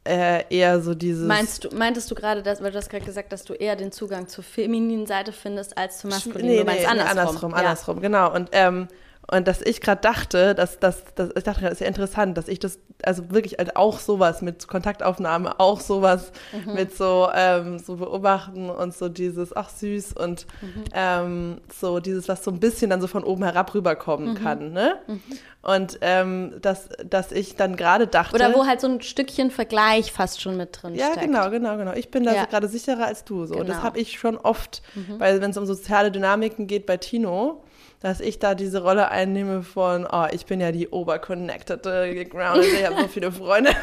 äh, 0.09 0.43
eher 0.49 0.81
so 0.81 0.95
dieses. 0.95 1.27
Meinst 1.27 1.63
du, 1.63 1.75
meintest 1.75 2.09
du 2.09 2.15
gerade, 2.15 2.41
dass, 2.41 2.61
weil 2.61 2.71
du 2.71 2.77
hast 2.77 2.89
gerade 2.89 3.05
gesagt, 3.05 3.31
dass 3.31 3.43
du 3.43 3.53
eher 3.53 3.75
den 3.75 3.91
Zugang 3.91 4.27
zur 4.27 4.43
femininen 4.43 5.05
Seite 5.05 5.31
findest 5.31 5.77
als 5.77 5.99
zur 5.99 6.09
maskulinen? 6.09 6.47
Nee, 6.47 6.59
du 6.59 6.65
meinst 6.65 6.81
nee, 6.81 6.87
andersrum. 6.87 7.19
Andersrum, 7.19 7.51
ja. 7.51 7.57
andersrum, 7.57 8.01
genau. 8.01 8.33
Und 8.33 8.49
ähm, 8.51 8.87
und 9.31 9.47
dass 9.47 9.61
ich 9.61 9.81
gerade 9.81 10.01
dachte, 10.01 10.55
dass, 10.55 10.79
dass, 10.79 11.03
dass 11.13 11.29
ich 11.35 11.43
dachte, 11.43 11.61
das 11.61 11.73
ist 11.73 11.81
ja 11.81 11.87
interessant, 11.87 12.37
dass 12.37 12.47
ich 12.47 12.57
das, 12.57 12.79
also 13.03 13.29
wirklich 13.29 13.59
also 13.59 13.71
auch 13.75 13.99
sowas 13.99 14.41
mit 14.41 14.67
Kontaktaufnahme, 14.67 15.59
auch 15.59 15.79
sowas 15.79 16.31
mhm. 16.51 16.73
mit 16.73 16.97
so, 16.97 17.29
ähm, 17.33 17.77
so 17.77 17.97
beobachten 17.97 18.69
und 18.69 18.95
so 18.95 19.07
dieses, 19.07 19.55
ach 19.55 19.69
süß 19.69 20.13
und 20.13 20.47
mhm. 20.61 20.83
ähm, 20.93 21.61
so 21.71 21.99
dieses, 21.99 22.27
was 22.27 22.43
so 22.43 22.49
ein 22.49 22.59
bisschen 22.59 22.89
dann 22.89 23.01
so 23.01 23.07
von 23.07 23.23
oben 23.23 23.43
herab 23.43 23.73
rüberkommen 23.75 24.29
mhm. 24.29 24.35
kann, 24.35 24.71
ne? 24.73 24.95
Mhm. 25.07 25.21
Und 25.61 25.99
ähm, 26.01 26.53
dass, 26.61 26.87
dass 27.05 27.33
ich 27.33 27.57
dann 27.57 27.75
gerade 27.75 28.07
dachte. 28.07 28.33
Oder 28.33 28.55
wo 28.55 28.65
halt 28.65 28.79
so 28.79 28.87
ein 28.87 29.01
Stückchen 29.01 29.51
Vergleich 29.51 30.13
fast 30.13 30.41
schon 30.41 30.55
mit 30.55 30.81
drin 30.81 30.95
ja, 30.95 31.07
steckt. 31.07 31.17
Ja, 31.17 31.25
genau, 31.25 31.49
genau, 31.49 31.77
genau. 31.77 31.93
Ich 31.93 32.09
bin 32.09 32.23
da 32.23 32.33
ja. 32.33 32.45
gerade 32.45 32.69
sicherer 32.69 33.05
als 33.07 33.25
du. 33.25 33.45
So. 33.45 33.55
Genau. 33.55 33.61
Und 33.61 33.69
das 33.69 33.83
habe 33.83 33.99
ich 33.99 34.17
schon 34.17 34.37
oft, 34.37 34.81
mhm. 34.95 35.19
weil 35.19 35.41
wenn 35.41 35.51
es 35.51 35.57
um 35.57 35.65
soziale 35.65 36.11
Dynamiken 36.11 36.65
geht 36.65 36.85
bei 36.85 36.95
Tino, 36.95 37.61
dass 38.01 38.21
ich 38.21 38.39
da 38.39 38.55
diese 38.55 38.81
Rolle 38.81 39.09
einnehme 39.11 39.63
von, 39.63 40.07
oh, 40.09 40.25
ich 40.31 40.45
bin 40.45 40.61
ja 40.61 40.71
die 40.71 40.87
oberconnectede, 40.87 42.13
gegrounded, 42.13 42.73
ich 42.73 42.85
habe 42.85 43.01
so 43.01 43.07
viele 43.07 43.31
Freunde. 43.31 43.71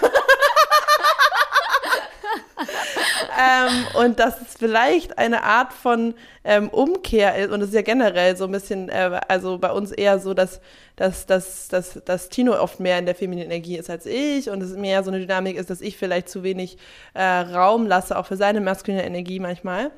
ähm, 3.39 3.87
und 4.01 4.19
dass 4.19 4.41
es 4.41 4.55
vielleicht 4.59 5.19
eine 5.19 5.43
Art 5.43 5.75
von 5.75 6.15
ähm, 6.45 6.71
Umkehr 6.71 7.37
ist, 7.37 7.51
und 7.51 7.61
es 7.61 7.69
ist 7.69 7.75
ja 7.75 7.83
generell 7.83 8.37
so 8.37 8.45
ein 8.45 8.53
bisschen, 8.53 8.89
äh, 8.89 9.21
also 9.29 9.59
bei 9.59 9.71
uns 9.71 9.93
eher 9.93 10.19
so, 10.19 10.33
dass, 10.33 10.63
dass, 10.97 11.27
dass, 11.27 11.69
dass, 11.69 12.01
dass 12.05 12.31
Tino 12.31 12.59
oft 12.59 12.81
mehr 12.81 12.99
in 12.99 13.05
der 13.05 13.15
femininen 13.15 13.51
Energie 13.51 13.77
ist 13.77 13.91
als 13.91 14.07
ich 14.07 14.49
und 14.49 14.63
es 14.63 14.75
mehr 14.75 15.05
so 15.05 15.11
eine 15.11 15.21
Dynamik 15.21 15.57
ist, 15.57 15.69
dass 15.69 15.83
ich 15.83 15.99
vielleicht 15.99 16.31
zu 16.31 16.43
wenig 16.43 16.79
äh, 17.13 17.23
Raum 17.23 17.87
lasse, 17.87 18.19
auch 18.19 18.27
für 18.27 18.37
seine 18.37 18.63
maskuline 18.63 19.05
Energie 19.05 19.41
manchmal. 19.41 19.91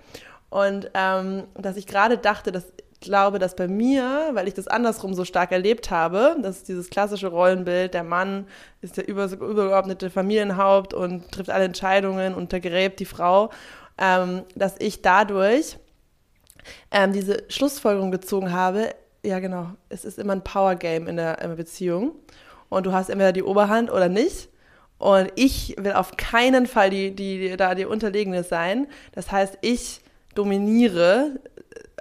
Und 0.51 0.91
ähm, 0.95 1.45
dass 1.55 1.77
ich 1.77 1.87
gerade 1.87 2.17
dachte, 2.17 2.53
dass 2.53 2.65
glaube, 3.01 3.39
dass 3.39 3.55
bei 3.55 3.69
mir, 3.69 4.31
weil 4.33 4.49
ich 4.49 4.55
das 4.55 4.69
andersrum 4.69 5.15
so 5.15 5.25
stark 5.25 5.53
erlebt 5.53 5.91
habe, 5.91 6.37
dass 6.43 6.65
dieses 6.65 6.91
klassische 6.91 7.29
Rollenbild, 7.29 7.95
der 7.95 8.05
Mann 8.05 8.47
ist 8.81 8.97
der 8.97 9.09
über, 9.09 9.25
übergeordnete 9.25 10.11
Familienhaupt 10.11 10.95
und 10.95 11.31
trifft 11.31 11.51
alle 11.51 11.65
Entscheidungen, 11.65 12.35
untergräbt 12.35 13.01
die 13.01 13.05
Frau, 13.05 13.51
ähm, 13.99 14.43
dass 14.55 14.75
ich 14.79 15.03
dadurch 15.03 15.77
ähm, 16.91 17.13
diese 17.13 17.45
Schlussfolgerung 17.49 18.11
gezogen 18.11 18.53
habe, 18.53 18.95
ja 19.25 19.39
genau, 19.39 19.71
es 19.89 20.05
ist 20.05 20.19
immer 20.19 20.33
ein 20.33 20.45
Power-Game 20.45 21.07
in 21.09 21.17
der, 21.17 21.41
in 21.41 21.49
der 21.49 21.57
Beziehung 21.57 22.13
und 22.69 22.87
du 22.87 22.93
hast 22.93 23.09
entweder 23.09 23.33
die 23.33 23.43
Oberhand 23.43 23.91
oder 23.91 24.09
nicht. 24.09 24.49
Und 24.99 25.31
ich 25.37 25.77
will 25.79 25.93
auf 25.93 26.17
keinen 26.17 26.67
Fall 26.67 26.91
die, 26.91 27.15
die, 27.15 27.39
die 27.39 27.57
da 27.57 27.77
die 27.77 27.85
Unterlegene 27.85 28.43
sein. 28.43 28.89
Das 29.13 29.31
heißt, 29.31 29.59
ich 29.61 30.01
dominiere 30.35 31.39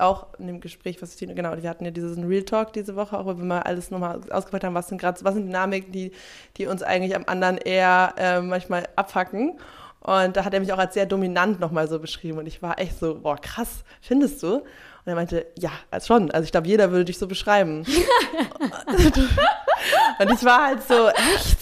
auch 0.02 0.28
in 0.40 0.48
dem 0.48 0.60
Gespräch, 0.60 1.02
was 1.02 1.20
ich, 1.20 1.28
genau, 1.28 1.56
wir 1.62 1.70
hatten 1.70 1.86
ja 1.86 1.92
diesen 1.92 2.26
Real 2.26 2.44
Talk 2.44 2.74
diese 2.74 2.96
Woche, 2.96 3.18
auch 3.18 3.26
wo 3.26 3.38
wir 3.38 3.44
mal 3.44 3.62
alles 3.62 3.92
nochmal 3.92 4.22
ausgepackt 4.30 4.64
haben, 4.64 4.76
was 4.76 4.88
sind 4.88 5.00
gerade, 5.00 5.24
was 5.24 5.34
sind 5.34 5.48
Dynamiken, 5.48 5.92
die, 5.92 6.12
die 6.58 6.68
uns 6.68 6.84
eigentlich 6.84 7.16
am 7.16 7.24
anderen 7.28 7.58
eher 7.58 8.14
äh, 8.18 8.42
manchmal 8.42 8.88
abfacken. 8.96 9.60
Und 10.02 10.38
da 10.38 10.46
hat 10.46 10.54
er 10.54 10.60
mich 10.60 10.72
auch 10.72 10.78
als 10.78 10.94
sehr 10.94 11.06
dominant 11.06 11.60
nochmal 11.60 11.88
so 11.88 12.00
beschrieben. 12.00 12.38
Und 12.38 12.46
ich 12.46 12.62
war 12.62 12.80
echt 12.80 12.98
so, 12.98 13.16
boah, 13.16 13.38
krass, 13.38 13.84
findest 14.00 14.42
du? 14.42 14.64
Und 15.08 15.12
er 15.12 15.16
meinte, 15.16 15.46
ja, 15.58 15.72
als 15.90 16.06
schon. 16.06 16.30
Also 16.32 16.44
ich 16.44 16.52
glaube, 16.52 16.68
jeder 16.68 16.92
würde 16.92 17.06
dich 17.06 17.18
so 17.18 17.28
beschreiben. 17.28 17.80
und 20.20 20.32
ich 20.34 20.44
war 20.44 20.68
halt 20.68 20.86
so, 20.86 21.08
echt? 21.08 21.60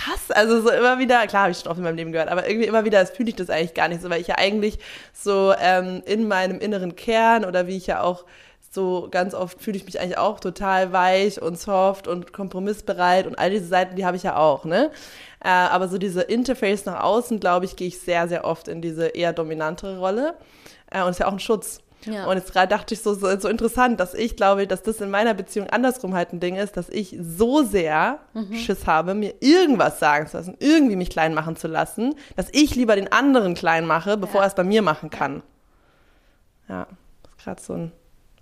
krass. 0.00 0.30
Also 0.30 0.60
so 0.60 0.70
immer 0.70 1.00
wieder, 1.00 1.26
klar 1.26 1.42
habe 1.42 1.50
ich 1.50 1.58
schon 1.58 1.68
oft 1.68 1.78
in 1.78 1.82
meinem 1.82 1.96
Leben 1.96 2.12
gehört, 2.12 2.28
aber 2.28 2.48
irgendwie 2.48 2.68
immer 2.68 2.84
wieder 2.84 3.04
fühle 3.06 3.30
ich 3.30 3.34
das 3.34 3.50
eigentlich 3.50 3.74
gar 3.74 3.88
nicht 3.88 4.02
so, 4.02 4.08
weil 4.08 4.20
ich 4.20 4.28
ja 4.28 4.38
eigentlich 4.38 4.78
so 5.12 5.52
ähm, 5.60 6.00
in 6.06 6.28
meinem 6.28 6.60
inneren 6.60 6.94
Kern 6.94 7.44
oder 7.44 7.66
wie 7.66 7.76
ich 7.76 7.88
ja 7.88 8.02
auch 8.02 8.24
so 8.72 9.08
ganz 9.10 9.34
oft 9.34 9.60
fühle 9.60 9.76
ich 9.76 9.84
mich 9.84 9.98
eigentlich 9.98 10.18
auch 10.18 10.38
total 10.38 10.92
weich 10.92 11.42
und 11.42 11.58
soft 11.58 12.06
und 12.06 12.32
kompromissbereit 12.32 13.26
und 13.26 13.36
all 13.36 13.50
diese 13.50 13.66
Seiten, 13.66 13.96
die 13.96 14.06
habe 14.06 14.16
ich 14.16 14.22
ja 14.22 14.36
auch, 14.36 14.64
ne? 14.64 14.92
Äh, 15.42 15.48
aber 15.48 15.88
so 15.88 15.98
diese 15.98 16.22
Interface 16.22 16.84
nach 16.84 17.02
außen, 17.02 17.40
glaube 17.40 17.64
ich, 17.64 17.74
gehe 17.74 17.88
ich 17.88 17.98
sehr, 17.98 18.28
sehr 18.28 18.44
oft 18.44 18.68
in 18.68 18.80
diese 18.80 19.08
eher 19.08 19.32
dominantere 19.32 19.98
Rolle. 19.98 20.34
Äh, 20.88 21.02
und 21.02 21.10
ist 21.10 21.18
ja 21.18 21.26
auch 21.26 21.32
ein 21.32 21.40
Schutz. 21.40 21.80
Ja. 22.06 22.26
Und 22.26 22.36
jetzt 22.36 22.52
gerade 22.52 22.68
dachte 22.68 22.94
ich 22.94 23.02
so, 23.02 23.14
so, 23.14 23.38
so, 23.38 23.48
interessant, 23.48 24.00
dass 24.00 24.14
ich 24.14 24.36
glaube, 24.36 24.66
dass 24.66 24.82
das 24.82 25.00
in 25.00 25.10
meiner 25.10 25.34
Beziehung 25.34 25.68
andersrum 25.68 26.14
halt 26.14 26.32
ein 26.32 26.40
Ding 26.40 26.56
ist, 26.56 26.76
dass 26.76 26.88
ich 26.88 27.16
so 27.20 27.62
sehr 27.62 28.18
mhm. 28.32 28.54
Schiss 28.54 28.86
habe, 28.86 29.14
mir 29.14 29.34
irgendwas 29.40 29.98
sagen 29.98 30.26
zu 30.26 30.38
lassen, 30.38 30.56
irgendwie 30.58 30.96
mich 30.96 31.10
klein 31.10 31.34
machen 31.34 31.56
zu 31.56 31.68
lassen, 31.68 32.14
dass 32.36 32.48
ich 32.52 32.74
lieber 32.74 32.96
den 32.96 33.12
anderen 33.12 33.54
klein 33.54 33.86
mache, 33.86 34.16
bevor 34.16 34.40
ja. 34.40 34.46
er 34.46 34.48
es 34.48 34.54
bei 34.54 34.64
mir 34.64 34.82
machen 34.82 35.10
kann. 35.10 35.42
Ja, 36.68 36.86
das 37.22 37.32
ist 37.32 37.44
gerade 37.44 37.62
so 37.62 37.72
ein 37.74 37.92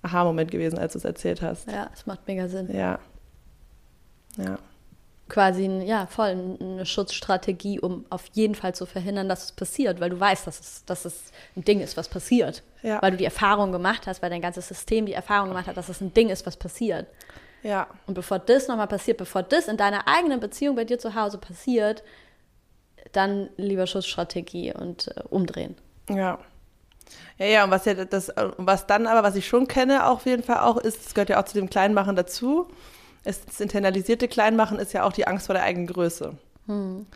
Aha-Moment 0.02 0.50
gewesen, 0.50 0.78
als 0.78 0.92
du 0.92 0.98
es 0.98 1.04
erzählt 1.04 1.42
hast. 1.42 1.70
Ja, 1.70 1.90
es 1.92 2.06
macht 2.06 2.26
mega 2.26 2.48
Sinn. 2.48 2.68
Ja. 2.72 2.98
Ja 4.36 4.58
quasi 5.28 5.66
ja, 5.84 6.06
voll 6.06 6.56
eine 6.60 6.86
Schutzstrategie, 6.86 7.80
um 7.80 8.04
auf 8.10 8.24
jeden 8.32 8.54
Fall 8.54 8.74
zu 8.74 8.86
verhindern, 8.86 9.28
dass 9.28 9.44
es 9.44 9.52
passiert, 9.52 10.00
weil 10.00 10.10
du 10.10 10.18
weißt, 10.18 10.46
dass 10.46 10.60
es, 10.60 10.84
dass 10.84 11.04
es 11.04 11.32
ein 11.56 11.64
Ding 11.64 11.80
ist, 11.80 11.96
was 11.96 12.08
passiert. 12.08 12.62
Ja. 12.82 13.02
Weil 13.02 13.12
du 13.12 13.16
die 13.16 13.24
Erfahrung 13.24 13.72
gemacht 13.72 14.06
hast, 14.06 14.22
weil 14.22 14.30
dein 14.30 14.40
ganzes 14.40 14.68
System 14.68 15.06
die 15.06 15.12
Erfahrung 15.12 15.48
gemacht 15.48 15.66
hat, 15.66 15.76
dass 15.76 15.88
es 15.88 16.00
ein 16.00 16.14
Ding 16.14 16.30
ist, 16.30 16.46
was 16.46 16.56
passiert. 16.56 17.06
Ja. 17.62 17.88
Und 18.06 18.14
bevor 18.14 18.38
das 18.38 18.68
nochmal 18.68 18.86
passiert, 18.86 19.18
bevor 19.18 19.42
das 19.42 19.68
in 19.68 19.76
deiner 19.76 20.06
eigenen 20.06 20.40
Beziehung 20.40 20.76
bei 20.76 20.84
dir 20.84 20.98
zu 20.98 21.14
Hause 21.14 21.38
passiert, 21.38 22.02
dann 23.12 23.50
lieber 23.56 23.86
Schussstrategie 23.86 24.72
und 24.72 25.08
äh, 25.08 25.22
umdrehen. 25.28 25.76
Ja. 26.08 26.38
Ja, 27.38 27.46
ja, 27.46 27.64
und 27.64 27.70
was 27.70 27.84
ja 27.84 27.94
das, 27.94 28.32
was 28.56 28.86
dann 28.86 29.06
aber, 29.06 29.22
was 29.22 29.34
ich 29.34 29.46
schon 29.46 29.66
kenne, 29.66 30.06
auch 30.06 30.16
auf 30.16 30.26
jeden 30.26 30.42
Fall 30.42 30.58
auch 30.58 30.76
ist, 30.76 31.06
das 31.06 31.14
gehört 31.14 31.30
ja 31.30 31.40
auch 31.40 31.44
zu 31.44 31.54
dem 31.54 31.70
Kleinmachen 31.70 32.16
dazu. 32.16 32.68
Es, 33.24 33.44
das 33.44 33.60
internalisierte 33.60 34.28
Kleinmachen 34.28 34.78
ist 34.78 34.92
ja 34.92 35.04
auch 35.04 35.12
die 35.12 35.26
Angst 35.26 35.46
vor 35.46 35.54
der 35.54 35.64
eigenen 35.64 35.86
Größe. 35.86 36.34
Hm. 36.66 37.06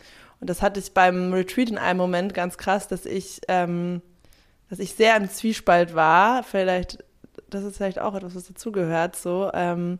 Und 0.40 0.50
das 0.50 0.60
hatte 0.60 0.80
ich 0.80 0.92
beim 0.92 1.32
Retreat 1.32 1.70
in 1.70 1.78
einem 1.78 1.98
Moment 1.98 2.34
ganz 2.34 2.58
krass, 2.58 2.88
dass 2.88 3.06
ich, 3.06 3.40
ähm, 3.48 4.02
dass 4.68 4.80
ich 4.80 4.94
sehr 4.94 5.16
im 5.16 5.30
Zwiespalt 5.30 5.94
war. 5.94 6.42
Vielleicht, 6.42 7.04
das 7.48 7.62
ist 7.62 7.76
vielleicht 7.76 8.00
auch 8.00 8.14
etwas, 8.14 8.34
was 8.34 8.48
dazugehört, 8.48 9.14
so 9.14 9.50
ähm, 9.54 9.98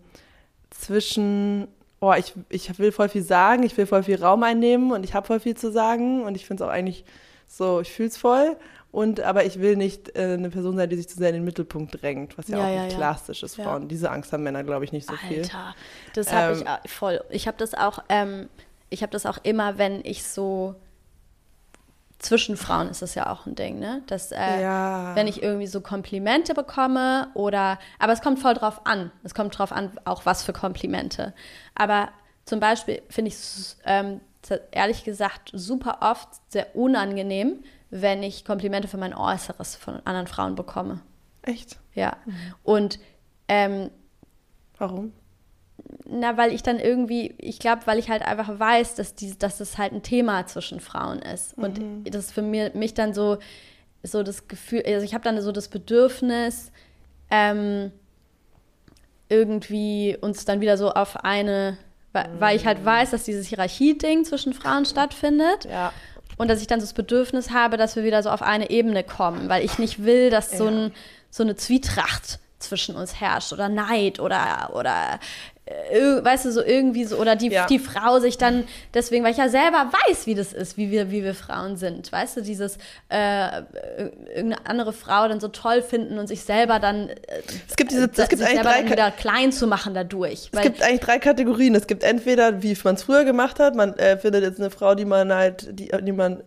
zwischen 0.71 1.69
oh, 2.03 2.13
ich, 2.19 2.35
ich 2.49 2.79
will 2.79 2.91
voll 2.91 3.09
viel 3.09 3.23
sagen, 3.23 3.63
ich 3.63 3.77
will 3.77 3.87
voll 3.87 4.03
viel 4.03 4.21
Raum 4.21 4.43
einnehmen 4.43 4.91
und 4.91 5.05
ich 5.05 5.15
habe 5.15 5.27
voll 5.27 5.39
viel 5.39 5.57
zu 5.57 5.71
sagen 5.71 6.25
und 6.25 6.35
ich 6.35 6.45
finde 6.45 6.65
es 6.65 6.69
auch 6.69 6.73
eigentlich 6.73 7.05
so, 7.47 7.81
ich 7.81 7.93
fühle 7.93 8.09
es 8.09 8.17
voll. 8.17 8.57
Und 8.93 9.21
aber 9.21 9.47
ich 9.47 9.59
will 9.59 9.77
nicht 9.77 10.15
äh, 10.17 10.35
eine 10.35 10.51
Person 10.51 10.77
sein, 10.77 10.89
die 10.91 10.97
sich 10.97 11.09
zu 11.09 11.17
sehr 11.17 11.31
in 11.31 11.37
den 11.37 11.45
Mittelpunkt 11.45 12.01
drängt, 12.01 12.37
was 12.37 12.49
ja, 12.49 12.59
ja 12.59 12.65
auch 12.65 12.91
ja, 12.91 12.95
klassisch 12.95 13.43
ist. 13.43 13.57
Frauen. 13.57 13.89
Diese 13.89 14.11
Angst 14.11 14.33
haben 14.33 14.43
Männer, 14.43 14.63
glaube 14.65 14.85
ich, 14.85 14.93
nicht 14.93 15.09
so 15.09 15.15
Alter, 15.15 15.27
viel. 15.27 15.43
Alter, 15.43 15.75
das 16.15 16.33
habe 16.33 16.59
ähm, 16.59 16.67
ich 16.85 16.91
voll. 16.91 17.25
Ich 17.31 17.47
habe 17.49 17.57
das 17.57 17.73
auch, 17.73 18.05
ähm, 18.11 18.51
ich 18.91 19.03
habe 19.03 19.11
das 19.11 19.25
auch 19.25 19.39
immer, 19.43 19.79
wenn 19.79 20.05
ich 20.05 20.25
so 20.25 20.77
zwischen 22.19 22.57
Frauen 22.57 22.89
ist 22.89 23.03
das 23.03 23.15
ja 23.15 23.33
auch 23.33 23.47
ein 23.47 23.55
Ding, 23.55 23.79
ne? 23.79 24.03
Dass, 24.07 24.31
äh, 24.31 24.63
ja. 24.63 25.17
wenn 25.17 25.27
ich 25.27 25.43
irgendwie 25.43 25.67
so 25.67 25.81
Komplimente 25.81 26.55
bekomme 26.55 27.29
oder, 27.35 27.79
aber 27.99 28.13
es 28.13 28.21
kommt 28.21 28.39
voll 28.39 28.55
drauf 28.55 28.87
an. 28.87 29.11
Es 29.25 29.35
kommt 29.35 29.59
drauf 29.59 29.73
an, 29.73 29.91
auch 30.05 30.25
was 30.25 30.45
für 30.45 30.53
Komplimente. 30.53 31.35
Aber 31.75 32.11
zum 32.45 32.61
Beispiel 32.61 33.03
finde 33.09 33.31
ich 33.31 33.35
es 33.35 33.79
ähm, 33.85 34.21
ehrlich 34.71 35.03
gesagt 35.05 35.51
super 35.53 35.99
oft 36.01 36.29
sehr 36.49 36.77
unangenehm, 36.77 37.65
wenn 37.93 38.23
ich 38.23 38.45
Komplimente 38.45 38.89
für 38.89 38.97
mein 38.97 39.15
Äußeres 39.15 39.77
von 39.77 40.01
anderen 40.07 40.27
Frauen 40.27 40.55
bekomme. 40.55 41.01
Echt? 41.43 41.79
Ja. 41.95 42.17
Mhm. 42.25 42.35
Und 42.65 42.99
ähm, 43.49 43.91
warum? 44.79 45.13
Na, 46.07 46.39
weil 46.39 46.53
ich 46.55 46.63
dann 46.63 46.79
irgendwie, 46.79 47.35
ich 47.37 47.59
glaube, 47.59 47.83
weil 47.85 47.99
ich 47.99 48.09
halt 48.09 48.23
einfach 48.23 48.59
weiß, 48.59 48.95
dass, 48.95 49.15
die, 49.15 49.39
dass 49.39 49.59
das 49.59 49.77
halt 49.77 49.93
ein 49.93 50.03
Thema 50.03 50.47
zwischen 50.47 50.81
Frauen 50.81 51.19
ist. 51.19 51.59
Mhm. 51.59 51.65
Und 51.65 52.15
das 52.15 52.33
für 52.33 52.41
mir, 52.41 52.71
mich 52.75 52.95
dann 52.95 53.13
so, 53.13 53.37
so 54.03 54.23
das 54.23 54.49
Gefühl, 54.49 54.83
also 54.87 55.05
ich 55.05 55.13
habe 55.13 55.25
dann 55.25 55.41
so 55.43 55.53
das 55.53 55.69
Bedürfnis, 55.69 56.73
ähm, 57.31 57.93
irgendwie 59.29 60.17
uns 60.19 60.47
dann 60.47 60.63
wieder 60.63 60.79
so 60.79 60.93
auf 60.93 61.25
eine, 61.25 61.77
weil, 62.13 62.29
mhm. 62.29 62.41
weil 62.41 62.57
ich 62.57 62.65
halt 62.65 62.83
weiß, 62.83 63.11
dass 63.11 63.25
dieses 63.25 63.49
Hierarchie-Ding 63.49 64.25
zwischen 64.25 64.55
Frauen 64.55 64.87
stattfindet. 64.87 65.67
Ja. 65.67 65.93
Und 66.37 66.49
dass 66.49 66.61
ich 66.61 66.67
dann 66.67 66.81
so 66.81 66.85
das 66.85 66.95
Bedürfnis 66.95 67.51
habe, 67.51 67.77
dass 67.77 67.97
wir 67.97 68.05
wieder 68.05 68.23
so 68.23 68.31
auf 68.31 68.43
eine 68.43 68.71
Ebene 68.71 69.05
kommen, 69.05 69.49
weil 69.49 69.65
ich 69.65 69.79
nicht 69.79 70.05
will, 70.05 70.31
dass 70.31 70.57
so, 70.57 70.67
ein, 70.67 70.93
so 71.31 71.43
eine 71.43 71.57
Zwietracht 71.57 72.39
zwischen 72.59 72.95
uns 72.95 73.21
herrscht 73.21 73.53
oder 73.53 73.69
Neid 73.69 74.21
oder, 74.21 74.71
oder 74.75 75.19
weißt 75.65 76.47
du, 76.47 76.53
so 76.53 76.63
irgendwie 76.63 77.05
so, 77.05 77.17
oder 77.19 77.37
die, 77.37 77.49
ja. 77.49 77.67
die 77.67 77.79
Frau 77.79 78.19
sich 78.19 78.37
dann, 78.37 78.65
deswegen, 78.95 79.23
weil 79.23 79.31
ich 79.31 79.39
ja 79.39 79.49
selber 79.49 79.93
weiß, 80.09 80.27
wie 80.27 80.35
das 80.35 80.53
ist, 80.53 80.77
wie 80.77 80.91
wir, 80.91 81.13
wie 81.13 81.23
wir 81.23 81.35
Frauen 81.35 81.77
sind, 81.77 82.11
weißt 82.11 82.39
du, 82.39 82.41
dieses, 82.41 82.79
äh, 83.09 83.63
irgendeine 84.35 84.67
andere 84.67 84.93
Frau 84.93 85.29
dann 85.29 85.39
so 85.39 85.49
toll 85.49 85.83
finden 85.83 86.19
und 86.19 86.27
sich 86.27 86.43
selber 86.43 86.81
dann, 86.81 87.11
äh, 87.11 87.15
es 87.69 87.77
gibt 87.77 87.93
diese, 87.93 88.11
es 88.13 88.29
gibt 88.29 88.43
eigentlich 88.43 88.61
drei 88.61 88.91
wieder 88.91 89.13
klein 89.13 89.53
zu 89.53 89.69
machen 89.69 89.95
dadurch. 89.95 90.51
Es 90.53 90.61
gibt 90.63 90.83
eigentlich 90.83 91.01
drei 91.01 91.19
Kategorien. 91.21 91.77
Es 91.77 91.87
gibt 91.87 92.03
entweder, 92.03 92.63
wie 92.63 92.77
man 92.83 92.97
es 92.97 93.05
früher 93.05 93.25
gemacht 93.25 93.61
hat, 93.61 93.77
man 93.77 93.95
äh, 93.99 94.19
findet 94.19 94.43
jetzt 94.43 94.59
eine 94.59 94.71
Frau, 94.71 94.97
die 94.97 95.05
man 95.05 95.33
halt, 95.33 95.79
die, 95.79 95.91
die 96.03 96.13
man 96.13 96.43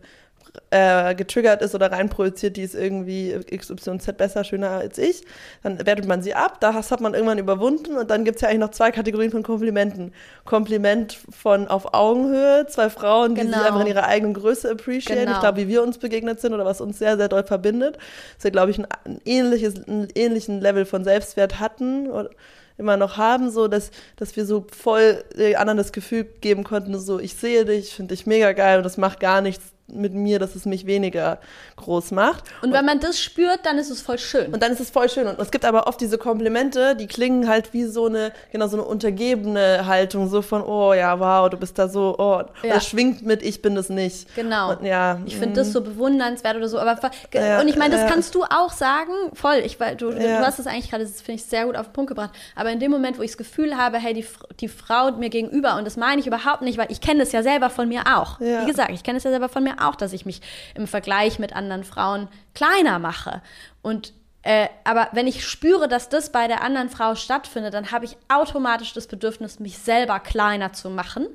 äh, 0.70 1.15
getriggert 1.15 1.62
ist 1.62 1.76
oder 1.76 1.91
reinprojiziert, 1.91 2.58
die 2.58 2.63
ist 2.63 2.76
irgendwie 2.76 3.39
XYZ 3.56 4.18
besser, 4.18 4.44
schöner 4.44 4.72
als 4.72 4.98
ich, 4.98 5.24
dann 5.63 5.86
wertet 5.86 6.08
man 6.08 6.22
sie 6.22 6.34
ab, 6.34 6.60
das 6.60 6.91
hat 6.91 7.02
man 7.02 7.13
irgendwann 7.13 7.38
überwunden 7.38 7.98
und 7.98 8.10
dann 8.10 8.26
gibt 8.26 8.38
es 8.38 8.41
ja 8.41 8.50
eigentlich 8.50 8.60
noch 8.60 8.72
zwei 8.72 8.91
Kategorien 8.91 9.32
von 9.32 9.44
Komplimenten. 9.44 10.13
Kompliment 10.44 11.18
von 11.30 11.68
auf 11.68 11.94
Augenhöhe, 11.94 12.65
zwei 12.68 12.89
Frauen, 12.89 13.36
die 13.36 13.41
genau. 13.41 13.58
sich 13.58 13.68
einfach 13.68 13.82
in 13.82 13.88
ihrer 13.88 14.06
eigenen 14.06 14.34
Größe 14.34 14.70
appreciaten. 14.72 15.22
Genau. 15.22 15.34
Ich 15.34 15.39
glaube, 15.39 15.58
wie 15.58 15.68
wir 15.68 15.84
uns 15.84 15.98
begegnet 15.98 16.39
sind 16.39 16.54
oder 16.54 16.65
was 16.65 16.82
uns 16.82 17.00
sehr, 17.00 17.18
sehr 17.18 17.30
doll 17.30 17.44
verbindet, 17.44 17.98
dass 18.36 18.44
wir, 18.44 18.52
glaube 18.52 18.72
ich, 18.72 18.80
ein, 18.80 18.88
ein 19.06 19.22
ähnliches, 19.26 19.88
einen 19.88 20.08
ähnlichen 20.15 20.62
Level 20.62 20.86
von 20.86 21.04
Selbstwert 21.04 21.60
hatten 21.60 22.10
oder 22.10 22.30
immer 22.78 22.98
noch 22.98 23.18
haben, 23.18 23.52
so 23.52 23.68
dass, 23.68 23.91
dass 24.18 24.36
wir 24.36 24.46
so 24.46 24.65
voll 24.72 25.24
äh, 25.38 25.56
anderen 25.56 25.78
das 25.78 25.91
Gefühl 25.91 26.26
geben 26.41 26.63
konnten, 26.63 26.98
so 27.00 27.20
ich 27.20 27.36
sehe 27.36 27.65
dich, 27.65 27.94
finde 27.94 28.13
dich 28.13 28.26
mega 28.26 28.52
geil 28.52 28.78
und 28.78 28.84
das 28.84 28.98
macht 28.98 29.20
gar 29.20 29.41
nichts 29.41 29.75
mit 29.88 30.13
mir, 30.13 30.39
dass 30.39 30.56
es 30.56 30.65
mich 30.65 30.86
weniger 30.88 31.39
groß 31.76 32.12
macht. 32.12 32.45
Und 32.62 32.74
wenn 32.74 32.86
man 32.86 33.00
das 33.00 33.19
spürt, 33.19 33.60
dann 33.65 33.78
ist 33.78 33.91
es 33.91 34.02
voll 34.02 34.17
schön. 34.17 34.52
Und 34.52 34.63
dann 34.63 34.71
ist 34.71 34.80
es 34.80 34.89
voll 34.89 35.10
schön. 35.10 35.28
Und 35.28 35.39
es 35.39 35.52
gibt 35.52 35.63
aber 35.63 35.88
oft 35.88 36.02
diese 36.02 36.17
Komplimente, 36.17 36.95
die 36.95 37.06
klingen 37.06 37.48
halt 37.48 37.74
wie 37.74 37.86
so 37.86 38.08
eine, 38.08 38.32
genau, 38.52 38.67
so 38.67 38.78
eine 38.78 38.86
untergebene 38.86 39.86
Haltung, 39.86 40.28
so 40.28 40.41
von, 40.41 40.63
oh 40.63 40.93
ja, 40.93 41.19
wow, 41.19 41.50
du 41.50 41.58
bist 41.58 41.78
da 41.78 41.88
so, 41.88 42.15
oh, 42.17 42.41
ja. 42.63 42.74
das 42.74 42.88
schwingt 42.88 43.24
mit, 43.24 43.43
ich 43.43 43.62
bin 43.62 43.76
das 43.76 43.89
nicht. 43.89 44.34
Genau. 44.36 44.71
Und, 44.71 44.84
ja, 44.84 45.19
ich 45.26 45.38
finde 45.38 45.56
das 45.56 45.71
so 45.71 45.82
bewundernswert 45.82 46.56
oder 46.56 46.67
so. 46.67 46.80
Aber 46.80 47.00
ja, 47.34 47.62
und 47.62 47.67
ich 47.67 47.76
meine, 47.76 47.93
das 47.93 48.04
ja. 48.04 48.10
kannst 48.10 48.34
du 48.34 48.43
auch 48.43 48.71
sagen, 48.71 49.12
voll. 49.34 49.62
Ich, 49.65 49.80
weil 49.80 49.95
du, 49.95 50.10
du 50.10 50.39
hast 50.39 50.58
es 50.58 50.65
eigentlich 50.65 50.89
gerade, 50.89 51.04
das 51.04 51.21
finde 51.21 51.39
ich 51.39 51.45
sehr 51.45 51.65
gut 51.65 51.76
auf 51.76 51.88
den 51.88 51.93
Punkt 51.93 52.10
gebracht. 52.10 52.32
Aber 52.56 52.71
in 52.71 52.80
dem 52.80 52.89
Moment, 52.89 53.19
wo 53.19 53.21
ich 53.21 53.32
das 53.32 53.38
Gefühl 53.38 53.78
habe, 53.78 53.98
hey, 53.98 54.13
die, 54.13 54.26
die 54.60 54.67
Frau 54.67 55.12
mir 55.12 55.30
gegenüber, 55.30 55.78
und 55.78 55.86
das 55.86 55.95
meine 55.95 56.19
ich 56.19 56.28
überhaupt 56.28 56.63
nicht, 56.63 56.80
weil 56.80 56.91
ich 56.91 57.02
kenne 57.02 57.19
das 57.19 57.32
ja 57.32 57.43
selber 57.43 57.69
von 57.69 57.88
mir 57.88 58.04
auch. 58.15 58.39
Wie 58.39 58.65
gesagt, 58.65 58.89
ich 58.91 59.04
kenne 59.04 59.19
es 59.19 59.24
ja 59.24 59.30
selber 59.30 59.50
von 59.50 59.63
mir 59.63 59.75
auch, 59.80 59.96
dass 59.96 60.14
ich 60.14 60.26
mich 60.26 60.42
im 60.76 60.88
Vergleich 60.88 61.40
mit 61.40 61.56
anderen 61.56 61.84
Frauen 61.84 62.28
kleiner 62.54 63.00
mache. 63.00 63.42
Und 63.82 64.14
äh, 64.46 64.68
aber 64.84 65.10
wenn 65.12 65.26
ich 65.26 65.46
spüre, 65.46 65.88
dass 65.88 66.08
das 66.08 66.32
bei 66.32 66.48
der 66.48 66.62
anderen 66.62 66.90
Frau 66.90 67.16
stattfindet, 67.16 67.74
dann 67.74 67.92
habe 67.92 68.06
ich 68.06 68.16
automatisch 68.28 68.94
das 68.94 69.08
Bedürfnis, 69.08 69.60
mich 69.60 69.80
selber 69.80 70.20
kleiner 70.20 70.72
zu 70.72 70.92
machen, 70.92 71.28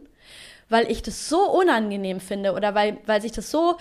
weil 0.69 0.89
ich 0.89 1.03
das 1.03 1.29
so 1.29 1.51
unangenehm 1.51 2.21
finde 2.21 2.53
oder 2.53 2.77
weil, 2.77 2.99
weil 3.07 3.21
sich 3.21 3.33
das 3.33 3.51
so 3.51 3.79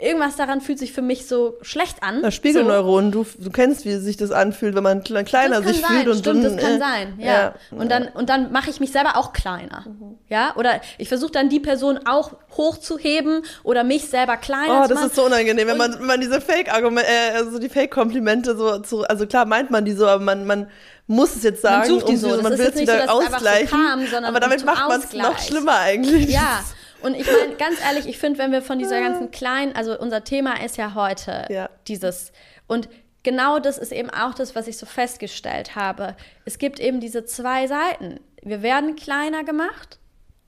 irgendwas 0.00 0.36
daran 0.36 0.60
fühlt 0.60 0.78
sich 0.78 0.92
für 0.92 1.02
mich 1.02 1.26
so 1.26 1.58
schlecht 1.62 2.02
an. 2.02 2.22
Das 2.22 2.34
Spiegelneuronen, 2.34 3.12
so. 3.12 3.24
du, 3.24 3.44
du 3.44 3.50
kennst, 3.50 3.84
wie 3.84 3.96
sich 3.96 4.16
das 4.16 4.30
anfühlt, 4.30 4.74
wenn 4.74 4.82
man 4.82 5.02
kleiner 5.02 5.62
sich 5.62 5.80
sein. 5.80 5.90
fühlt. 5.90 6.08
Und 6.08 6.18
Stimmt, 6.18 6.44
dann, 6.44 6.56
das 6.56 6.64
kann 6.64 6.74
äh, 6.74 6.78
sein, 6.78 7.14
ja. 7.18 7.26
ja. 7.26 7.54
Und 7.70 7.90
dann, 7.90 8.08
und 8.08 8.28
dann 8.28 8.52
mache 8.52 8.70
ich 8.70 8.80
mich 8.80 8.92
selber 8.92 9.16
auch 9.16 9.32
kleiner. 9.32 9.84
Mhm. 9.86 10.18
Ja, 10.28 10.54
oder 10.56 10.80
ich 10.98 11.08
versuche 11.08 11.32
dann 11.32 11.48
die 11.48 11.60
Person 11.60 12.00
auch 12.04 12.32
hochzuheben 12.56 13.42
oder 13.62 13.84
mich 13.84 14.08
selber 14.08 14.36
kleiner 14.36 14.64
oh, 14.64 14.66
zu 14.66 14.72
machen. 14.72 14.92
Oh, 14.92 14.94
das 14.94 15.06
ist 15.06 15.16
so 15.16 15.24
unangenehm, 15.24 15.66
wenn 15.66 15.76
man, 15.76 15.98
wenn 15.98 16.06
man 16.06 16.20
diese 16.20 16.40
Fake-Argumente, 16.40 17.08
äh, 17.08 17.36
also 17.36 17.58
die 17.58 17.68
Fake-Komplimente 17.68 18.56
so, 18.56 18.78
zu, 18.80 19.04
also 19.04 19.26
klar 19.26 19.46
meint 19.46 19.70
man 19.70 19.84
die 19.84 19.92
so, 19.92 20.06
aber 20.06 20.22
man, 20.22 20.46
man 20.46 20.68
muss 21.06 21.34
es 21.34 21.42
jetzt 21.42 21.62
sagen, 21.62 21.80
man, 21.80 21.88
sucht 21.88 22.08
die 22.08 22.12
um, 22.12 22.18
so. 22.18 22.42
man 22.42 22.58
will 22.58 22.66
es 22.66 22.76
wieder 22.76 23.06
so, 23.06 23.12
ausgleichen. 23.12 23.68
So 23.68 24.16
kam, 24.16 24.24
aber 24.24 24.40
damit 24.40 24.64
macht 24.64 24.88
man 24.88 25.00
es 25.00 25.12
noch 25.12 25.38
schlimmer 25.38 25.78
eigentlich. 25.78 26.30
Ja, 26.30 26.62
Und 27.00 27.14
ich 27.14 27.26
meine, 27.26 27.54
ganz 27.56 27.80
ehrlich, 27.80 28.06
ich 28.06 28.18
finde, 28.18 28.38
wenn 28.38 28.52
wir 28.52 28.62
von 28.62 28.78
dieser 28.78 29.00
ganzen 29.00 29.30
kleinen, 29.30 29.74
also 29.76 29.98
unser 29.98 30.24
Thema 30.24 30.62
ist 30.64 30.76
ja 30.76 30.94
heute 30.94 31.46
ja. 31.48 31.70
dieses. 31.86 32.32
Und 32.66 32.88
genau 33.22 33.58
das 33.58 33.78
ist 33.78 33.92
eben 33.92 34.10
auch 34.10 34.34
das, 34.34 34.54
was 34.54 34.66
ich 34.68 34.76
so 34.76 34.86
festgestellt 34.86 35.76
habe. 35.76 36.16
Es 36.44 36.58
gibt 36.58 36.80
eben 36.80 37.00
diese 37.00 37.24
zwei 37.24 37.66
Seiten. 37.66 38.20
Wir 38.42 38.62
werden 38.62 38.96
kleiner 38.96 39.44
gemacht. 39.44 39.98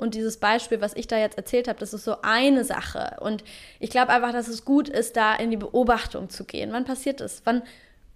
Und 0.00 0.14
dieses 0.14 0.38
Beispiel, 0.38 0.80
was 0.80 0.96
ich 0.96 1.08
da 1.08 1.18
jetzt 1.18 1.36
erzählt 1.36 1.68
habe, 1.68 1.78
das 1.78 1.92
ist 1.92 2.04
so 2.04 2.22
eine 2.22 2.64
Sache. 2.64 3.18
Und 3.20 3.44
ich 3.80 3.90
glaube 3.90 4.08
einfach, 4.12 4.32
dass 4.32 4.48
es 4.48 4.64
gut 4.64 4.88
ist, 4.88 5.14
da 5.14 5.34
in 5.34 5.50
die 5.50 5.58
Beobachtung 5.58 6.30
zu 6.30 6.44
gehen. 6.44 6.72
Wann 6.72 6.86
passiert 6.86 7.20
das? 7.20 7.42
Wann, 7.44 7.62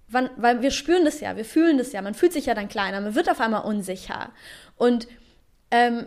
wann, 0.08 0.30
weil 0.38 0.62
wir 0.62 0.70
spüren 0.70 1.04
das 1.04 1.20
ja, 1.20 1.36
wir 1.36 1.44
fühlen 1.44 1.76
das 1.76 1.92
ja. 1.92 2.00
Man 2.00 2.14
fühlt 2.14 2.32
sich 2.32 2.46
ja 2.46 2.54
dann 2.54 2.70
kleiner, 2.70 3.02
man 3.02 3.14
wird 3.14 3.28
auf 3.28 3.38
einmal 3.38 3.64
unsicher. 3.64 4.30
Und 4.76 5.06
ähm, 5.70 6.06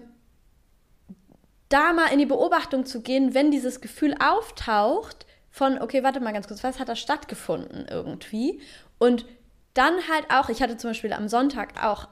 da 1.70 1.94
mal 1.94 2.08
in 2.08 2.20
die 2.20 2.26
Beobachtung 2.26 2.86
zu 2.86 3.02
gehen, 3.02 3.34
wenn 3.34 3.52
dieses 3.52 3.82
Gefühl 3.82 4.16
auftaucht, 4.20 5.26
von, 5.52 5.82
okay, 5.82 6.04
warte 6.04 6.20
mal 6.20 6.34
ganz 6.34 6.48
kurz, 6.48 6.64
was 6.64 6.80
hat 6.80 6.88
da 6.88 6.96
stattgefunden 6.96 7.88
irgendwie? 7.90 8.62
Und 9.00 9.26
dann 9.74 9.94
halt 10.10 10.26
auch, 10.32 10.50
ich 10.50 10.62
hatte 10.62 10.78
zum 10.78 10.90
Beispiel 10.90 11.14
am 11.14 11.28
Sonntag 11.28 11.84
auch, 11.84 12.08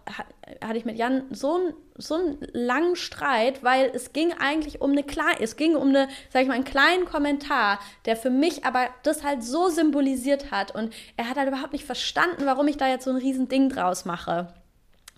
hatte 0.63 0.78
ich 0.78 0.86
mit 0.86 0.98
Jan 0.98 1.24
so, 1.32 1.74
so 1.98 2.15
einen 2.15 2.38
langen 2.54 2.96
Streit, 2.96 3.63
weil 3.63 3.89
es 3.94 4.13
ging 4.13 4.34
eigentlich 4.34 4.82
um 4.82 4.91
eine 4.91 5.04
kleine, 5.04 5.39
es 5.41 5.56
ging 5.56 5.76
um 5.76 5.89
eine, 5.89 6.08
sag 6.30 6.44
ich 6.44 6.48
mal, 6.48 6.54
einen 6.54 6.63
kleinen 6.63 7.06
Kommentar, 7.06 7.80
der 8.06 8.18
für 8.18 8.30
mich 8.30 8.65
aber 8.65 8.89
das 9.02 9.24
halt 9.24 9.44
so 9.44 9.70
symbolisiert 9.70 10.51
hat 10.51 10.76
und 10.76 10.93
er 11.18 11.28
hat 11.28 11.38
halt 11.38 11.47
überhaupt 11.47 11.74
nicht 11.74 11.86
verstanden, 11.86 12.45
warum 12.45 12.68
ich 12.68 12.78
da 12.78 12.88
jetzt 12.88 13.06
so 13.06 13.10
ein 13.10 13.18
riesen 13.18 13.47
Ding 13.47 13.70
draus 13.70 14.06
mache. 14.06 14.53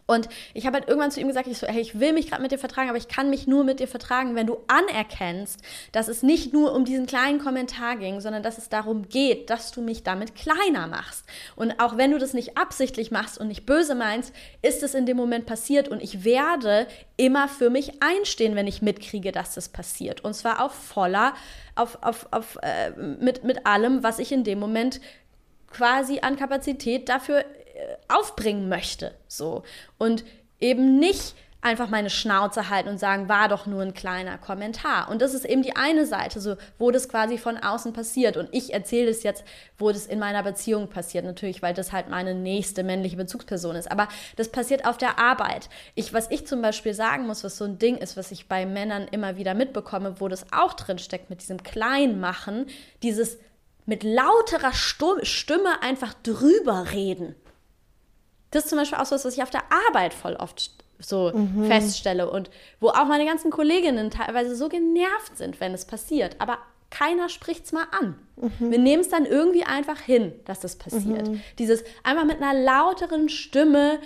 Und 0.08 0.30
ich 0.54 0.66
habe 0.66 0.78
halt 0.78 0.88
irgendwann 0.88 1.12
zu 1.12 1.20
ihm 1.20 1.28
gesagt, 1.28 1.48
ich 1.48 1.58
so, 1.58 1.68
hey, 1.68 1.82
ich 1.82 2.00
will 2.00 2.14
mich 2.14 2.30
gerade 2.30 2.42
mit 2.42 2.54
dir 2.54 2.58
vertragen, 2.58 2.88
aber 2.88 2.98
ich 2.98 3.10
kann 3.10 3.30
mich 3.30 3.46
nur 3.46 3.66
mit 3.66 3.82
dir 3.82 3.90
vertragen, 3.90 4.36
wenn 4.36 4.48
du 4.48 4.58
anerkennst, 4.68 5.62
dass 5.92 6.08
es 6.08 6.24
nicht 6.24 6.54
nur 6.54 6.74
um 6.74 6.86
diesen 6.86 7.06
kleinen 7.06 7.40
Kommentar 7.40 7.98
ging, 7.98 8.22
sondern 8.22 8.42
dass 8.42 8.58
es 8.58 8.70
darum 8.70 9.10
geht, 9.10 9.50
dass 9.50 9.72
du 9.72 9.82
mich 9.82 10.04
damit 10.04 10.34
kleiner 10.34 10.88
machst. 10.88 11.26
Und 11.58 11.80
auch 11.80 11.98
wenn 11.98 12.12
du 12.12 12.20
das 12.20 12.34
nicht 12.34 12.58
absichtlich 12.58 13.12
machst 13.12 13.38
und 13.38 13.50
nicht 13.50 13.66
böse 13.66 13.96
meinst, 13.96 14.34
ist 14.62 14.82
es 14.82 14.94
in 14.94 15.06
dem 15.06 15.18
Moment 15.18 15.46
passiert 15.46 15.90
und 15.90 16.02
ich 16.02 16.24
werde 16.24 16.88
immer 17.18 17.50
für 17.50 17.70
mich 17.70 18.02
einstehen, 18.02 18.56
wenn 18.56 18.68
ich 18.68 18.82
mitkriege, 18.82 19.34
dass 19.34 19.56
das 19.56 19.68
passiert. 19.68 20.24
Und 20.24 20.36
zwar 20.36 20.64
auf 20.64 20.74
voller, 20.74 21.34
auf, 21.76 21.98
auf, 22.02 22.28
auf, 22.32 22.58
äh, 22.62 22.92
mit, 22.92 23.44
mit 23.44 23.66
allem, 23.66 24.04
was 24.04 24.20
ich 24.20 24.32
in 24.32 24.46
dem 24.46 24.60
Moment 24.60 25.02
quasi 25.70 26.20
an 26.22 26.38
Kapazität 26.38 27.10
dafür 27.10 27.44
aufbringen 28.08 28.70
möchte. 28.70 29.14
So. 29.28 29.64
Und 29.98 30.24
eben 30.60 31.00
nicht 31.00 31.36
einfach 31.62 31.90
meine 31.90 32.10
Schnauze 32.10 32.70
halten 32.70 32.88
und 32.88 33.00
sagen, 33.00 33.30
war 33.30 33.50
doch 33.50 33.66
nur 33.66 33.82
ein 33.82 33.94
kleiner 33.94 34.38
Kommentar. 34.38 35.10
Und 35.10 35.22
das 35.22 35.34
ist 35.34 35.44
eben 35.44 35.64
die 35.64 35.76
eine 35.76 36.06
Seite, 36.06 36.40
so, 36.40 36.56
wo 36.78 36.92
das 36.92 37.10
quasi 37.10 37.38
von 37.38 37.58
außen 37.58 37.94
passiert. 37.94 38.38
Und 38.38 38.48
ich 38.52 38.74
erzähle 38.74 39.10
es 39.10 39.24
jetzt, 39.24 39.44
wo 39.78 39.92
das 39.92 40.06
in 40.06 40.20
meiner 40.20 40.44
Beziehung 40.44 40.88
passiert, 40.88 41.26
natürlich, 41.26 41.62
weil 41.62 41.74
das 41.74 41.92
halt 41.92 42.10
meine 42.10 42.36
nächste 42.36 42.84
männliche 42.84 43.18
Bezugsperson 43.18 43.76
ist. 43.76 43.92
Aber 43.92 44.08
das 44.36 44.50
passiert 44.50 44.86
auf 44.86 44.98
der 44.98 45.20
Arbeit. 45.20 45.70
Ich, 45.96 46.14
was 46.14 46.30
ich 46.32 46.46
zum 46.46 46.62
Beispiel 46.62 46.94
sagen 46.94 47.26
muss, 47.28 47.44
was 47.44 47.58
so 47.58 47.66
ein 47.66 47.80
Ding 47.80 47.98
ist, 47.98 48.16
was 48.16 48.32
ich 48.32 48.48
bei 48.48 48.66
Männern 48.66 49.08
immer 49.12 49.36
wieder 49.36 49.54
mitbekomme, 49.54 50.22
wo 50.22 50.28
das 50.28 50.46
auch 50.54 50.74
drin 50.74 51.00
steckt, 51.00 51.30
mit 51.30 51.42
diesem 51.42 51.64
Kleinmachen, 51.64 52.68
dieses 53.04 53.40
mit 53.86 54.04
lauterer 54.04 54.74
Stimme 54.74 55.82
einfach 55.82 56.14
drüber 56.14 56.92
reden. 56.92 57.36
Das 58.52 58.64
ist 58.64 58.70
zum 58.70 58.78
Beispiel 58.78 58.98
auch 58.98 59.06
so 59.06 59.16
was, 59.16 59.26
ich 59.26 59.44
auf 59.44 59.50
der 59.50 59.64
Arbeit 59.88 60.14
voll 60.14 60.36
oft 60.36 60.72
so 61.00 61.32
mhm. 61.34 61.68
feststelle 61.68 62.30
und 62.30 62.50
wo 62.80 62.90
auch 62.90 63.06
meine 63.06 63.26
ganzen 63.26 63.52
Kolleginnen 63.52 64.10
teilweise 64.10 64.56
so 64.56 64.68
genervt 64.70 65.38
sind, 65.38 65.60
wenn 65.60 65.74
es 65.74 65.86
passiert. 65.86 66.36
Aber 66.40 66.58
keiner 66.90 67.30
spricht 67.30 67.66
es 67.66 67.72
mal 67.72 67.86
an. 68.00 68.18
Mhm. 68.38 68.72
Wir 68.72 68.80
nehmen 68.80 69.02
es 69.02 69.10
dann 69.10 69.26
irgendwie 69.26 69.64
einfach 69.64 70.00
hin, 70.00 70.34
dass 70.46 70.60
das 70.60 70.78
passiert. 70.78 71.28
Mhm. 71.28 71.42
Dieses 71.60 71.84
einfach 72.04 72.26
mit 72.26 72.42
einer 72.42 72.60
lauteren 72.60 73.30
Stimme 73.30 74.00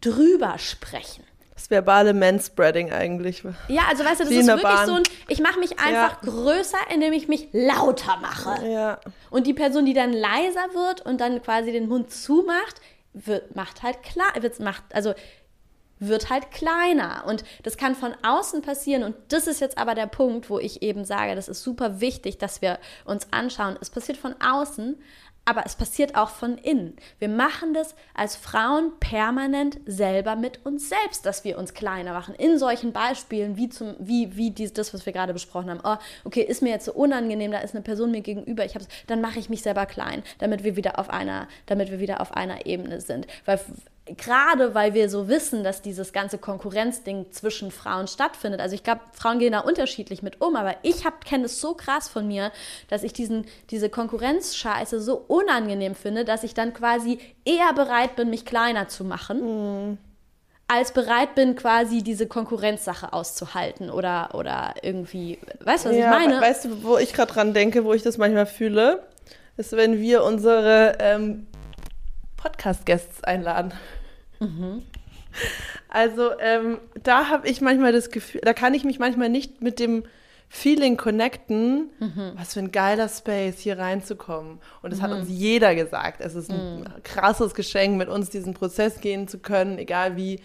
drüber 0.00 0.58
sprechen. 0.58 1.24
Das 1.54 1.70
verbale 1.70 2.14
Manspreading 2.14 2.90
eigentlich. 2.90 3.44
Ja, 3.68 3.82
also 3.88 4.04
weißt 4.04 4.20
du, 4.20 4.24
das 4.24 4.32
ist 4.32 4.46
wirklich 4.46 4.62
Bahn. 4.62 4.86
so 4.86 4.94
ein, 4.94 5.02
ich 5.28 5.40
mache 5.40 5.60
mich 5.60 5.78
einfach 5.78 6.22
ja. 6.22 6.30
größer, 6.30 6.78
indem 6.92 7.12
ich 7.12 7.28
mich 7.28 7.48
lauter 7.52 8.16
mache. 8.20 8.66
Ja. 8.66 8.98
Und 9.30 9.46
die 9.46 9.54
Person, 9.54 9.84
die 9.84 9.92
dann 9.92 10.12
leiser 10.12 10.74
wird 10.74 11.02
und 11.02 11.20
dann 11.20 11.40
quasi 11.42 11.70
den 11.70 11.88
Mund 11.88 12.10
zumacht, 12.10 12.80
wird, 13.12 13.54
macht 13.56 13.82
halt 13.82 14.02
klar, 14.02 14.30
wird, 14.40 14.60
macht, 14.60 14.84
also 14.92 15.14
wird 15.98 16.30
halt 16.30 16.50
kleiner. 16.50 17.24
Und 17.26 17.44
das 17.62 17.76
kann 17.76 17.94
von 17.94 18.14
außen 18.22 18.62
passieren. 18.62 19.04
Und 19.04 19.16
das 19.28 19.46
ist 19.46 19.60
jetzt 19.60 19.78
aber 19.78 19.94
der 19.94 20.06
Punkt, 20.06 20.50
wo 20.50 20.58
ich 20.58 20.82
eben 20.82 21.04
sage, 21.04 21.34
das 21.34 21.48
ist 21.48 21.62
super 21.62 22.00
wichtig, 22.00 22.38
dass 22.38 22.60
wir 22.60 22.78
uns 23.04 23.28
anschauen. 23.32 23.78
Es 23.80 23.90
passiert 23.90 24.18
von 24.18 24.34
außen, 24.40 25.00
aber 25.44 25.64
es 25.66 25.74
passiert 25.74 26.14
auch 26.14 26.28
von 26.28 26.56
innen. 26.56 26.96
Wir 27.18 27.28
machen 27.28 27.74
das 27.74 27.94
als 28.14 28.36
Frauen 28.36 28.92
permanent 29.00 29.80
selber 29.86 30.36
mit 30.36 30.64
uns 30.64 30.88
selbst, 30.88 31.26
dass 31.26 31.44
wir 31.44 31.58
uns 31.58 31.74
kleiner 31.74 32.12
machen. 32.12 32.34
In 32.36 32.58
solchen 32.58 32.92
Beispielen, 32.92 33.56
wie, 33.56 33.68
zum, 33.68 33.96
wie, 33.98 34.36
wie 34.36 34.50
dies, 34.50 34.72
das, 34.72 34.94
was 34.94 35.04
wir 35.04 35.12
gerade 35.12 35.32
besprochen 35.32 35.70
haben. 35.70 35.80
Oh, 35.82 35.96
okay, 36.24 36.42
ist 36.42 36.62
mir 36.62 36.70
jetzt 36.70 36.84
so 36.84 36.92
unangenehm, 36.92 37.50
da 37.50 37.58
ist 37.58 37.74
eine 37.74 37.82
Person 37.82 38.12
mir 38.12 38.20
gegenüber, 38.20 38.64
ich 38.64 38.74
hab's, 38.74 38.86
dann 39.08 39.20
mache 39.20 39.38
ich 39.38 39.48
mich 39.48 39.62
selber 39.62 39.86
klein, 39.86 40.22
damit 40.38 40.62
wir 40.62 40.76
wieder 40.76 40.98
auf 40.98 41.10
einer, 41.10 41.48
damit 41.66 41.90
wir 41.90 41.98
wieder 41.98 42.20
auf 42.20 42.34
einer 42.34 42.66
Ebene 42.66 43.00
sind. 43.00 43.26
Weil 43.44 43.60
gerade 44.06 44.74
weil 44.74 44.94
wir 44.94 45.08
so 45.08 45.28
wissen, 45.28 45.62
dass 45.62 45.80
dieses 45.80 46.12
ganze 46.12 46.38
Konkurrenzding 46.38 47.26
zwischen 47.30 47.70
Frauen 47.70 48.08
stattfindet. 48.08 48.60
Also 48.60 48.74
ich 48.74 48.82
glaube, 48.82 49.00
Frauen 49.12 49.38
gehen 49.38 49.52
da 49.52 49.60
unterschiedlich 49.60 50.22
mit 50.22 50.40
um, 50.40 50.56
aber 50.56 50.74
ich 50.82 51.04
kenne 51.24 51.44
es 51.44 51.60
so 51.60 51.74
krass 51.74 52.08
von 52.08 52.26
mir, 52.26 52.50
dass 52.88 53.04
ich 53.04 53.12
diesen, 53.12 53.46
diese 53.70 53.88
Konkurrenzscheiße 53.88 55.00
so 55.00 55.24
unangenehm 55.28 55.94
finde, 55.94 56.24
dass 56.24 56.42
ich 56.42 56.54
dann 56.54 56.74
quasi 56.74 57.18
eher 57.44 57.72
bereit 57.74 58.16
bin, 58.16 58.30
mich 58.30 58.44
kleiner 58.44 58.88
zu 58.88 59.04
machen. 59.04 59.90
Mhm. 59.90 59.98
Als 60.66 60.92
bereit 60.92 61.34
bin, 61.34 61.54
quasi 61.54 62.02
diese 62.02 62.26
Konkurrenzsache 62.26 63.12
auszuhalten 63.12 63.90
oder, 63.90 64.30
oder 64.32 64.74
irgendwie, 64.80 65.38
weißt 65.60 65.84
du, 65.84 65.90
was 65.90 65.96
ja, 65.96 66.04
ich 66.04 66.28
meine? 66.28 66.40
Weißt 66.40 66.64
du, 66.64 66.82
wo 66.82 66.96
ich 66.96 67.12
gerade 67.12 67.32
dran 67.32 67.52
denke, 67.52 67.84
wo 67.84 67.92
ich 67.92 68.02
das 68.02 68.16
manchmal 68.16 68.46
fühle, 68.46 69.02
ist, 69.58 69.76
wenn 69.76 70.00
wir 70.00 70.24
unsere 70.24 70.96
ähm, 70.98 71.46
Podcast-Guests 72.42 73.22
einladen. 73.24 73.72
Mhm. 74.40 74.82
Also 75.88 76.30
ähm, 76.40 76.78
da 77.02 77.28
habe 77.28 77.48
ich 77.48 77.60
manchmal 77.60 77.92
das 77.92 78.10
Gefühl, 78.10 78.40
da 78.44 78.52
kann 78.52 78.74
ich 78.74 78.84
mich 78.84 78.98
manchmal 78.98 79.28
nicht 79.28 79.62
mit 79.62 79.78
dem 79.78 80.04
Feeling 80.48 80.98
connecten, 80.98 81.90
mhm. 81.98 82.32
was 82.34 82.52
für 82.52 82.60
ein 82.60 82.72
geiler 82.72 83.08
Space 83.08 83.58
hier 83.58 83.78
reinzukommen. 83.78 84.58
Und 84.82 84.90
das 84.90 84.98
mhm. 84.98 85.04
hat 85.04 85.12
uns 85.12 85.28
jeder 85.30 85.74
gesagt. 85.74 86.20
Es 86.20 86.34
ist 86.34 86.50
ein 86.50 86.80
mhm. 86.80 86.86
krasses 87.04 87.54
Geschenk, 87.54 87.96
mit 87.96 88.08
uns 88.08 88.28
diesen 88.28 88.52
Prozess 88.52 89.00
gehen 89.00 89.28
zu 89.28 89.38
können, 89.38 89.78
egal 89.78 90.16
wie 90.16 90.40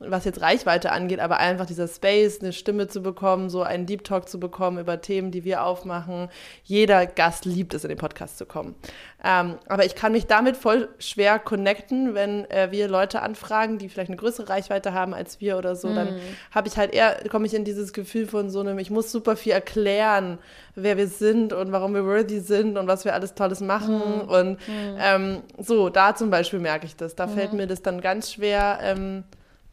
was 0.00 0.24
jetzt 0.24 0.40
Reichweite 0.40 0.92
angeht, 0.92 1.20
aber 1.20 1.38
einfach 1.38 1.66
dieser 1.66 1.86
Space, 1.86 2.40
eine 2.40 2.54
Stimme 2.54 2.88
zu 2.88 3.02
bekommen, 3.02 3.50
so 3.50 3.62
einen 3.62 3.84
Deep 3.84 4.02
Talk 4.02 4.28
zu 4.30 4.40
bekommen 4.40 4.78
über 4.78 5.00
Themen, 5.02 5.30
die 5.30 5.44
wir 5.44 5.62
aufmachen. 5.62 6.30
Jeder 6.64 7.06
Gast 7.06 7.44
liebt 7.44 7.74
es, 7.74 7.84
in 7.84 7.90
den 7.90 7.98
Podcast 7.98 8.38
zu 8.38 8.46
kommen. 8.46 8.74
Ähm, 9.22 9.58
aber 9.66 9.84
ich 9.84 9.94
kann 9.94 10.12
mich 10.12 10.26
damit 10.26 10.56
voll 10.56 10.88
schwer 10.98 11.38
connecten, 11.38 12.14
wenn 12.14 12.50
äh, 12.50 12.68
wir 12.70 12.88
Leute 12.88 13.20
anfragen, 13.20 13.76
die 13.76 13.90
vielleicht 13.90 14.08
eine 14.08 14.16
größere 14.16 14.48
Reichweite 14.48 14.94
haben 14.94 15.12
als 15.12 15.40
wir 15.42 15.58
oder 15.58 15.76
so. 15.76 15.88
Mm. 15.88 15.94
Dann 15.94 16.14
mhm. 16.14 16.20
habe 16.50 16.68
ich 16.68 16.78
halt 16.78 16.94
eher, 16.94 17.16
komme 17.28 17.44
ich 17.44 17.52
in 17.52 17.64
dieses 17.64 17.92
Gefühl 17.92 18.26
von 18.26 18.48
so 18.48 18.60
einem, 18.60 18.78
ich 18.78 18.90
muss 18.90 19.12
super 19.12 19.36
viel 19.36 19.52
erklären, 19.52 20.38
wer 20.74 20.96
wir 20.96 21.08
sind 21.08 21.52
und 21.52 21.72
warum 21.72 21.92
wir 21.92 22.06
worthy 22.06 22.40
sind 22.40 22.78
und 22.78 22.86
was 22.86 23.04
wir 23.04 23.12
alles 23.12 23.34
Tolles 23.34 23.60
machen. 23.60 23.98
Mm. 23.98 24.30
Und 24.30 24.52
mm. 24.52 24.96
Ähm, 24.98 25.42
so, 25.58 25.90
da 25.90 26.14
zum 26.14 26.30
Beispiel 26.30 26.58
merke 26.58 26.86
ich 26.86 26.96
das. 26.96 27.14
Da 27.14 27.28
fällt 27.28 27.52
mir 27.52 27.66
das 27.66 27.82
dann 27.82 28.00
ganz 28.00 28.32
schwer. 28.32 28.78
Ähm, 28.82 29.24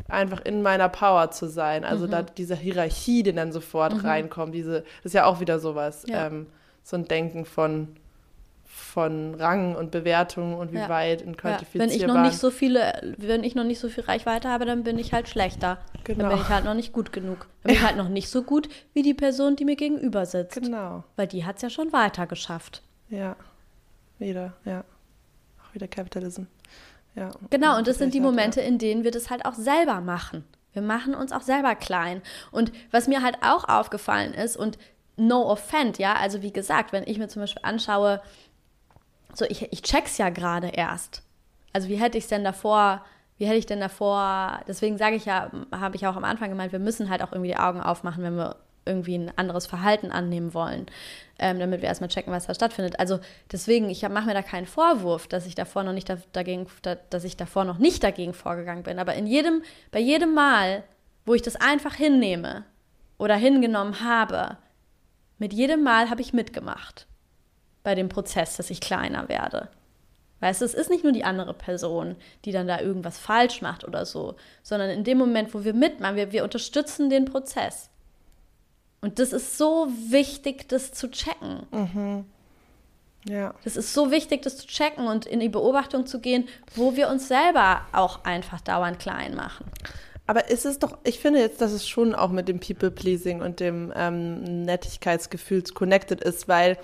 einfach 0.09 0.41
in 0.41 0.61
meiner 0.61 0.89
Power 0.89 1.31
zu 1.31 1.47
sein. 1.47 1.83
Also 1.83 2.07
mhm. 2.07 2.11
da 2.11 2.21
diese 2.23 2.55
Hierarchie, 2.55 3.23
die 3.23 3.33
dann 3.33 3.51
sofort 3.51 3.93
mhm. 3.93 3.99
reinkommt, 4.01 4.53
diese, 4.53 4.81
das 4.81 5.05
ist 5.05 5.13
ja 5.13 5.25
auch 5.25 5.39
wieder 5.39 5.59
sowas, 5.59 6.05
ja. 6.07 6.27
ähm, 6.27 6.47
so 6.83 6.95
ein 6.95 7.05
Denken 7.05 7.45
von 7.45 7.89
von 8.77 9.35
Rang 9.35 9.75
und 9.75 9.91
Bewertung 9.91 10.55
und 10.55 10.71
wie 10.71 10.77
ja. 10.77 10.89
weit 10.89 11.25
und 11.25 11.37
quantifizierbar. 11.37 11.87
Ja. 11.87 11.91
Wenn 11.91 11.99
ich 11.99 12.07
noch 12.07 12.21
nicht 12.21 12.37
so 12.37 12.51
viele, 12.51 13.15
wenn 13.17 13.43
ich 13.43 13.55
noch 13.55 13.63
nicht 13.63 13.79
so 13.79 13.89
viel 13.89 14.03
Reichweite 14.03 14.49
habe, 14.49 14.65
dann 14.65 14.83
bin 14.83 14.99
ich 14.99 15.13
halt 15.13 15.29
schlechter. 15.29 15.79
Genau. 16.03 16.23
Dann 16.23 16.29
bin 16.29 16.41
ich 16.41 16.49
halt 16.49 16.65
noch 16.65 16.73
nicht 16.73 16.93
gut 16.93 17.11
genug. 17.11 17.47
Dann 17.63 17.69
bin 17.69 17.75
ich 17.75 17.81
halt 17.81 17.97
noch 17.97 18.09
nicht 18.09 18.29
so 18.29 18.43
gut 18.43 18.69
wie 18.93 19.01
die 19.01 19.13
Person, 19.13 19.55
die 19.55 19.65
mir 19.65 19.77
gegenüber 19.77 20.25
sitzt. 20.25 20.61
Genau. 20.61 21.03
Weil 21.15 21.27
die 21.27 21.45
hat 21.45 21.55
es 21.57 21.61
ja 21.63 21.69
schon 21.69 21.91
weiter 21.91 22.27
geschafft. 22.27 22.83
Ja. 23.09 23.35
Wieder, 24.19 24.53
ja. 24.65 24.83
Auch 25.63 25.73
wieder 25.73 25.87
Capitalism. 25.87 26.43
Ja, 27.17 27.31
genau, 27.49 27.77
und 27.77 27.87
das 27.87 27.97
sind 27.97 28.13
die 28.13 28.21
Momente, 28.21 28.61
in 28.61 28.77
denen 28.77 29.03
wir 29.03 29.09
das 29.09 29.31
halt 29.31 29.43
auch 29.45 29.55
selber 29.55 30.01
machen. 30.01 30.43
Wir 30.73 30.83
machen 30.83 31.15
uns 31.15 31.31
auch 31.31 31.41
selber 31.41 31.73
klein. 31.73 32.21
Und 32.51 32.71
was 32.91 33.07
mir 33.07 33.23
halt 33.23 33.37
auch 33.41 33.67
aufgefallen 33.67 34.35
ist, 34.35 34.55
und 34.55 34.77
no 35.15 35.49
offend, 35.49 35.97
ja, 35.97 36.13
also 36.13 36.43
wie 36.43 36.53
gesagt, 36.53 36.93
wenn 36.93 37.03
ich 37.07 37.17
mir 37.17 37.27
zum 37.27 37.41
Beispiel 37.41 37.63
anschaue, 37.65 38.21
so 39.33 39.45
ich, 39.45 39.73
ich 39.73 39.81
check's 39.81 40.19
ja 40.19 40.29
gerade 40.29 40.67
erst. 40.67 41.23
Also 41.73 41.89
wie 41.89 41.95
hätte 41.95 42.19
ich 42.19 42.25
es 42.25 42.29
denn 42.29 42.43
davor, 42.43 43.03
wie 43.39 43.47
hätte 43.47 43.57
ich 43.57 43.65
denn 43.65 43.79
davor, 43.79 44.61
deswegen 44.67 44.99
sage 44.99 45.15
ich 45.15 45.25
ja, 45.25 45.49
habe 45.71 45.95
ich 45.95 46.05
auch 46.05 46.17
am 46.17 46.23
Anfang 46.23 46.49
gemeint, 46.49 46.71
wir 46.71 46.79
müssen 46.79 47.09
halt 47.09 47.23
auch 47.23 47.31
irgendwie 47.31 47.51
die 47.51 47.57
Augen 47.57 47.81
aufmachen, 47.81 48.23
wenn 48.23 48.37
wir 48.37 48.57
irgendwie 48.87 49.17
ein 49.17 49.31
anderes 49.35 49.67
Verhalten 49.67 50.11
annehmen 50.11 50.53
wollen 50.53 50.87
ähm, 51.39 51.59
damit 51.59 51.81
wir 51.81 51.87
erstmal 51.87 52.09
checken, 52.09 52.33
was 52.33 52.47
da 52.47 52.53
stattfindet. 52.53 52.99
Also 52.99 53.19
deswegen, 53.51 53.89
ich 53.89 54.07
mache 54.07 54.25
mir 54.25 54.33
da 54.33 54.41
keinen 54.41 54.65
Vorwurf, 54.65 55.27
dass 55.27 55.45
ich 55.45 55.55
davor 55.55 55.83
noch 55.83 55.93
nicht 55.93 56.09
da, 56.09 56.17
dagegen, 56.31 56.67
da, 56.81 56.95
dass 56.95 57.23
ich 57.23 57.37
davor 57.37 57.63
noch 57.63 57.77
nicht 57.77 58.03
dagegen 58.03 58.33
vorgegangen 58.33 58.83
bin. 58.83 58.99
Aber 58.99 59.13
in 59.15 59.27
jedem, 59.27 59.63
bei 59.91 59.99
jedem 59.99 60.33
Mal, 60.33 60.83
wo 61.25 61.33
ich 61.33 61.41
das 61.41 61.55
einfach 61.55 61.95
hinnehme 61.95 62.63
oder 63.17 63.35
hingenommen 63.35 64.01
habe, 64.01 64.57
mit 65.37 65.53
jedem 65.53 65.83
Mal 65.83 66.09
habe 66.09 66.21
ich 66.21 66.33
mitgemacht 66.33 67.07
bei 67.83 67.93
dem 67.93 68.09
Prozess, 68.09 68.57
dass 68.57 68.69
ich 68.69 68.81
kleiner 68.81 69.29
werde. 69.29 69.69
Weißt 70.39 70.61
du, 70.61 70.65
es 70.65 70.73
ist 70.73 70.89
nicht 70.89 71.03
nur 71.03 71.13
die 71.13 71.23
andere 71.23 71.53
Person, 71.53 72.15
die 72.45 72.51
dann 72.51 72.67
da 72.67 72.79
irgendwas 72.79 73.17
falsch 73.17 73.61
macht 73.61 73.87
oder 73.87 74.05
so, 74.05 74.35
sondern 74.61 74.89
in 74.89 75.03
dem 75.03 75.17
Moment, 75.17 75.53
wo 75.53 75.63
wir 75.63 75.73
mitmachen, 75.73 76.15
wir, 76.15 76.31
wir 76.31 76.43
unterstützen 76.43 77.09
den 77.09 77.25
Prozess. 77.25 77.89
Und 79.01 79.19
das 79.19 79.33
ist 79.33 79.57
so 79.57 79.87
wichtig, 80.09 80.67
das 80.69 80.91
zu 80.91 81.09
checken. 81.09 81.67
Mhm. 81.71 82.25
Ja. 83.29 83.53
Das 83.63 83.75
ist 83.75 83.93
so 83.93 84.11
wichtig, 84.11 84.41
das 84.41 84.57
zu 84.57 84.67
checken 84.67 85.07
und 85.07 85.25
in 85.25 85.39
die 85.39 85.49
Beobachtung 85.49 86.05
zu 86.05 86.19
gehen, 86.19 86.47
wo 86.75 86.95
wir 86.95 87.09
uns 87.09 87.27
selber 87.27 87.81
auch 87.91 88.23
einfach 88.23 88.61
dauernd 88.61 88.99
klein 88.99 89.35
machen. 89.35 89.65
Aber 90.27 90.49
ist 90.49 90.65
es 90.65 90.79
doch, 90.79 90.97
ich 91.03 91.19
finde 91.19 91.39
jetzt, 91.39 91.61
dass 91.61 91.71
es 91.71 91.87
schon 91.87 92.13
auch 92.13 92.31
mit 92.31 92.47
dem 92.49 92.59
People-Pleasing 92.59 93.41
und 93.41 93.59
dem 93.59 93.93
ähm, 93.95 94.63
Nettigkeitsgefühl 94.63 95.63
connected 95.73 96.21
ist, 96.21 96.47
weil 96.47 96.77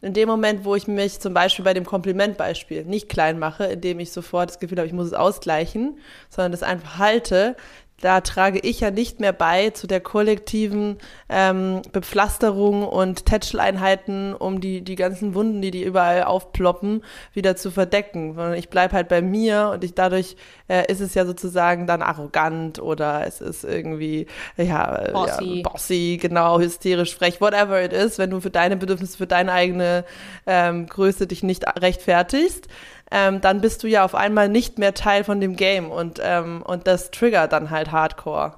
in 0.00 0.14
dem 0.14 0.28
Moment, 0.28 0.64
wo 0.64 0.74
ich 0.74 0.86
mich 0.86 1.20
zum 1.20 1.34
Beispiel 1.34 1.64
bei 1.64 1.74
dem 1.74 1.84
Komplimentbeispiel 1.84 2.84
nicht 2.84 3.08
klein 3.08 3.38
mache, 3.38 3.64
indem 3.64 4.00
ich 4.00 4.12
sofort 4.12 4.50
das 4.50 4.58
Gefühl 4.58 4.78
habe, 4.78 4.86
ich 4.86 4.92
muss 4.92 5.06
es 5.06 5.12
ausgleichen, 5.12 5.98
sondern 6.28 6.52
das 6.52 6.62
einfach 6.62 6.98
halte, 6.98 7.56
da 8.00 8.20
trage 8.20 8.60
ich 8.60 8.80
ja 8.80 8.90
nicht 8.90 9.18
mehr 9.18 9.32
bei 9.32 9.70
zu 9.70 9.88
der 9.88 10.00
kollektiven 10.00 10.98
ähm, 11.28 11.82
Bepflasterung 11.92 12.86
und 12.86 13.26
Tätscheleinheiten, 13.26 14.34
um 14.34 14.60
die, 14.60 14.82
die 14.82 14.94
ganzen 14.94 15.34
Wunden, 15.34 15.60
die 15.60 15.72
die 15.72 15.82
überall 15.82 16.22
aufploppen, 16.22 17.02
wieder 17.34 17.56
zu 17.56 17.72
verdecken. 17.72 18.34
Sondern 18.34 18.54
ich 18.54 18.68
bleib 18.68 18.92
halt 18.92 19.08
bei 19.08 19.20
mir 19.20 19.72
und 19.74 19.82
ich 19.82 19.94
dadurch 19.94 20.36
äh, 20.68 20.90
ist 20.90 21.00
es 21.00 21.14
ja 21.14 21.26
sozusagen 21.26 21.88
dann 21.88 22.02
arrogant 22.02 22.78
oder 22.80 23.26
es 23.26 23.40
ist 23.40 23.64
irgendwie, 23.64 24.26
ja, 24.56 25.10
bossy. 25.12 25.44
ja, 25.56 25.68
bossy, 25.68 26.18
genau, 26.22 26.60
hysterisch, 26.60 27.16
frech, 27.16 27.40
whatever 27.40 27.82
it 27.82 27.92
is, 27.92 28.18
wenn 28.18 28.30
du 28.30 28.40
für 28.40 28.50
deine 28.50 28.76
Bedürfnisse, 28.76 29.16
für 29.16 29.26
deine 29.26 29.52
eigene 29.52 30.04
ähm, 30.46 30.86
Größe 30.86 31.26
dich 31.26 31.42
nicht 31.42 31.64
rechtfertigst 31.80 32.68
ähm, 33.10 33.40
dann 33.40 33.60
bist 33.60 33.82
du 33.82 33.86
ja 33.86 34.04
auf 34.04 34.14
einmal 34.14 34.48
nicht 34.48 34.78
mehr 34.78 34.94
Teil 34.94 35.24
von 35.24 35.40
dem 35.40 35.56
Game 35.56 35.90
und, 35.90 36.20
ähm, 36.22 36.62
und 36.62 36.86
das 36.86 37.10
triggert 37.10 37.52
dann 37.52 37.70
halt 37.70 37.92
Hardcore. 37.92 38.54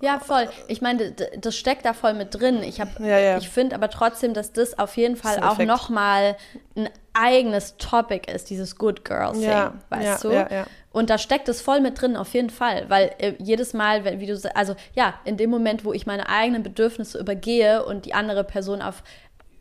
Ja, 0.00 0.18
voll. 0.18 0.48
Ich 0.68 0.80
meine, 0.80 1.12
das 1.12 1.56
steckt 1.56 1.84
da 1.84 1.92
voll 1.92 2.14
mit 2.14 2.34
drin. 2.34 2.62
Ich, 2.62 2.80
hab, 2.80 2.98
ja, 3.00 3.18
ja. 3.18 3.38
ich 3.38 3.48
finde 3.48 3.74
aber 3.74 3.90
trotzdem, 3.90 4.34
dass 4.34 4.52
das 4.52 4.78
auf 4.78 4.96
jeden 4.96 5.16
Fall 5.16 5.40
auch 5.40 5.58
nochmal 5.58 6.36
ein 6.76 6.88
eigenes 7.14 7.76
Topic 7.78 8.30
ist, 8.32 8.50
dieses 8.50 8.76
Good 8.76 9.04
Girl 9.04 9.32
Thing, 9.32 9.42
ja, 9.42 9.74
weißt 9.90 10.24
du? 10.24 10.46
Und 10.90 11.10
da 11.10 11.18
steckt 11.18 11.48
es 11.48 11.60
voll 11.60 11.80
mit 11.80 12.00
drin, 12.00 12.16
auf 12.16 12.32
jeden 12.34 12.50
Fall. 12.50 12.86
Weil 12.88 13.12
äh, 13.18 13.34
jedes 13.38 13.74
Mal, 13.74 14.04
wenn, 14.04 14.20
wie 14.20 14.26
du 14.26 14.38
also 14.54 14.74
ja, 14.94 15.14
in 15.24 15.36
dem 15.36 15.50
Moment, 15.50 15.84
wo 15.84 15.92
ich 15.92 16.06
meine 16.06 16.28
eigenen 16.28 16.62
Bedürfnisse 16.62 17.18
übergehe 17.18 17.84
und 17.84 18.04
die 18.04 18.14
andere 18.14 18.42
Person 18.42 18.82
auf 18.82 19.02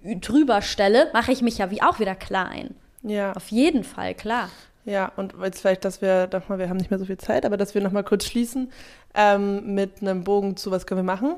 drüber 0.03 0.61
stelle, 0.61 1.09
mache 1.13 1.31
ich 1.31 1.41
mich 1.41 1.57
ja 1.57 1.69
wie 1.69 1.81
auch 1.81 1.99
wieder 1.99 2.15
klein. 2.15 2.75
Ja. 3.07 3.33
Auf 3.33 3.49
jeden 3.49 3.83
Fall, 3.83 4.13
klar. 4.13 4.49
Ja, 4.85 5.11
und 5.17 5.33
jetzt 5.43 5.61
vielleicht, 5.61 5.83
dass 5.83 6.01
wir 6.01 6.29
nochmal, 6.31 6.59
wir 6.59 6.69
haben 6.69 6.77
nicht 6.77 6.89
mehr 6.89 6.99
so 6.99 7.05
viel 7.05 7.17
Zeit, 7.17 7.45
aber 7.45 7.57
dass 7.57 7.75
wir 7.75 7.81
nochmal 7.81 8.05
kurz 8.05 8.25
schließen 8.25 8.71
ähm, 9.13 9.75
mit 9.75 10.01
einem 10.01 10.23
Bogen 10.23 10.55
zu, 10.55 10.71
was 10.71 10.85
können 10.85 10.99
wir 10.99 11.03
machen? 11.03 11.35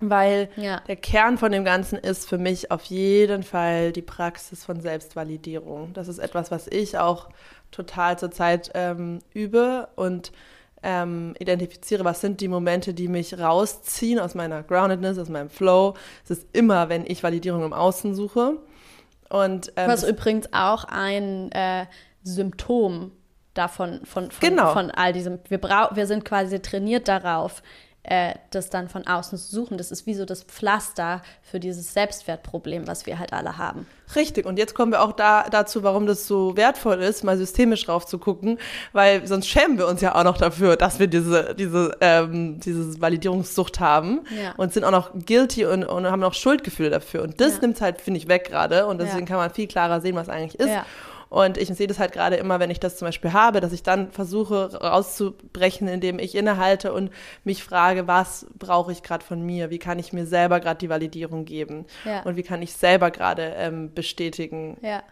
Weil 0.00 0.48
ja. 0.56 0.80
der 0.86 0.96
Kern 0.96 1.38
von 1.38 1.52
dem 1.52 1.64
Ganzen 1.64 1.98
ist 1.98 2.28
für 2.28 2.38
mich 2.38 2.70
auf 2.70 2.84
jeden 2.84 3.42
Fall 3.42 3.92
die 3.92 4.02
Praxis 4.02 4.64
von 4.64 4.80
Selbstvalidierung. 4.80 5.92
Das 5.92 6.08
ist 6.08 6.18
etwas, 6.18 6.50
was 6.50 6.66
ich 6.68 6.98
auch 6.98 7.28
total 7.70 8.18
zurzeit 8.18 8.70
ähm, 8.74 9.20
übe 9.34 9.88
und 9.96 10.32
ähm, 10.82 11.34
identifiziere, 11.38 12.04
was 12.04 12.20
sind 12.20 12.40
die 12.40 12.48
Momente, 12.48 12.94
die 12.94 13.08
mich 13.08 13.38
rausziehen 13.38 14.18
aus 14.20 14.34
meiner 14.34 14.62
Groundedness, 14.62 15.18
aus 15.18 15.28
meinem 15.28 15.50
Flow. 15.50 15.94
Es 16.24 16.30
ist 16.30 16.46
immer, 16.52 16.88
wenn 16.88 17.04
ich 17.06 17.22
Validierung 17.22 17.64
im 17.64 17.72
Außen 17.72 18.14
suche. 18.14 18.58
Und, 19.28 19.72
ähm, 19.76 19.88
Was 19.88 20.02
übrigens 20.08 20.52
auch 20.52 20.84
ein 20.84 21.52
äh, 21.52 21.86
Symptom 22.22 23.12
davon, 23.54 24.00
von, 24.04 24.30
von, 24.30 24.48
genau. 24.48 24.72
von 24.72 24.90
all 24.90 25.12
diesem. 25.12 25.40
Wir, 25.48 25.60
wir 25.60 26.06
sind 26.06 26.24
quasi 26.24 26.60
trainiert 26.60 27.08
darauf, 27.08 27.62
äh, 28.08 28.34
das 28.50 28.70
dann 28.70 28.88
von 28.88 29.06
außen 29.06 29.36
zu 29.36 29.54
suchen. 29.54 29.76
Das 29.76 29.90
ist 29.90 30.06
wie 30.06 30.14
so 30.14 30.24
das 30.24 30.42
Pflaster 30.42 31.20
für 31.42 31.60
dieses 31.60 31.92
Selbstwertproblem, 31.92 32.86
was 32.86 33.04
wir 33.04 33.18
halt 33.18 33.34
alle 33.34 33.58
haben. 33.58 33.86
Richtig. 34.16 34.46
Und 34.46 34.58
jetzt 34.58 34.74
kommen 34.74 34.92
wir 34.92 35.02
auch 35.02 35.12
da, 35.12 35.48
dazu, 35.50 35.82
warum 35.82 36.06
das 36.06 36.26
so 36.26 36.56
wertvoll 36.56 37.02
ist, 37.02 37.22
mal 37.22 37.36
systemisch 37.36 37.84
drauf 37.84 38.06
zu 38.06 38.18
gucken, 38.18 38.58
weil 38.92 39.26
sonst 39.26 39.48
schämen 39.48 39.76
wir 39.76 39.86
uns 39.86 40.00
ja 40.00 40.14
auch 40.14 40.24
noch 40.24 40.38
dafür, 40.38 40.76
dass 40.76 40.98
wir 40.98 41.06
diese, 41.06 41.54
diese, 41.54 41.96
ähm, 42.00 42.58
diese 42.60 42.98
Validierungssucht 42.98 43.78
haben 43.78 44.20
ja. 44.30 44.54
und 44.56 44.72
sind 44.72 44.84
auch 44.84 44.90
noch 44.90 45.10
guilty 45.26 45.66
und, 45.66 45.84
und 45.84 46.06
haben 46.06 46.20
noch 46.20 46.32
Schuldgefühle 46.32 46.88
dafür. 46.88 47.22
Und 47.22 47.40
das 47.40 47.56
ja. 47.56 47.60
nimmt 47.60 47.80
halt, 47.82 48.00
finde 48.00 48.18
ich, 48.18 48.28
weg 48.28 48.46
gerade. 48.46 48.86
Und 48.86 48.98
deswegen 48.98 49.26
ja. 49.26 49.26
kann 49.26 49.36
man 49.36 49.50
viel 49.52 49.66
klarer 49.66 50.00
sehen, 50.00 50.16
was 50.16 50.30
eigentlich 50.30 50.58
ist. 50.58 50.70
Und 51.28 51.58
ich 51.58 51.68
sehe 51.68 51.86
das 51.86 51.98
halt 51.98 52.12
gerade 52.12 52.36
immer, 52.36 52.58
wenn 52.60 52.70
ich 52.70 52.80
das 52.80 52.96
zum 52.96 53.06
Beispiel 53.06 53.32
habe, 53.32 53.60
dass 53.60 53.72
ich 53.72 53.82
dann 53.82 54.10
versuche 54.12 54.74
rauszubrechen, 54.80 55.88
indem 55.88 56.18
ich 56.18 56.34
innehalte 56.34 56.92
und 56.92 57.10
mich 57.44 57.62
frage, 57.62 58.06
was 58.06 58.46
brauche 58.58 58.92
ich 58.92 59.02
gerade 59.02 59.24
von 59.24 59.42
mir? 59.44 59.70
Wie 59.70 59.78
kann 59.78 59.98
ich 59.98 60.12
mir 60.12 60.26
selber 60.26 60.60
gerade 60.60 60.78
die 60.78 60.88
Validierung 60.88 61.44
geben? 61.44 61.86
Ja. 62.04 62.22
Und 62.22 62.36
wie 62.36 62.42
kann 62.42 62.62
ich 62.62 62.72
selber 62.72 63.10
gerade 63.10 63.54
ähm, 63.56 63.92
bestätigen? 63.94 64.78
Ja. 64.80 65.02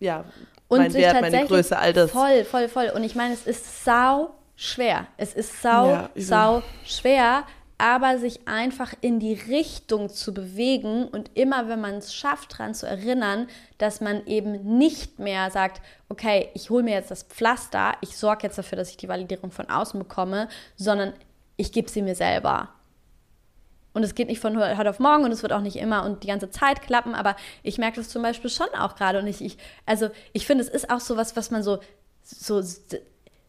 Ja. 0.00 0.24
Und 0.68 0.78
mein 0.78 0.94
Wert, 0.94 1.20
meine 1.20 1.46
Größe, 1.46 1.78
all 1.78 1.92
das. 1.92 2.10
Voll, 2.10 2.44
voll, 2.44 2.68
voll. 2.68 2.90
Und 2.94 3.04
ich 3.04 3.14
meine, 3.14 3.34
es 3.34 3.46
ist 3.46 3.84
sau 3.84 4.30
schwer. 4.56 5.06
Es 5.16 5.34
ist 5.34 5.62
sau, 5.62 5.88
ja, 5.88 6.10
sau 6.14 6.62
schwer, 6.84 7.44
aber 7.78 8.18
sich 8.18 8.46
einfach 8.46 8.94
in 9.00 9.18
die 9.18 9.34
Richtung 9.34 10.08
zu 10.08 10.32
bewegen 10.32 11.06
und 11.08 11.30
immer, 11.34 11.68
wenn 11.68 11.80
man 11.80 11.96
es 11.96 12.14
schafft, 12.14 12.52
daran 12.52 12.74
zu 12.74 12.86
erinnern, 12.86 13.48
dass 13.78 14.00
man 14.00 14.26
eben 14.26 14.78
nicht 14.78 15.18
mehr 15.18 15.50
sagt, 15.50 15.82
okay, 16.08 16.50
ich 16.54 16.70
hole 16.70 16.84
mir 16.84 16.94
jetzt 16.94 17.10
das 17.10 17.24
Pflaster, 17.24 17.94
ich 18.00 18.16
sorge 18.16 18.44
jetzt 18.44 18.58
dafür, 18.58 18.76
dass 18.76 18.90
ich 18.90 18.96
die 18.96 19.08
Validierung 19.08 19.50
von 19.50 19.68
außen 19.68 19.98
bekomme, 19.98 20.48
sondern 20.76 21.12
ich 21.56 21.72
gebe 21.72 21.90
sie 21.90 22.02
mir 22.02 22.14
selber. 22.14 22.70
Und 23.92 24.02
es 24.02 24.14
geht 24.16 24.28
nicht 24.28 24.40
von 24.40 24.58
heute 24.58 24.90
auf 24.90 24.98
morgen 24.98 25.24
und 25.24 25.32
es 25.32 25.42
wird 25.42 25.52
auch 25.52 25.60
nicht 25.60 25.76
immer 25.76 26.04
und 26.04 26.24
die 26.24 26.26
ganze 26.26 26.50
Zeit 26.50 26.82
klappen, 26.82 27.14
aber 27.14 27.36
ich 27.62 27.78
merke 27.78 27.96
das 27.96 28.08
zum 28.08 28.22
Beispiel 28.22 28.50
schon 28.50 28.68
auch 28.76 28.96
gerade 28.96 29.20
und 29.20 29.28
ich, 29.28 29.40
ich 29.40 29.56
also 29.86 30.10
ich 30.32 30.46
finde, 30.46 30.64
es 30.64 30.68
ist 30.68 30.90
auch 30.90 30.98
so 30.98 31.16
was, 31.16 31.36
was 31.36 31.52
man 31.52 31.62
so, 31.62 31.78
so 32.22 32.60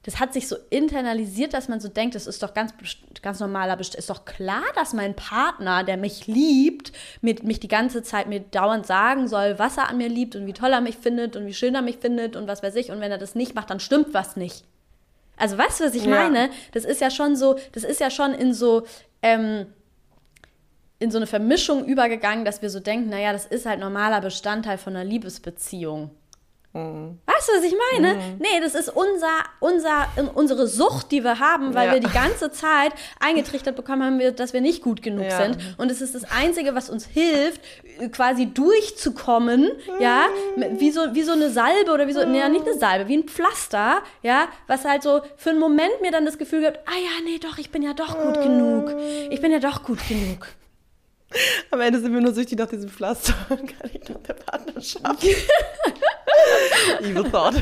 das 0.05 0.19
hat 0.19 0.33
sich 0.33 0.47
so 0.47 0.55
internalisiert, 0.69 1.55
dass 1.55 1.67
man 1.67 1.79
so 1.79 1.87
denkt, 1.87 2.13
das 2.13 2.27
ist 2.27 2.43
doch 2.43 2.53
ganz, 2.53 2.75
ganz 3.23 3.39
normaler, 3.39 3.79
ist 3.79 4.07
doch 4.07 4.23
klar, 4.23 4.63
dass 4.75 4.93
mein 4.93 5.15
Partner, 5.15 5.83
der 5.83 5.97
mich 5.97 6.27
liebt, 6.27 6.91
mit, 7.21 7.43
mich 7.43 7.59
die 7.59 7.67
ganze 7.67 8.03
Zeit 8.03 8.27
mir 8.27 8.41
dauernd 8.41 8.85
sagen 8.85 9.27
soll, 9.27 9.57
was 9.57 9.77
er 9.77 9.89
an 9.89 9.97
mir 9.97 10.07
liebt 10.07 10.35
und 10.35 10.45
wie 10.45 10.53
toll 10.53 10.71
er 10.71 10.81
mich 10.81 10.97
findet 10.97 11.35
und 11.35 11.47
wie 11.47 11.55
schön 11.55 11.73
er 11.73 11.81
mich 11.81 11.97
findet 11.97 12.35
und 12.35 12.47
was 12.47 12.61
weiß 12.61 12.75
ich. 12.75 12.91
Und 12.91 12.99
wenn 12.99 13.11
er 13.11 13.17
das 13.17 13.33
nicht 13.33 13.55
macht, 13.55 13.71
dann 13.71 13.79
stimmt 13.79 14.13
was 14.13 14.35
nicht. 14.35 14.63
Also 15.37 15.57
weißt 15.57 15.79
du, 15.79 15.85
was 15.85 15.95
ich 15.95 16.05
ja. 16.05 16.11
meine? 16.11 16.51
Das 16.73 16.85
ist 16.85 17.01
ja 17.01 17.09
schon 17.09 17.35
so, 17.35 17.57
das 17.71 17.83
ist 17.83 17.99
ja 17.99 18.11
schon 18.11 18.35
in 18.35 18.53
so, 18.53 18.85
ähm, 19.23 19.65
in 20.99 21.09
so 21.09 21.17
eine 21.17 21.25
Vermischung 21.25 21.83
übergegangen, 21.83 22.45
dass 22.45 22.61
wir 22.61 22.69
so 22.69 22.79
denken, 22.79 23.09
naja, 23.09 23.33
das 23.33 23.47
ist 23.47 23.65
halt 23.65 23.79
normaler 23.79 24.21
Bestandteil 24.21 24.77
von 24.77 24.95
einer 24.95 25.03
Liebesbeziehung. 25.03 26.11
Mhm. 26.75 27.19
Weißt 27.25 27.47
du, 27.47 27.53
was 27.53 27.63
ich 27.63 27.75
meine? 27.93 28.15
Mhm. 28.15 28.37
Nee, 28.39 28.59
das 28.61 28.75
ist 28.75 28.89
unser, 28.89 29.45
unser, 29.61 30.07
unsere 30.35 30.67
Sucht, 30.67 31.09
die 31.11 31.23
wir 31.23 31.39
haben, 31.39 31.73
weil 31.73 31.87
ja. 31.87 31.93
wir 31.93 31.99
die 32.01 32.11
ganze 32.11 32.51
Zeit 32.51 32.91
eingetrichtert 33.19 33.77
bekommen 33.77 34.03
haben, 34.03 34.35
dass 34.35 34.51
wir 34.51 34.59
nicht 34.59 34.83
gut 34.83 35.01
genug 35.01 35.25
ja. 35.25 35.37
sind. 35.37 35.57
Und 35.77 35.89
es 35.89 36.01
ist 36.01 36.15
das 36.15 36.25
Einzige, 36.29 36.75
was 36.75 36.89
uns 36.89 37.05
hilft, 37.05 37.61
quasi 38.11 38.47
durchzukommen, 38.47 39.61
mhm. 39.61 40.01
ja, 40.01 40.25
wie 40.77 40.91
so, 40.91 41.15
wie 41.15 41.23
so 41.23 41.31
eine 41.31 41.49
Salbe 41.49 41.91
oder 41.93 42.07
wie 42.07 42.13
so, 42.13 42.25
nee, 42.25 42.45
nicht 42.49 42.67
eine 42.67 42.77
Salbe, 42.77 43.07
wie 43.07 43.17
ein 43.17 43.23
Pflaster, 43.23 44.01
ja, 44.21 44.49
was 44.67 44.83
halt 44.83 45.01
so 45.01 45.21
für 45.37 45.51
einen 45.51 45.59
Moment 45.59 46.01
mir 46.01 46.11
dann 46.11 46.25
das 46.25 46.37
Gefühl 46.37 46.61
gibt, 46.61 46.79
ah 46.85 46.97
ja, 47.01 47.23
nee, 47.23 47.39
doch, 47.39 47.57
ich 47.57 47.69
bin 47.69 47.83
ja 47.83 47.93
doch 47.93 48.17
gut 48.21 48.41
genug. 48.41 48.93
Ich 49.29 49.39
bin 49.39 49.53
ja 49.53 49.59
doch 49.59 49.83
gut 49.83 49.99
genug. 50.09 50.47
Am 51.71 51.81
Ende 51.81 51.99
sind 51.99 52.13
wir 52.13 52.21
nur 52.21 52.33
süchtig 52.33 52.57
nach 52.59 52.67
diesem 52.67 52.89
Pflaster 52.89 53.33
und 53.49 53.67
gar 53.79 53.87
nicht 53.91 54.09
nach 54.09 54.21
der 54.21 54.33
Partnerschaft. 54.33 55.23
Evil 57.01 57.23
thought. 57.23 57.55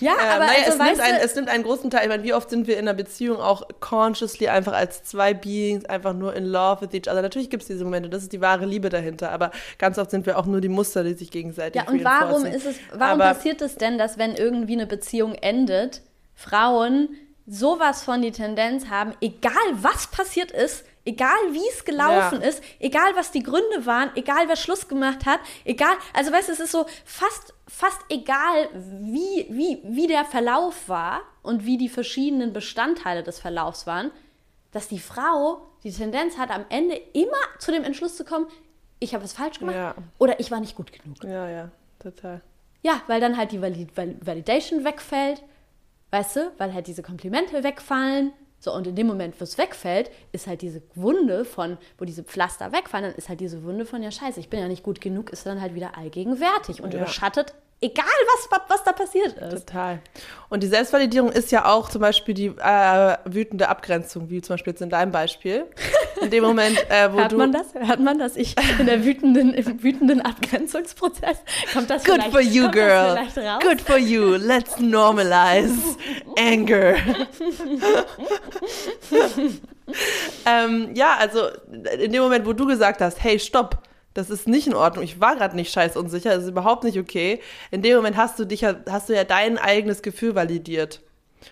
Ja, 0.00 0.12
ähm, 0.12 0.18
aber 0.30 0.46
naja, 0.46 0.58
also, 0.66 0.72
es, 0.72 0.78
nimmt 0.78 1.00
ein, 1.00 1.14
es 1.22 1.34
nimmt 1.34 1.48
einen 1.48 1.64
großen 1.64 1.90
Teil. 1.90 2.02
Ich 2.02 2.08
meine, 2.08 2.22
wie 2.22 2.34
oft 2.34 2.50
sind 2.50 2.66
wir 2.66 2.74
in 2.74 2.88
einer 2.88 2.94
Beziehung 2.94 3.38
auch 3.38 3.62
consciously 3.80 4.48
einfach 4.48 4.72
als 4.72 5.04
zwei 5.04 5.34
Beings 5.34 5.84
einfach 5.86 6.12
nur 6.12 6.34
in 6.34 6.44
love 6.44 6.82
with 6.82 6.94
each 6.94 7.10
other? 7.10 7.22
Natürlich 7.22 7.50
gibt 7.50 7.62
es 7.62 7.68
diese 7.68 7.84
Momente, 7.84 8.08
das 8.08 8.22
ist 8.22 8.32
die 8.32 8.40
wahre 8.40 8.66
Liebe 8.66 8.88
dahinter, 8.88 9.30
aber 9.30 9.50
ganz 9.78 9.98
oft 9.98 10.10
sind 10.10 10.26
wir 10.26 10.38
auch 10.38 10.46
nur 10.46 10.60
die 10.60 10.68
Muster, 10.68 11.04
die 11.04 11.14
sich 11.14 11.30
gegenseitig 11.30 11.82
Ja, 11.82 11.88
und 11.88 12.04
warum 12.04 12.44
ist 12.44 12.66
es, 12.66 12.76
warum 12.90 13.20
aber, 13.20 13.34
passiert 13.34 13.62
es 13.62 13.76
denn, 13.76 13.98
dass 13.98 14.18
wenn 14.18 14.34
irgendwie 14.34 14.74
eine 14.74 14.86
Beziehung 14.86 15.34
endet, 15.34 16.02
Frauen 16.34 17.10
sowas 17.46 18.02
von 18.02 18.22
die 18.22 18.32
Tendenz 18.32 18.88
haben, 18.88 19.14
egal 19.20 19.52
was 19.74 20.08
passiert 20.08 20.50
ist, 20.50 20.84
Egal 21.06 21.36
wie 21.50 21.68
es 21.68 21.84
gelaufen 21.84 22.40
ja. 22.40 22.48
ist, 22.48 22.62
egal 22.78 23.14
was 23.14 23.30
die 23.30 23.42
Gründe 23.42 23.84
waren, 23.84 24.10
egal 24.14 24.48
wer 24.48 24.56
Schluss 24.56 24.88
gemacht 24.88 25.26
hat, 25.26 25.38
egal, 25.64 25.94
also 26.14 26.32
weißt 26.32 26.48
du, 26.48 26.52
es 26.52 26.60
ist 26.60 26.72
so 26.72 26.86
fast, 27.04 27.52
fast 27.68 28.00
egal, 28.08 28.68
wie, 28.72 29.46
wie, 29.50 29.80
wie 29.84 30.06
der 30.06 30.24
Verlauf 30.24 30.88
war 30.88 31.20
und 31.42 31.66
wie 31.66 31.76
die 31.76 31.90
verschiedenen 31.90 32.54
Bestandteile 32.54 33.22
des 33.22 33.38
Verlaufs 33.38 33.86
waren, 33.86 34.12
dass 34.72 34.88
die 34.88 34.98
Frau 34.98 35.66
die 35.84 35.92
Tendenz 35.92 36.38
hat, 36.38 36.50
am 36.50 36.64
Ende 36.70 36.96
immer 37.12 37.36
zu 37.58 37.70
dem 37.70 37.84
Entschluss 37.84 38.16
zu 38.16 38.24
kommen, 38.24 38.46
ich 38.98 39.12
habe 39.12 39.24
was 39.24 39.34
falsch 39.34 39.58
gemacht 39.58 39.76
ja. 39.76 39.94
oder 40.18 40.40
ich 40.40 40.50
war 40.50 40.60
nicht 40.60 40.74
gut 40.74 40.90
genug. 40.90 41.22
Ja, 41.22 41.50
ja, 41.50 41.70
total. 41.98 42.40
Ja, 42.82 43.02
weil 43.08 43.20
dann 43.20 43.36
halt 43.36 43.52
die 43.52 43.60
Valid 43.60 43.96
Validation 43.96 44.84
wegfällt, 44.84 45.42
weißt 46.10 46.36
du, 46.36 46.52
weil 46.56 46.72
halt 46.72 46.86
diese 46.86 47.02
Komplimente 47.02 47.62
wegfallen 47.62 48.32
so, 48.64 48.72
und 48.72 48.86
in 48.86 48.96
dem 48.96 49.06
Moment, 49.06 49.38
wo 49.38 49.44
es 49.44 49.58
wegfällt, 49.58 50.10
ist 50.32 50.46
halt 50.46 50.62
diese 50.62 50.80
Wunde 50.94 51.44
von, 51.44 51.76
wo 51.98 52.06
diese 52.06 52.24
Pflaster 52.24 52.72
wegfallen, 52.72 53.10
dann 53.10 53.14
ist 53.14 53.28
halt 53.28 53.40
diese 53.40 53.62
Wunde 53.62 53.84
von, 53.84 54.02
ja 54.02 54.10
scheiße, 54.10 54.40
ich 54.40 54.48
bin 54.48 54.58
ja 54.58 54.68
nicht 54.68 54.82
gut 54.82 55.02
genug, 55.02 55.28
ist 55.30 55.44
dann 55.44 55.60
halt 55.60 55.74
wieder 55.74 55.98
allgegenwärtig 55.98 56.82
und 56.82 56.94
ja. 56.94 57.00
überschattet 57.00 57.54
egal 57.82 58.06
was, 58.06 58.60
was 58.68 58.84
da 58.84 58.92
passiert 58.92 59.36
ist. 59.36 59.66
Total. 59.66 60.00
Und 60.48 60.62
die 60.62 60.66
Selbstvalidierung 60.66 61.30
ist 61.30 61.52
ja 61.52 61.66
auch 61.66 61.90
zum 61.90 62.00
Beispiel 62.00 62.32
die 62.32 62.46
äh, 62.46 63.16
wütende 63.26 63.68
Abgrenzung, 63.68 64.30
wie 64.30 64.40
zum 64.40 64.54
Beispiel 64.54 64.72
jetzt 64.72 64.80
in 64.80 64.88
deinem 64.88 65.12
Beispiel. 65.12 65.66
In 66.20 66.30
dem 66.30 66.44
Moment, 66.44 66.78
äh, 66.88 67.12
wo 67.12 67.18
Hört 67.18 67.32
du. 67.32 67.36
man 67.36 67.52
das? 67.52 67.74
Hört 67.74 68.00
man 68.00 68.18
das? 68.18 68.36
Ich 68.36 68.54
in 68.78 68.86
der 68.86 69.04
wütenden, 69.04 69.54
im 69.54 69.82
wütenden 69.82 70.20
Abgrenzungsprozess 70.20 71.38
kommt 71.72 71.90
das 71.90 72.04
Good 72.04 72.22
for 72.30 72.40
you, 72.40 72.70
girl. 72.70 73.18
Good 73.62 73.80
for 73.80 73.98
you. 73.98 74.36
Let's 74.36 74.78
normalize 74.78 75.96
anger. 76.38 76.96
ähm, 80.46 80.90
ja, 80.94 81.16
also 81.18 81.48
in 81.98 82.12
dem 82.12 82.22
Moment, 82.22 82.46
wo 82.46 82.52
du 82.52 82.66
gesagt 82.66 83.00
hast, 83.00 83.22
hey, 83.22 83.38
stopp, 83.38 83.78
das 84.14 84.30
ist 84.30 84.46
nicht 84.46 84.66
in 84.66 84.74
Ordnung, 84.74 85.04
ich 85.04 85.20
war 85.20 85.36
gerade 85.36 85.56
nicht 85.56 85.72
scheiß 85.72 85.96
unsicher, 85.96 86.30
das 86.34 86.44
ist 86.44 86.50
überhaupt 86.50 86.84
nicht 86.84 86.98
okay. 86.98 87.40
In 87.70 87.82
dem 87.82 87.96
Moment 87.96 88.16
hast 88.16 88.38
du 88.38 88.44
dich 88.44 88.62
ja, 88.62 88.76
hast 88.88 89.08
du 89.08 89.14
ja 89.14 89.24
dein 89.24 89.58
eigenes 89.58 90.02
Gefühl 90.02 90.34
validiert. 90.34 91.00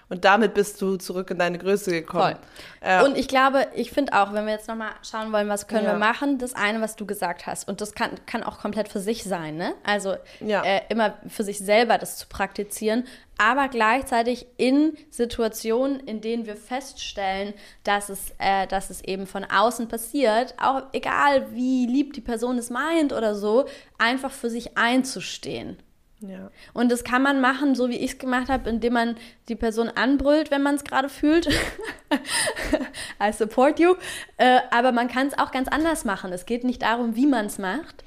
Und 0.08 0.24
damit 0.24 0.54
bist 0.54 0.80
du 0.82 0.96
zurück 0.96 1.30
in 1.30 1.38
deine 1.38 1.58
Größe 1.58 1.90
gekommen. 1.90 2.36
Voll. 2.36 2.88
Äh, 2.88 3.04
Und 3.04 3.16
ich 3.16 3.28
glaube, 3.28 3.66
ich 3.74 3.90
finde 3.90 4.12
auch, 4.14 4.32
wenn 4.32 4.46
wir 4.46 4.52
jetzt 4.52 4.68
nochmal 4.68 4.90
schauen 5.08 5.32
wollen, 5.32 5.48
was 5.48 5.66
können 5.68 5.84
Ja. 5.84 5.92
wir 5.92 5.98
machen, 5.98 6.38
das 6.38 6.54
eine, 6.54 6.80
was 6.80 6.96
du 6.96 7.06
gesagt 7.06 7.46
hast. 7.46 7.68
Und 7.68 7.80
das 7.80 7.94
kann, 7.94 8.10
kann 8.26 8.42
auch 8.42 8.58
komplett 8.58 8.88
für 8.88 9.00
sich 9.00 9.24
sein, 9.24 9.56
ne? 9.56 9.74
Also 9.84 10.16
Ja. 10.40 10.62
äh, 10.64 10.82
immer 10.88 11.14
für 11.28 11.44
sich 11.44 11.58
selber 11.58 11.98
das 11.98 12.16
zu 12.18 12.26
praktizieren, 12.28 13.04
aber 13.38 13.68
gleichzeitig 13.68 14.46
in 14.56 14.96
Situationen, 15.10 15.98
in 16.00 16.20
denen 16.20 16.46
wir 16.46 16.56
feststellen, 16.56 17.54
dass 17.82 18.08
es, 18.08 18.32
äh, 18.38 18.66
dass 18.66 18.90
es 18.90 19.02
eben 19.02 19.26
von 19.26 19.44
außen 19.44 19.88
passiert, 19.88 20.54
auch 20.62 20.82
egal 20.92 21.52
wie 21.52 21.86
lieb 21.86 22.12
die 22.12 22.20
Person 22.20 22.58
es 22.58 22.70
meint 22.70 23.12
oder 23.12 23.34
so, 23.34 23.66
einfach 23.98 24.30
für 24.30 24.50
sich 24.50 24.76
einzustehen. 24.78 25.76
Ja. 26.22 26.50
Und 26.72 26.90
das 26.90 27.04
kann 27.04 27.22
man 27.22 27.40
machen, 27.40 27.74
so 27.74 27.88
wie 27.88 27.96
ich 27.96 28.12
es 28.12 28.18
gemacht 28.18 28.48
habe, 28.48 28.68
indem 28.70 28.94
man 28.94 29.16
die 29.48 29.56
Person 29.56 29.88
anbrüllt, 29.88 30.50
wenn 30.50 30.62
man 30.62 30.76
es 30.76 30.84
gerade 30.84 31.08
fühlt. 31.08 31.48
I 33.22 33.32
support 33.32 33.78
you. 33.78 33.94
Äh, 34.36 34.60
aber 34.70 34.92
man 34.92 35.08
kann 35.08 35.26
es 35.26 35.38
auch 35.38 35.50
ganz 35.52 35.68
anders 35.68 36.04
machen. 36.04 36.32
Es 36.32 36.46
geht 36.46 36.64
nicht 36.64 36.82
darum, 36.82 37.16
wie 37.16 37.26
man 37.26 37.46
es 37.46 37.58
macht. 37.58 38.04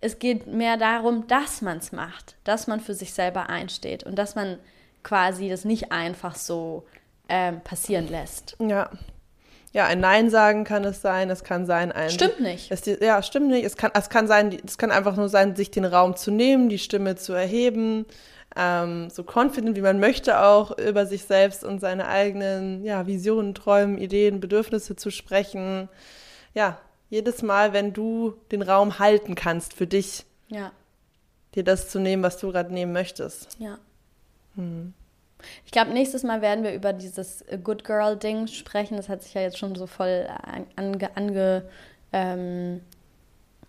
Es 0.00 0.18
geht 0.18 0.46
mehr 0.46 0.76
darum, 0.76 1.26
dass 1.26 1.60
man 1.60 1.78
es 1.78 1.92
macht, 1.92 2.36
dass 2.44 2.66
man 2.66 2.80
für 2.80 2.94
sich 2.94 3.12
selber 3.12 3.48
einsteht 3.48 4.04
und 4.04 4.16
dass 4.16 4.34
man 4.34 4.58
quasi 5.02 5.48
das 5.48 5.64
nicht 5.64 5.90
einfach 5.90 6.36
so 6.36 6.86
ähm, 7.28 7.60
passieren 7.62 8.08
lässt. 8.08 8.56
Ja. 8.60 8.90
Ja, 9.72 9.86
ein 9.86 10.00
Nein 10.00 10.30
sagen 10.30 10.64
kann 10.64 10.84
es 10.84 11.02
sein, 11.02 11.28
es 11.30 11.44
kann 11.44 11.66
sein 11.66 11.92
ein. 11.92 12.10
Stimmt 12.10 12.40
nicht. 12.40 12.70
Es, 12.70 12.84
ja, 12.86 13.22
stimmt 13.22 13.48
nicht. 13.48 13.64
Es 13.64 13.76
kann, 13.76 13.90
es 13.94 14.08
kann 14.08 14.26
sein, 14.26 14.58
es 14.66 14.78
kann 14.78 14.90
einfach 14.90 15.16
nur 15.16 15.28
sein, 15.28 15.56
sich 15.56 15.70
den 15.70 15.84
Raum 15.84 16.16
zu 16.16 16.30
nehmen, 16.30 16.68
die 16.68 16.78
Stimme 16.78 17.16
zu 17.16 17.34
erheben, 17.34 18.06
ähm, 18.56 19.10
so 19.10 19.22
confident 19.24 19.76
wie 19.76 19.82
man 19.82 20.00
möchte 20.00 20.40
auch 20.40 20.76
über 20.78 21.04
sich 21.06 21.24
selbst 21.24 21.64
und 21.64 21.80
seine 21.80 22.08
eigenen 22.08 22.82
ja, 22.84 23.06
Visionen, 23.06 23.54
Träumen, 23.54 23.98
Ideen, 23.98 24.40
Bedürfnisse 24.40 24.96
zu 24.96 25.10
sprechen. 25.10 25.88
Ja, 26.54 26.78
jedes 27.10 27.42
Mal, 27.42 27.72
wenn 27.72 27.92
du 27.92 28.34
den 28.50 28.62
Raum 28.62 28.98
halten 28.98 29.34
kannst 29.34 29.74
für 29.74 29.86
dich, 29.86 30.24
Ja, 30.48 30.72
dir 31.54 31.62
das 31.64 31.88
zu 31.90 31.98
nehmen, 32.00 32.22
was 32.22 32.38
du 32.38 32.50
gerade 32.50 32.72
nehmen 32.72 32.92
möchtest. 32.92 33.56
ja. 33.58 33.78
Hm. 34.56 34.94
Ich 35.64 35.72
glaube, 35.72 35.92
nächstes 35.92 36.22
Mal 36.22 36.42
werden 36.42 36.64
wir 36.64 36.72
über 36.72 36.92
dieses 36.92 37.42
äh, 37.42 37.58
Good 37.62 37.84
Girl-Ding 37.84 38.46
sprechen. 38.48 38.96
Das 38.96 39.08
hat 39.08 39.22
sich 39.22 39.34
ja 39.34 39.40
jetzt 39.40 39.58
schon 39.58 39.74
so 39.74 39.86
voll 39.86 40.28
an- 40.42 40.66
ange, 40.76 41.16
ange, 41.16 41.62
ähm, 42.12 42.80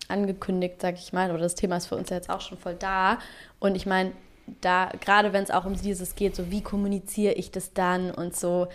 angekündigt, 0.08 0.76
sag 0.80 0.94
ich 0.96 1.12
mal. 1.12 1.30
Oder 1.30 1.42
das 1.42 1.54
Thema 1.54 1.76
ist 1.76 1.86
für 1.86 1.96
uns 1.96 2.10
ja 2.10 2.16
jetzt 2.16 2.30
auch 2.30 2.40
schon 2.40 2.58
voll 2.58 2.74
da. 2.74 3.18
Und 3.58 3.74
ich 3.76 3.86
meine, 3.86 4.12
da, 4.60 4.90
gerade 5.00 5.32
wenn 5.32 5.44
es 5.44 5.50
auch 5.50 5.64
um 5.64 5.74
dieses 5.74 6.14
geht, 6.14 6.34
so 6.34 6.50
wie 6.50 6.62
kommuniziere 6.62 7.34
ich 7.34 7.50
das 7.50 7.72
dann 7.72 8.10
und 8.10 8.36
so, 8.36 8.68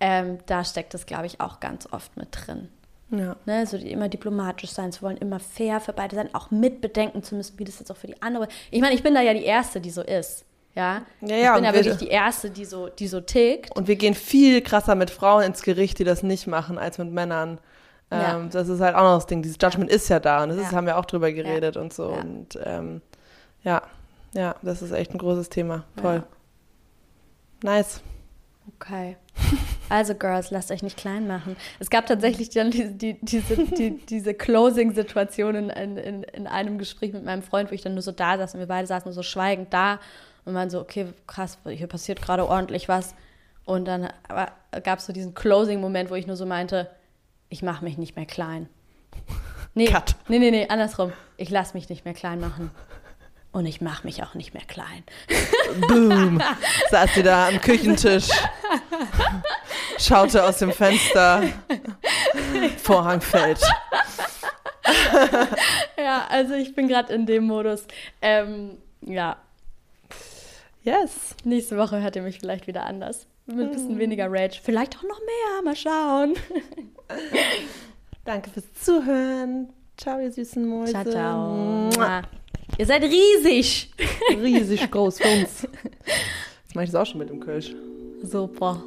ähm, 0.00 0.38
da 0.46 0.64
steckt 0.64 0.92
das, 0.92 1.06
glaube 1.06 1.26
ich, 1.26 1.40
auch 1.40 1.60
ganz 1.60 1.90
oft 1.92 2.16
mit 2.16 2.28
drin. 2.32 2.68
Ja. 3.10 3.36
Ne, 3.46 3.66
so 3.66 3.78
die, 3.78 3.90
immer 3.90 4.08
diplomatisch 4.08 4.70
sein 4.70 4.90
zu 4.90 5.02
wollen, 5.02 5.16
immer 5.18 5.38
fair 5.38 5.80
für 5.80 5.92
beide 5.92 6.16
sein, 6.16 6.34
auch 6.34 6.50
mitbedenken 6.50 7.22
zu 7.22 7.36
müssen, 7.36 7.58
wie 7.58 7.64
das 7.64 7.78
jetzt 7.78 7.90
auch 7.90 7.96
für 7.96 8.08
die 8.08 8.20
andere. 8.20 8.48
Ich 8.70 8.80
meine, 8.80 8.94
ich 8.94 9.02
bin 9.02 9.14
da 9.14 9.20
ja 9.20 9.32
die 9.32 9.44
Erste, 9.44 9.80
die 9.80 9.90
so 9.90 10.02
ist. 10.02 10.44
Ja, 10.76 11.02
Ja, 11.20 11.36
ja, 11.36 11.50
ich 11.50 11.54
bin 11.56 11.64
ja 11.64 11.72
wir- 11.72 11.84
wirklich 11.84 11.96
die 11.98 12.08
Erste, 12.08 12.50
die 12.50 12.64
so, 12.64 12.88
die 12.88 13.06
so 13.06 13.20
tickt. 13.20 13.76
Und 13.76 13.86
wir 13.86 13.96
gehen 13.96 14.14
viel 14.14 14.60
krasser 14.60 14.94
mit 14.96 15.10
Frauen 15.10 15.44
ins 15.44 15.62
Gericht, 15.62 15.98
die 16.00 16.04
das 16.04 16.22
nicht 16.22 16.46
machen, 16.48 16.78
als 16.78 16.98
mit 16.98 17.10
Männern. 17.12 17.58
Ja. 18.10 18.36
Ähm, 18.38 18.50
das 18.50 18.68
ist 18.68 18.80
halt 18.80 18.94
auch 18.96 19.02
noch 19.02 19.14
das 19.16 19.26
Ding. 19.26 19.42
Dieses 19.42 19.56
Judgment 19.60 19.90
ist 19.90 20.08
ja 20.08 20.18
da 20.20 20.42
und 20.42 20.48
das 20.50 20.58
ist, 20.58 20.70
Ja. 20.72 20.76
haben 20.76 20.86
wir 20.86 20.98
auch 20.98 21.04
drüber 21.04 21.32
geredet 21.32 21.76
und 21.76 21.92
so. 21.92 22.10
Ja. 22.10 22.20
Und 22.20 22.58
ähm, 22.64 23.02
ja, 23.62 23.82
ja, 24.32 24.56
das 24.62 24.82
ist 24.82 24.90
echt 24.92 25.12
ein 25.14 25.18
großes 25.18 25.48
Thema. 25.48 25.84
Voll. 26.00 26.16
Ja. 27.62 27.70
Nice. 27.70 28.02
Okay. 28.78 29.16
Also, 29.88 30.14
Girls, 30.14 30.50
lasst 30.50 30.70
euch 30.70 30.82
nicht 30.82 30.96
klein 30.96 31.26
machen. 31.26 31.56
Es 31.78 31.90
gab 31.90 32.06
tatsächlich 32.06 32.50
dann 32.50 32.70
die, 32.70 32.90
die, 32.96 33.18
diese, 33.20 33.56
die, 33.56 33.98
diese 34.06 34.32
Closing-Situation 34.34 35.54
in, 35.54 35.70
in, 35.70 35.96
in, 35.98 36.22
in 36.24 36.46
einem 36.46 36.78
Gespräch 36.78 37.12
mit 37.12 37.24
meinem 37.24 37.42
Freund, 37.42 37.70
wo 37.70 37.74
ich 37.74 37.82
dann 37.82 37.92
nur 37.94 38.02
so 38.02 38.12
da 38.12 38.38
saß 38.38 38.54
und 38.54 38.60
wir 38.60 38.66
beide 38.66 38.86
saßen 38.86 39.04
nur 39.06 39.12
so 39.14 39.22
schweigend 39.22 39.72
da 39.72 40.00
und 40.44 40.54
waren 40.54 40.70
so, 40.70 40.80
okay, 40.80 41.12
krass, 41.26 41.58
hier 41.68 41.86
passiert 41.86 42.20
gerade 42.20 42.48
ordentlich 42.48 42.88
was. 42.88 43.14
Und 43.64 43.86
dann 43.86 44.08
gab 44.82 44.98
es 44.98 45.06
so 45.06 45.12
diesen 45.12 45.34
Closing-Moment, 45.34 46.10
wo 46.10 46.14
ich 46.14 46.26
nur 46.26 46.36
so 46.36 46.44
meinte, 46.46 46.90
ich 47.48 47.62
mache 47.62 47.84
mich 47.84 47.98
nicht 47.98 48.16
mehr 48.16 48.26
klein. 48.26 48.68
Nee, 49.76 49.86
Cut. 49.86 50.14
nee, 50.28 50.38
nee, 50.38 50.52
nee, 50.52 50.68
andersrum. 50.68 51.12
Ich 51.36 51.50
lasse 51.50 51.74
mich 51.74 51.88
nicht 51.88 52.04
mehr 52.04 52.14
klein 52.14 52.38
machen. 52.38 52.70
Und 53.50 53.66
ich 53.66 53.80
mache 53.80 54.06
mich 54.06 54.22
auch 54.22 54.34
nicht 54.34 54.54
mehr 54.54 54.62
klein. 54.62 55.02
Boom. 55.88 56.40
Saß 56.90 57.14
sie 57.14 57.24
da 57.24 57.48
am 57.48 57.60
Küchentisch. 57.60 58.28
Schaute 59.98 60.44
aus 60.44 60.58
dem 60.58 60.70
Fenster. 60.70 61.42
Vorhang 62.80 63.20
fällt. 63.20 63.60
Ja, 65.98 66.26
also 66.28 66.54
ich 66.54 66.74
bin 66.76 66.86
gerade 66.86 67.12
in 67.12 67.26
dem 67.26 67.44
Modus. 67.44 67.84
Ähm, 68.22 68.78
ja, 69.00 69.36
Yes. 70.84 71.34
nächste 71.44 71.76
Woche 71.78 72.00
hört 72.02 72.14
ihr 72.16 72.22
mich 72.22 72.38
vielleicht 72.38 72.66
wieder 72.66 72.84
anders. 72.84 73.26
Mit 73.46 73.58
ein 73.66 73.70
bisschen 73.72 73.98
weniger 73.98 74.26
Rage. 74.30 74.60
Vielleicht 74.62 74.96
auch 74.96 75.02
noch 75.02 75.20
mehr. 75.20 75.62
Mal 75.64 75.76
schauen. 75.76 76.34
Danke 78.24 78.50
fürs 78.50 78.72
Zuhören. 78.74 79.68
Ciao, 79.96 80.18
ihr 80.18 80.32
süßen 80.32 80.66
Mäuse. 80.66 80.92
Ciao, 80.92 81.04
ciao. 81.04 81.54
Mua. 81.94 82.22
Ihr 82.78 82.86
seid 82.86 83.02
riesig. 83.02 83.92
Riesig 84.30 84.90
groß 84.90 85.18
für 85.20 85.28
uns. 85.28 85.62
Jetzt 85.62 86.74
mache 86.74 86.84
ich 86.84 86.90
das 86.90 87.00
auch 87.00 87.06
schon 87.06 87.18
mit 87.18 87.28
dem 87.30 87.40
Kölsch. 87.40 87.74
Super. 88.22 88.82